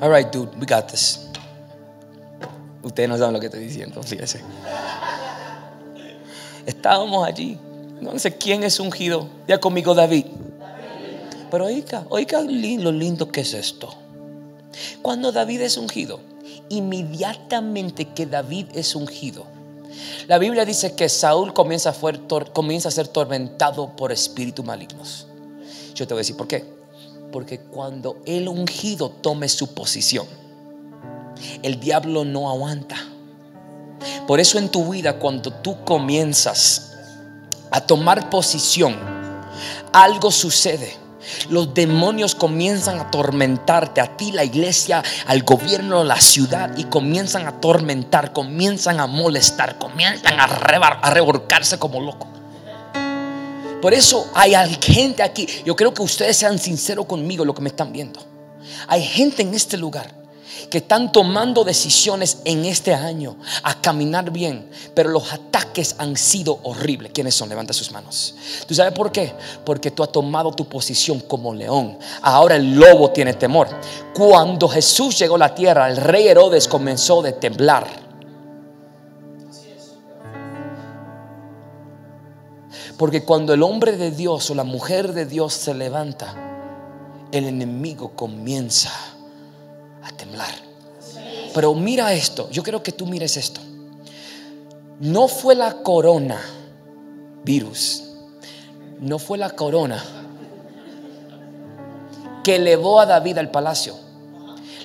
All 0.00 0.10
right, 0.10 0.30
dude, 0.30 0.54
we 0.58 0.66
got 0.66 0.88
this. 0.88 1.26
Ustedes 2.82 3.08
no 3.08 3.16
saben 3.16 3.32
lo 3.32 3.40
que 3.40 3.48
estoy 3.48 3.60
diciendo, 3.60 4.02
fíjese. 4.02 4.40
Estábamos 6.66 7.26
allí. 7.26 7.58
No 8.00 8.18
sé 8.18 8.36
quién 8.36 8.64
es 8.64 8.78
ungido. 8.80 9.28
Ya 9.46 9.58
conmigo 9.58 9.94
David. 9.94 10.26
Pero 11.50 11.66
oiga, 11.66 12.06
oiga 12.10 12.40
lo 12.40 12.92
lindo 12.92 13.28
que 13.28 13.42
es 13.42 13.54
esto. 13.54 13.94
Cuando 15.02 15.32
David 15.32 15.62
es 15.62 15.76
ungido, 15.76 16.20
inmediatamente 16.68 18.06
que 18.06 18.26
David 18.26 18.66
es 18.74 18.94
ungido, 18.94 19.46
la 20.26 20.38
Biblia 20.38 20.64
dice 20.64 20.94
que 20.94 21.08
Saúl 21.08 21.54
comienza 21.54 21.90
a, 21.90 22.52
comienza 22.52 22.88
a 22.88 22.92
ser 22.92 23.08
tormentado 23.08 23.96
por 23.96 24.12
espíritus 24.12 24.64
malignos. 24.64 25.26
Yo 25.94 26.06
te 26.06 26.14
voy 26.14 26.20
a 26.20 26.22
decir 26.22 26.36
por 26.36 26.48
qué. 26.48 26.64
Porque 27.32 27.60
cuando 27.60 28.18
el 28.26 28.48
ungido 28.48 29.10
tome 29.10 29.48
su 29.48 29.74
posición, 29.74 30.26
el 31.62 31.80
diablo 31.80 32.24
no 32.24 32.48
aguanta. 32.48 32.96
Por 34.26 34.40
eso 34.40 34.58
en 34.58 34.68
tu 34.68 34.90
vida, 34.90 35.18
cuando 35.18 35.50
tú 35.50 35.84
comienzas 35.84 36.92
a 37.70 37.80
tomar 37.80 38.30
posición, 38.30 38.96
algo 39.92 40.30
sucede. 40.30 41.05
Los 41.48 41.74
demonios 41.74 42.34
comienzan 42.34 42.98
a 42.98 43.02
atormentarte, 43.02 44.00
a 44.00 44.16
ti, 44.16 44.32
la 44.32 44.44
iglesia, 44.44 45.02
al 45.26 45.42
gobierno, 45.42 46.04
la 46.04 46.20
ciudad, 46.20 46.76
y 46.76 46.84
comienzan 46.84 47.46
a 47.46 47.50
atormentar, 47.50 48.32
comienzan 48.32 49.00
a 49.00 49.06
molestar, 49.06 49.78
comienzan 49.78 50.38
a, 50.38 50.46
reba- 50.46 51.00
a 51.02 51.10
revolcarse 51.10 51.78
como 51.78 52.00
locos. 52.00 52.28
Por 53.82 53.92
eso 53.94 54.30
hay 54.34 54.54
gente 54.82 55.22
aquí, 55.22 55.46
yo 55.64 55.76
creo 55.76 55.92
que 55.94 56.02
ustedes 56.02 56.36
sean 56.36 56.58
sinceros 56.58 57.06
conmigo, 57.06 57.44
lo 57.44 57.54
que 57.54 57.62
me 57.62 57.68
están 57.68 57.92
viendo. 57.92 58.20
Hay 58.88 59.02
gente 59.04 59.42
en 59.42 59.54
este 59.54 59.76
lugar 59.76 60.10
que 60.70 60.78
están 60.78 61.12
tomando 61.12 61.64
decisiones 61.64 62.38
en 62.44 62.64
este 62.64 62.94
año 62.94 63.36
a 63.62 63.80
caminar 63.80 64.30
bien, 64.30 64.68
pero 64.94 65.10
los 65.10 65.32
ataques 65.32 65.96
han 65.98 66.16
sido 66.16 66.58
horribles. 66.62 67.12
¿Quiénes 67.12 67.34
son? 67.34 67.48
Levanta 67.48 67.72
sus 67.72 67.92
manos. 67.92 68.34
¿Tú 68.66 68.74
sabes 68.74 68.92
por 68.92 69.12
qué? 69.12 69.32
Porque 69.64 69.90
tú 69.90 70.02
has 70.02 70.12
tomado 70.12 70.52
tu 70.52 70.68
posición 70.68 71.20
como 71.20 71.54
león. 71.54 71.98
Ahora 72.22 72.56
el 72.56 72.74
lobo 72.74 73.10
tiene 73.10 73.34
temor. 73.34 73.68
Cuando 74.14 74.68
Jesús 74.68 75.18
llegó 75.18 75.36
a 75.36 75.38
la 75.38 75.54
tierra, 75.54 75.88
el 75.88 75.96
rey 75.96 76.28
Herodes 76.28 76.68
comenzó 76.68 77.24
a 77.24 77.32
temblar. 77.32 77.86
Porque 82.96 83.24
cuando 83.24 83.52
el 83.52 83.62
hombre 83.62 83.96
de 83.96 84.10
Dios 84.10 84.50
o 84.50 84.54
la 84.54 84.64
mujer 84.64 85.12
de 85.12 85.26
Dios 85.26 85.52
se 85.52 85.74
levanta, 85.74 86.34
el 87.30 87.46
enemigo 87.46 88.12
comienza 88.14 89.15
Pero 91.54 91.74
mira 91.74 92.12
esto, 92.12 92.50
yo 92.50 92.62
quiero 92.62 92.82
que 92.82 92.92
tú 92.92 93.06
mires 93.06 93.36
esto. 93.36 93.60
No 95.00 95.28
fue 95.28 95.54
la 95.54 95.82
corona 95.82 96.40
virus, 97.44 98.04
no 99.00 99.18
fue 99.18 99.38
la 99.38 99.50
corona 99.50 100.02
que 102.42 102.56
elevó 102.56 103.00
a 103.00 103.06
David 103.06 103.38
al 103.38 103.50
palacio. 103.50 103.94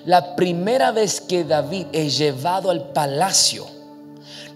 La 0.06 0.36
primera 0.36 0.92
vez 0.92 1.22
que 1.22 1.44
David 1.44 1.88
es 1.92 2.18
llevado 2.18 2.72
al 2.72 2.92
palacio 2.92 3.68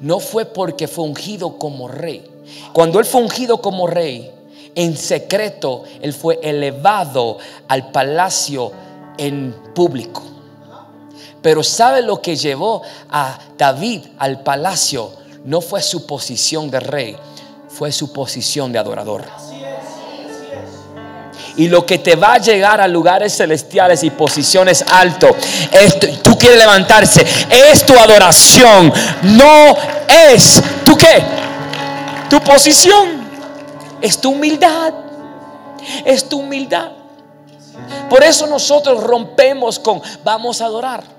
no 0.02 0.20
fue 0.20 0.46
porque 0.46 0.88
fue 0.88 1.06
ungido 1.06 1.58
como 1.58 1.88
rey. 1.88 2.26
Cuando 2.74 3.00
él 3.00 3.06
fue 3.06 3.22
ungido 3.22 3.62
como 3.62 3.88
rey, 3.88 4.32
en 4.76 4.98
secreto, 4.98 5.84
él 6.02 6.14
fue 6.14 6.40
elevado 6.44 7.38
al 7.68 7.92
palacio 7.92 8.72
en 9.18 9.56
público. 9.74 10.22
Pero 11.46 11.62
¿sabe 11.62 12.02
lo 12.02 12.24
que 12.24 12.36
llevó 12.36 12.82
a 13.08 13.38
David 13.56 14.02
al 14.18 14.42
palacio? 14.42 15.14
No 15.44 15.62
fue 15.62 15.80
su 15.84 16.08
posición 16.08 16.72
de 16.72 16.80
rey, 16.80 17.16
fue 17.70 17.92
su 17.92 18.12
posición 18.12 18.72
de 18.72 18.80
adorador. 18.80 19.24
Y 21.56 21.68
lo 21.68 21.86
que 21.86 22.00
te 22.00 22.16
va 22.16 22.34
a 22.34 22.38
llegar 22.40 22.82
a 22.82 22.88
lugares 22.88 23.38
celestiales 23.38 24.04
y 24.04 24.10
posiciones 24.10 24.84
alto, 24.90 25.36
tú 26.24 26.36
quieres 26.36 26.58
levantarse, 26.58 27.24
es 27.52 27.86
tu 27.86 27.94
adoración, 27.94 28.92
no 29.22 29.78
es 30.32 30.60
tu 30.84 30.98
qué, 30.98 31.24
tu 32.28 32.40
posición, 32.40 33.24
es 34.02 34.20
tu 34.20 34.32
humildad, 34.32 34.96
es 36.06 36.28
tu 36.28 36.40
humildad. 36.40 36.90
Por 38.10 38.24
eso 38.24 38.48
nosotros 38.48 39.04
rompemos 39.04 39.78
con 39.78 40.02
vamos 40.24 40.60
a 40.62 40.66
adorar. 40.66 41.16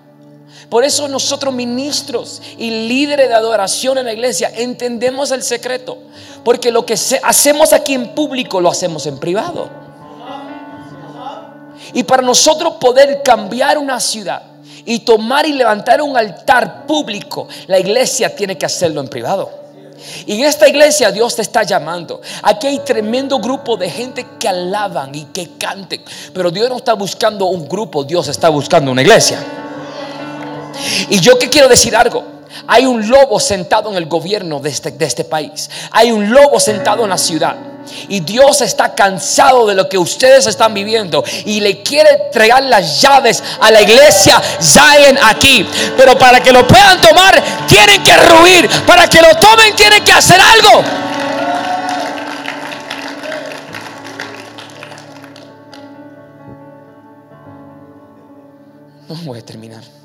Por 0.68 0.84
eso 0.84 1.06
nosotros 1.06 1.54
ministros 1.54 2.42
y 2.58 2.88
líderes 2.88 3.28
de 3.28 3.34
adoración 3.34 3.98
en 3.98 4.06
la 4.06 4.12
iglesia 4.12 4.50
entendemos 4.54 5.30
el 5.30 5.42
secreto. 5.42 5.98
Porque 6.44 6.70
lo 6.72 6.84
que 6.84 6.94
hacemos 6.94 7.72
aquí 7.72 7.94
en 7.94 8.14
público 8.14 8.60
lo 8.60 8.70
hacemos 8.70 9.06
en 9.06 9.18
privado. 9.18 9.68
Y 11.92 12.02
para 12.02 12.22
nosotros 12.22 12.74
poder 12.74 13.22
cambiar 13.22 13.78
una 13.78 14.00
ciudad 14.00 14.42
y 14.84 15.00
tomar 15.00 15.46
y 15.46 15.52
levantar 15.52 16.02
un 16.02 16.16
altar 16.16 16.86
público, 16.86 17.48
la 17.66 17.78
iglesia 17.78 18.34
tiene 18.34 18.58
que 18.58 18.66
hacerlo 18.66 19.00
en 19.00 19.08
privado. 19.08 19.50
Y 20.26 20.34
en 20.34 20.44
esta 20.44 20.68
iglesia 20.68 21.10
Dios 21.10 21.36
te 21.36 21.42
está 21.42 21.62
llamando. 21.62 22.20
Aquí 22.42 22.66
hay 22.66 22.78
tremendo 22.80 23.38
grupo 23.38 23.76
de 23.76 23.88
gente 23.88 24.26
que 24.38 24.48
alaban 24.48 25.14
y 25.14 25.24
que 25.26 25.50
canten. 25.58 26.02
Pero 26.32 26.50
Dios 26.50 26.68
no 26.68 26.76
está 26.76 26.94
buscando 26.94 27.46
un 27.46 27.68
grupo, 27.68 28.04
Dios 28.04 28.28
está 28.28 28.48
buscando 28.48 28.90
una 28.90 29.02
iglesia. 29.02 29.38
Y 31.10 31.20
yo 31.20 31.38
que 31.38 31.48
quiero 31.48 31.68
decir 31.68 31.94
algo. 31.96 32.36
Hay 32.66 32.86
un 32.86 33.08
lobo 33.08 33.38
sentado 33.38 33.90
en 33.90 33.96
el 33.96 34.06
gobierno 34.06 34.60
de 34.60 34.70
este, 34.70 34.90
de 34.90 35.04
este 35.04 35.24
país. 35.24 35.68
Hay 35.90 36.10
un 36.10 36.30
lobo 36.30 36.58
sentado 36.58 37.04
en 37.04 37.10
la 37.10 37.18
ciudad. 37.18 37.56
Y 38.08 38.20
Dios 38.20 38.60
está 38.62 38.94
cansado 38.94 39.66
de 39.66 39.74
lo 39.74 39.88
que 39.88 39.98
ustedes 39.98 40.46
están 40.46 40.74
viviendo 40.74 41.22
y 41.44 41.60
le 41.60 41.82
quiere 41.82 42.10
entregar 42.24 42.62
las 42.64 43.00
llaves 43.00 43.42
a 43.60 43.70
la 43.70 43.80
iglesia 43.80 44.42
Zion 44.60 45.18
aquí. 45.22 45.68
Pero 45.96 46.18
para 46.18 46.40
que 46.40 46.52
lo 46.52 46.66
puedan 46.66 47.00
tomar, 47.00 47.40
tienen 47.66 48.02
que 48.02 48.16
ruir. 48.16 48.68
Para 48.86 49.06
que 49.08 49.22
lo 49.22 49.34
tomen, 49.36 49.74
tienen 49.76 50.04
que 50.04 50.12
hacer 50.12 50.40
algo. 50.40 50.82
No 59.08 59.14
voy 59.24 59.38
a 59.38 59.44
terminar. 59.44 59.95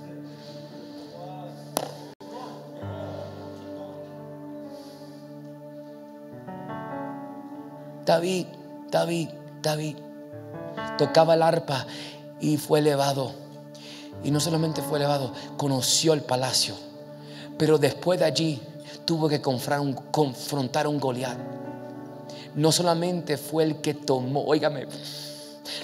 David, 8.05 8.47
David, 8.89 9.29
David. 9.61 9.97
Tocaba 10.97 11.35
el 11.35 11.41
arpa 11.41 11.85
y 12.39 12.57
fue 12.57 12.79
elevado. 12.79 13.33
Y 14.23 14.31
no 14.31 14.39
solamente 14.39 14.81
fue 14.81 14.99
elevado, 14.99 15.33
conoció 15.57 16.13
el 16.13 16.21
palacio. 16.21 16.75
Pero 17.57 17.77
después 17.77 18.19
de 18.19 18.25
allí 18.25 18.61
tuvo 19.05 19.29
que 19.29 19.41
confrontar 19.41 20.85
a 20.85 20.89
un 20.89 20.99
Goliat. 20.99 21.37
No 22.55 22.71
solamente 22.71 23.37
fue 23.37 23.63
el 23.63 23.81
que 23.81 23.93
tomó, 23.93 24.43
óigame, 24.43 24.87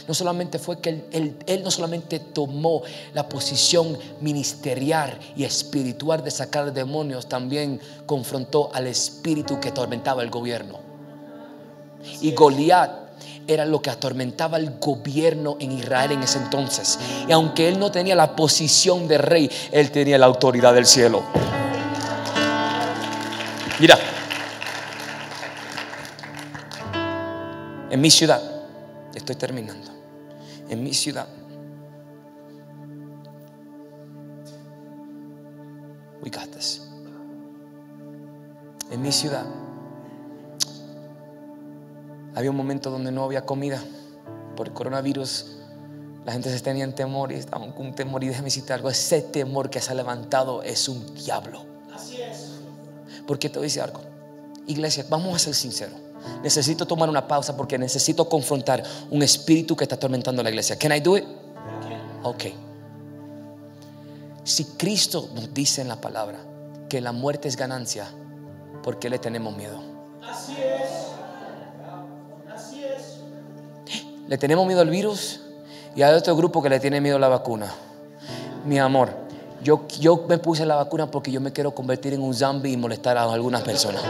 no 0.07 0.13
solamente 0.13 0.59
fue 0.59 0.79
que 0.79 1.05
él, 1.11 1.37
él, 1.45 1.63
no 1.63 1.71
solamente 1.71 2.19
tomó 2.19 2.81
la 3.13 3.27
posición 3.29 3.97
ministerial 4.21 5.17
y 5.35 5.43
espiritual 5.43 6.23
de 6.23 6.31
sacar 6.31 6.73
demonios, 6.73 7.27
también 7.27 7.79
confrontó 8.05 8.69
al 8.73 8.87
espíritu 8.87 9.59
que 9.59 9.69
atormentaba 9.69 10.23
el 10.23 10.29
gobierno. 10.29 10.86
Y 12.21 12.31
Goliat 12.31 13.07
era 13.47 13.65
lo 13.65 13.81
que 13.81 13.89
atormentaba 13.89 14.57
el 14.57 14.77
gobierno 14.79 15.57
en 15.59 15.71
Israel 15.71 16.11
en 16.11 16.23
ese 16.23 16.37
entonces. 16.37 16.99
Y 17.27 17.31
aunque 17.31 17.69
él 17.69 17.79
no 17.79 17.91
tenía 17.91 18.15
la 18.15 18.35
posición 18.35 19.07
de 19.07 19.17
rey, 19.17 19.49
él 19.71 19.89
tenía 19.91 20.17
la 20.17 20.25
autoridad 20.25 20.73
del 20.73 20.85
cielo. 20.85 21.23
Mira, 23.79 23.97
en 27.89 28.01
mi 28.01 28.11
ciudad, 28.11 28.41
estoy 29.15 29.35
terminando, 29.35 29.91
en 30.67 30.83
mi 30.83 30.93
ciudad, 30.93 31.27
we 36.21 36.29
got 36.29 36.49
this. 36.51 36.81
En 38.89 39.01
mi 39.01 39.11
ciudad, 39.11 39.45
había 42.37 42.51
un 42.51 42.55
momento 42.55 42.91
donde 42.91 43.11
no 43.11 43.23
había 43.23 43.47
comida 43.47 43.83
por 44.55 44.67
el 44.67 44.73
coronavirus. 44.73 45.57
La 46.23 46.33
gente 46.33 46.51
se 46.51 46.59
tenía 46.59 46.83
en 46.83 46.93
temor 46.93 47.31
y 47.31 47.35
estaban 47.35 47.71
con 47.71 47.95
temor. 47.95 48.23
Y 48.23 48.27
déjame 48.27 48.45
decirte 48.45 48.73
algo: 48.73 48.91
ese 48.91 49.23
temor 49.23 49.71
que 49.71 49.81
se 49.81 49.91
ha 49.91 49.95
levantado 49.95 50.61
es 50.61 50.87
un 50.87 51.15
diablo. 51.15 51.65
Así 51.95 52.21
es. 52.21 52.51
Porque 53.25 53.49
te 53.49 53.57
voy 53.57 53.65
a 53.65 53.69
decir 53.69 53.81
algo, 53.81 54.01
iglesia, 54.67 55.03
vamos 55.09 55.35
a 55.35 55.39
ser 55.39 55.55
sinceros. 55.55 55.99
Necesito 56.43 56.85
tomar 56.85 57.09
una 57.09 57.27
pausa 57.27 57.57
porque 57.57 57.79
necesito 57.79 58.29
confrontar 58.29 58.83
un 59.09 59.23
espíritu 59.23 59.75
que 59.75 59.85
está 59.85 59.95
atormentando 59.95 60.43
la 60.43 60.49
iglesia. 60.49 60.77
Can 60.77 60.95
I 60.95 60.99
do 60.99 61.17
it? 61.17 61.25
Ok. 62.21 62.43
Si 64.43 64.63
Cristo 64.63 65.31
nos 65.33 65.51
dice 65.55 65.81
en 65.81 65.87
la 65.87 65.99
palabra 65.99 66.37
que 66.87 67.01
la 67.01 67.13
muerte 67.13 67.47
es 67.47 67.55
ganancia, 67.55 68.07
¿por 68.83 68.99
qué 68.99 69.09
le 69.09 69.17
tenemos 69.17 69.57
miedo? 69.57 69.86
Le 74.27 74.37
tenemos 74.37 74.65
miedo 74.67 74.81
al 74.81 74.89
virus 74.89 75.39
y 75.95 76.01
hay 76.01 76.13
otro 76.13 76.35
grupo 76.35 76.61
que 76.61 76.69
le 76.69 76.79
tiene 76.79 76.99
miedo 76.99 77.15
a 77.15 77.19
la 77.19 77.29
vacuna. 77.29 77.73
Mi 78.65 78.77
amor, 78.77 79.09
yo, 79.63 79.85
yo 79.99 80.25
me 80.27 80.37
puse 80.37 80.65
la 80.65 80.75
vacuna 80.75 81.09
porque 81.09 81.31
yo 81.31 81.39
me 81.39 81.53
quiero 81.53 81.71
convertir 81.71 82.13
en 82.13 82.21
un 82.21 82.33
zombie 82.33 82.73
y 82.73 82.77
molestar 82.77 83.17
a 83.17 83.23
algunas 83.23 83.61
personas. 83.61 84.03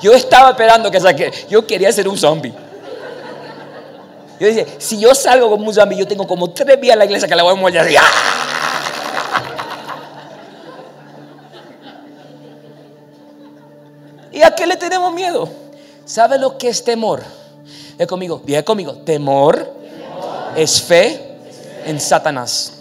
Yo 0.00 0.12
estaba 0.12 0.50
esperando 0.50 0.90
que 0.90 1.00
saque. 1.00 1.32
Yo 1.48 1.66
quería 1.66 1.90
ser 1.92 2.08
un 2.08 2.18
zombie. 2.18 2.52
Yo 4.38 4.46
decía, 4.46 4.66
si 4.78 4.98
yo 5.00 5.14
salgo 5.14 5.48
como 5.48 5.66
un 5.66 5.74
zombie, 5.74 5.96
yo 5.96 6.06
tengo 6.06 6.26
como 6.26 6.50
tres 6.50 6.80
días 6.80 6.92
en 6.92 6.98
la 6.98 7.04
iglesia 7.06 7.26
que 7.26 7.34
la 7.34 7.42
voy 7.42 7.52
a 7.52 7.54
molestar. 7.54 7.88
¿Y 14.32 14.42
a 14.42 14.50
qué 14.50 14.66
le 14.66 14.76
tenemos 14.76 15.14
miedo? 15.14 15.65
¿Sabe 16.06 16.38
lo 16.38 16.56
que 16.56 16.68
es 16.68 16.84
temor? 16.84 17.22
Es 17.98 18.06
conmigo, 18.06 18.40
diga 18.44 18.62
conmigo, 18.62 18.94
temor, 18.98 19.74
es 20.56 20.80
fe 20.80 21.36
en 21.84 22.00
Satanás. 22.00 22.72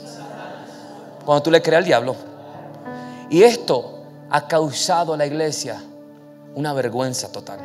Cuando 1.25 1.41
tú 1.41 1.51
le 1.51 1.61
crees 1.61 1.79
al 1.79 1.85
diablo. 1.85 2.15
Y 3.31 3.41
esto 3.41 4.03
ha 4.29 4.47
causado 4.47 5.15
a 5.15 5.17
la 5.17 5.25
iglesia 5.25 5.81
una 6.53 6.71
vergüenza 6.73 7.31
total. 7.31 7.59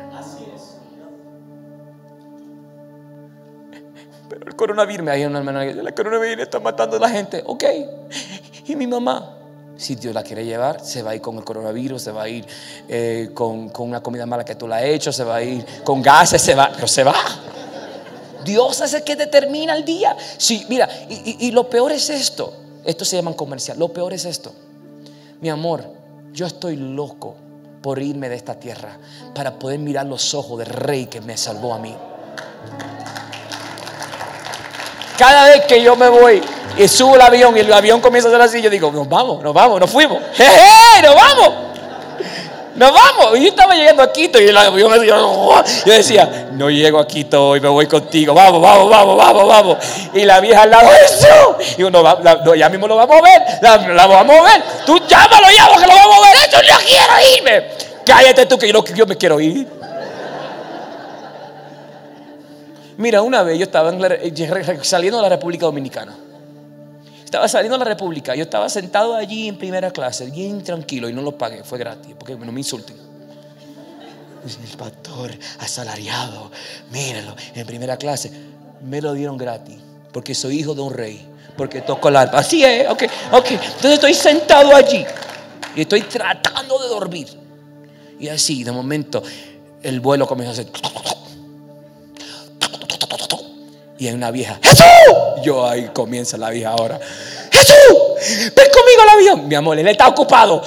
pero 4.27 4.47
el 4.47 4.55
coronavirus, 4.55 5.05
me 5.05 5.11
hay 5.11 5.25
una 5.25 5.39
hermana 5.39 5.63
que 5.65 5.71
el 5.71 5.93
coronavirus 5.93 6.43
está 6.43 6.59
matando 6.59 6.97
a 6.97 6.99
la 6.99 7.09
gente. 7.09 7.43
Ok. 7.45 7.63
Y 8.65 8.75
mi 8.75 8.87
mamá, 8.87 9.37
si 9.81 9.95
Dios 9.95 10.13
la 10.13 10.21
quiere 10.23 10.45
llevar, 10.45 10.85
se 10.85 11.01
va 11.01 11.11
a 11.11 11.15
ir 11.15 11.21
con 11.21 11.37
el 11.37 11.43
coronavirus, 11.43 12.01
se 12.01 12.11
va 12.11 12.23
a 12.23 12.29
ir 12.29 12.45
eh, 12.87 13.31
con, 13.33 13.69
con 13.69 13.87
una 13.89 14.01
comida 14.03 14.25
mala 14.25 14.45
que 14.45 14.55
tú 14.55 14.67
la 14.67 14.77
has 14.77 14.83
hecho, 14.83 15.11
se 15.11 15.23
va 15.23 15.37
a 15.37 15.43
ir 15.43 15.65
con 15.83 16.01
gases, 16.01 16.41
se 16.41 16.53
va, 16.53 16.71
pero 16.73 16.87
se 16.87 17.03
va. 17.03 17.15
Dios 18.45 18.81
es 18.81 18.93
el 18.93 19.03
que 19.03 19.15
determina 19.15 19.73
el 19.75 19.83
día. 19.85 20.15
Sí, 20.37 20.65
mira, 20.69 20.87
y, 21.09 21.13
y- 21.15 21.47
y 21.47 21.51
lo 21.51 21.69
peor 21.69 21.91
es 21.91 22.09
esto. 22.09 22.53
Esto 22.83 23.05
se 23.05 23.15
llama 23.15 23.33
comercial. 23.35 23.77
Lo 23.79 23.89
peor 23.89 24.13
es 24.13 24.25
esto. 24.25 24.51
Mi 25.41 25.49
amor, 25.49 25.83
yo 26.33 26.45
estoy 26.47 26.75
loco 26.75 27.35
por 27.81 27.99
irme 28.01 28.29
de 28.29 28.35
esta 28.35 28.55
tierra 28.59 28.97
para 29.33 29.57
poder 29.57 29.79
mirar 29.79 30.05
los 30.05 30.33
ojos 30.35 30.59
del 30.59 30.67
rey 30.69 31.07
que 31.07 31.21
me 31.21 31.37
salvó 31.37 31.73
a 31.73 31.79
mí. 31.79 31.95
Cada 35.21 35.45
vez 35.49 35.65
que 35.67 35.83
yo 35.83 35.95
me 35.95 36.09
voy 36.09 36.41
y 36.75 36.87
subo 36.87 37.13
el 37.15 37.21
avión 37.21 37.55
y 37.55 37.59
el 37.59 37.71
avión 37.71 38.01
comienza 38.01 38.27
a 38.27 38.31
hacer 38.31 38.41
así, 38.41 38.59
yo 38.59 38.71
digo, 38.71 38.89
nos 38.91 39.07
vamos, 39.07 39.43
nos 39.43 39.53
vamos, 39.53 39.79
nos 39.79 39.87
fuimos. 39.87 40.17
¡Jeje! 40.33 41.03
¡Nos 41.03 41.13
vamos! 41.13 41.53
¡Nos 42.73 42.91
vamos! 42.91 43.37
Y 43.37 43.41
yo 43.43 43.49
estaba 43.49 43.75
llegando 43.75 44.01
a 44.01 44.11
Quito 44.11 44.41
y 44.41 44.47
el 44.47 44.57
avión 44.57 44.91
decía, 44.93 45.17
yo 45.85 45.93
decía, 45.93 46.47
no 46.53 46.71
llego 46.71 46.97
a 46.97 47.05
Quito 47.05 47.49
hoy, 47.49 47.59
me 47.61 47.67
voy 47.67 47.85
contigo, 47.85 48.33
vamos, 48.33 48.59
vamos, 48.63 48.89
vamos, 48.89 49.15
vamos, 49.15 49.47
vamos. 49.47 49.77
Y 50.15 50.25
la 50.25 50.39
vieja 50.39 50.63
al 50.63 50.71
lado, 50.71 50.89
¡Jesús! 50.89 51.77
Y 51.77 51.83
uno, 51.83 52.01
va- 52.01 52.17
ya 52.57 52.69
mismo 52.69 52.87
lo 52.87 52.95
vamos 52.95 53.17
a 53.17 53.21
ver, 53.21 53.41
la, 53.61 53.77
la 53.93 54.07
vamos 54.07 54.21
a 54.21 54.23
mover. 54.23 54.63
Tú 54.87 54.97
llámalo 55.07 55.51
ya 55.55 55.67
porque 55.67 55.85
lo 55.85 55.93
vamos 55.93 56.17
a 56.17 56.31
ver. 56.31 56.49
Yo 56.49 56.73
no 56.73 56.79
quiero 56.79 57.37
irme. 57.37 57.67
Cállate 58.03 58.47
tú 58.47 58.57
que 58.57 58.67
yo 58.67 59.05
me 59.05 59.15
quiero 59.15 59.39
ir. 59.39 59.67
Mira, 62.97 63.21
una 63.21 63.43
vez 63.43 63.57
yo 63.57 63.65
estaba 63.65 63.91
eh, 63.91 64.79
saliendo 64.81 65.17
de 65.17 65.23
la 65.23 65.29
República 65.29 65.65
Dominicana. 65.65 66.15
Estaba 67.23 67.47
saliendo 67.47 67.77
de 67.77 67.85
la 67.85 67.89
República. 67.89 68.35
Yo 68.35 68.43
estaba 68.43 68.67
sentado 68.67 69.15
allí 69.15 69.47
en 69.47 69.57
primera 69.57 69.91
clase, 69.91 70.29
bien 70.29 70.63
tranquilo, 70.63 71.07
y 71.07 71.13
no 71.13 71.21
lo 71.21 71.37
pagué, 71.37 71.63
fue 71.63 71.77
gratis, 71.79 72.13
porque 72.17 72.35
no 72.35 72.51
me 72.51 72.59
insulten. 72.59 72.97
El 74.43 74.77
pastor 74.77 75.31
asalariado, 75.59 76.51
míralo, 76.91 77.35
en 77.55 77.65
primera 77.65 77.95
clase. 77.95 78.31
Me 78.81 79.01
lo 79.01 79.13
dieron 79.13 79.37
gratis, 79.37 79.77
porque 80.11 80.35
soy 80.35 80.59
hijo 80.59 80.73
de 80.73 80.81
un 80.81 80.93
rey, 80.93 81.25
porque 81.55 81.81
toco 81.81 82.09
el 82.09 82.17
arpa. 82.17 82.39
Así 82.39 82.65
es, 82.65 82.89
ok, 82.89 83.03
ok. 83.31 83.51
Entonces 83.51 83.93
estoy 83.93 84.13
sentado 84.13 84.75
allí 84.75 85.05
y 85.75 85.81
estoy 85.81 86.01
tratando 86.01 86.79
de 86.79 86.87
dormir. 86.89 87.27
Y 88.19 88.27
así, 88.27 88.63
de 88.63 88.71
momento, 88.71 89.23
el 89.81 89.99
vuelo 89.99 90.27
comienza 90.27 90.51
a 90.51 90.63
hacer. 90.63 90.71
Y 94.01 94.07
hay 94.07 94.15
una 94.15 94.31
vieja, 94.31 94.57
¡Jesús! 94.63 94.83
Yo 95.43 95.63
ahí 95.63 95.91
comienza 95.93 96.35
la 96.35 96.49
vieja 96.49 96.71
ahora. 96.71 96.99
¡Jesús! 97.51 98.51
Ven 98.55 98.67
conmigo 98.73 99.01
al 99.03 99.09
avión. 99.09 99.47
Mi 99.47 99.53
amor, 99.53 99.77
él 99.77 99.87
está 99.87 100.07
ocupado. 100.07 100.63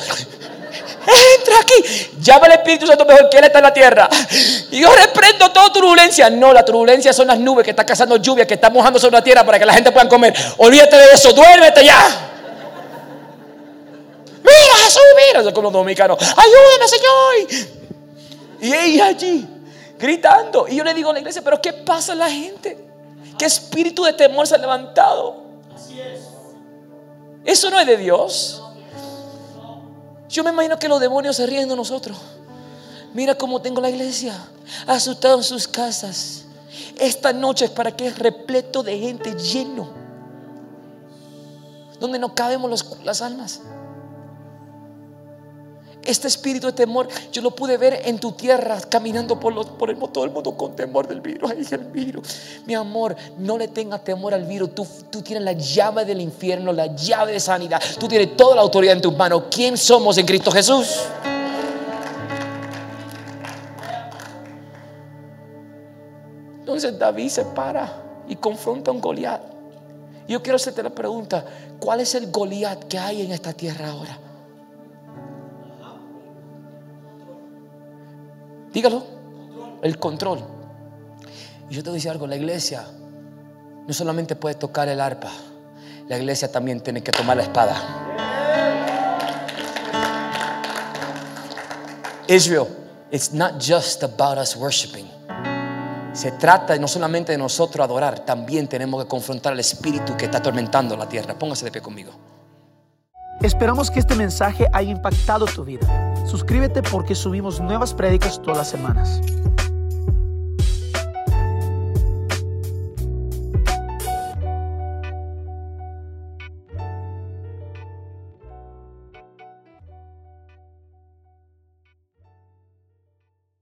Entra 1.05 1.55
aquí. 1.61 2.11
Llama 2.21 2.47
al 2.47 2.53
Espíritu 2.53 2.87
Santo 2.87 3.05
mejor 3.05 3.29
que 3.29 3.39
Él 3.39 3.45
está 3.47 3.59
en 3.59 3.65
la 3.65 3.75
tierra. 3.75 4.09
Y 4.71 4.79
yo 4.79 4.89
reprendo 4.95 5.51
toda 5.51 5.73
turbulencia. 5.73 6.31
No, 6.31 6.53
la 6.53 6.65
turbulencia 6.65 7.13
son 7.13 7.27
las 7.27 7.37
nubes 7.41 7.65
que 7.65 7.71
están 7.71 7.85
cazando 7.85 8.19
lluvia, 8.19 8.47
que 8.47 8.55
están 8.55 8.73
mojando 8.73 9.01
sobre 9.01 9.17
la 9.17 9.25
tierra 9.25 9.45
para 9.45 9.59
que 9.59 9.67
la 9.67 9.75
gente 9.75 9.91
pueda 9.91 10.09
comer. 10.09 10.33
Olvídate 10.59 10.97
de 10.97 11.07
eso, 11.15 11.33
duérmete 11.33 11.85
ya. 11.85 12.07
Mira, 14.45 14.85
Jesús, 14.85 15.03
mira. 15.27 15.43
Yo 15.43 15.53
como 15.53 15.73
dominicano. 15.73 16.17
Ayúdame, 16.17 16.87
Señor. 16.87 17.79
Y 18.61 18.73
ella 18.73 19.07
allí, 19.07 19.45
gritando. 19.99 20.69
Y 20.69 20.77
yo 20.77 20.85
le 20.85 20.95
digo 20.95 21.11
a 21.11 21.15
la 21.15 21.19
iglesia, 21.19 21.43
pero 21.43 21.61
¿qué 21.61 21.73
pasa 21.73 22.13
en 22.13 22.21
la 22.21 22.31
gente? 22.31 22.94
¿Qué 23.39 23.45
espíritu 23.45 24.05
de 24.05 24.13
temor 24.13 24.47
se 24.47 24.55
ha 24.55 24.59
levantado? 24.59 25.45
Eso 27.45 27.71
no 27.71 27.79
es 27.79 27.87
de 27.87 27.97
Dios. 27.97 28.63
Yo 30.29 30.43
me 30.43 30.51
imagino 30.51 30.79
que 30.79 30.89
los 30.89 31.01
demonios 31.01 31.37
se 31.37 31.47
ríen 31.47 31.69
de 31.69 31.77
nosotros. 31.77 32.17
Mira 33.13 33.35
cómo 33.37 33.61
tengo 33.63 33.81
la 33.81 33.91
iglesia, 33.91 34.35
asustado 34.87 35.37
en 35.37 35.45
sus 35.45 35.69
casas. 35.69 36.45
Esta 36.99 37.33
noche 37.33 37.67
es 37.67 37.71
para 37.71 37.93
que 37.93 38.07
es 38.07 38.19
repleto 38.19 38.83
de 38.83 38.99
gente 38.99 39.35
lleno, 39.35 39.89
donde 42.01 42.19
no 42.19 42.35
cabemos 42.35 42.85
las 43.05 43.23
almas. 43.23 43.61
Este 46.05 46.29
espíritu 46.29 46.67
de 46.67 46.73
temor, 46.75 47.09
yo 47.33 47.41
lo 47.41 47.53
pude 47.53 47.79
ver 47.79 48.03
en 48.05 48.19
tu 48.19 48.33
tierra, 48.33 48.79
caminando 48.89 49.41
por, 49.41 49.55
los, 49.55 49.67
por 49.67 49.89
el, 49.89 49.97
todo 49.97 50.25
el 50.25 50.31
mundo 50.31 50.55
con 50.57 50.77
temor 50.77 51.09
del 51.09 51.21
virus. 51.21 51.51
Ay, 51.51 51.67
el 51.71 51.85
virus. 51.87 52.29
Mi 52.67 52.75
amor, 52.75 53.17
no 53.39 53.57
le 53.57 53.69
tengas 53.69 54.05
temor 54.05 54.35
al 54.35 54.45
virus. 54.45 54.75
Tú, 54.75 54.87
tienes 55.23 55.43
la 55.43 55.53
llave 55.53 56.05
del 56.05 56.21
infierno, 56.21 56.73
la 56.73 56.95
llave 56.95 57.33
de 57.33 57.41
sanidad. 57.41 57.81
Tú 57.99 58.07
tienes 58.07 58.37
toda 58.37 58.55
la 58.55 58.63
autoridad 58.63 58.95
en 58.95 59.01
tus 59.01 59.17
manos. 59.17 59.45
¿Quién 59.51 59.79
somos 59.79 60.19
en 60.19 60.27
Cristo 60.27 60.51
Jesús? 60.51 61.01
Entonces 66.61 66.99
David 66.99 67.29
se 67.29 67.45
para 67.45 68.03
y 68.29 68.37
confronta 68.37 68.91
a 68.91 68.95
un 68.95 69.01
Goliat. 69.01 69.41
Yo 70.27 70.43
quiero 70.43 70.57
hacerte 70.57 70.83
la 70.83 70.91
pregunta, 70.91 71.45
¿cuál 71.79 72.01
es 72.01 72.15
el 72.15 72.31
Goliat 72.31 72.85
que 72.85 72.99
hay 72.99 73.23
en 73.23 73.33
esta 73.33 73.53
tierra 73.53 73.91
ahora? 73.91 74.19
Dígalo. 78.75 79.05
El 79.83 79.99
control. 79.99 80.41
Y 81.71 81.75
yo 81.75 81.83
te 81.83 81.91
voy 81.91 81.97
a 81.97 81.99
decir 81.99 82.11
algo, 82.11 82.27
la 82.27 82.37
iglesia 82.37 82.85
no 83.87 83.95
solamente 83.95 84.35
puede 84.37 84.57
tocar 84.57 84.89
el 84.89 85.01
arpa, 85.01 85.31
la 86.09 86.19
iglesia 86.19 86.51
también 86.51 86.81
tiene 86.81 87.03
que 87.03 87.13
tomar 87.13 87.37
la 87.37 87.45
espada. 87.45 87.77
Israel, 92.27 92.67
it's 93.11 93.33
not 93.33 93.61
just 93.61 94.03
about 94.03 94.39
us 94.39 94.57
worshiping. 94.57 95.09
Se 96.13 96.33
trata 96.33 96.77
no 96.77 96.89
solamente 96.89 97.33
de 97.33 97.39
nosotros 97.39 97.85
adorar, 97.85 98.21
también 98.21 98.69
tenemos 98.69 99.03
que 99.03 99.09
confrontar 99.09 99.53
al 99.53 99.61
espíritu 99.61 100.17
que 100.17 100.27
está 100.27 100.39
atormentando 100.39 100.97
la 100.97 101.09
tierra. 101.09 101.39
Póngase 101.39 101.65
de 101.65 101.71
pie 101.71 101.83
conmigo. 101.83 102.13
Esperamos 103.43 103.91
que 103.91 104.01
este 104.01 104.15
mensaje 104.15 104.67
haya 104.73 104.91
impactado 104.91 105.45
tu 105.47 105.65
vida. 105.65 106.04
Suscríbete 106.25 106.83
porque 106.83 107.15
subimos 107.15 107.61
nuevas 107.61 107.95
prédicas 107.95 108.41
todas 108.43 108.59
las 108.59 108.71
semanas. 108.71 109.21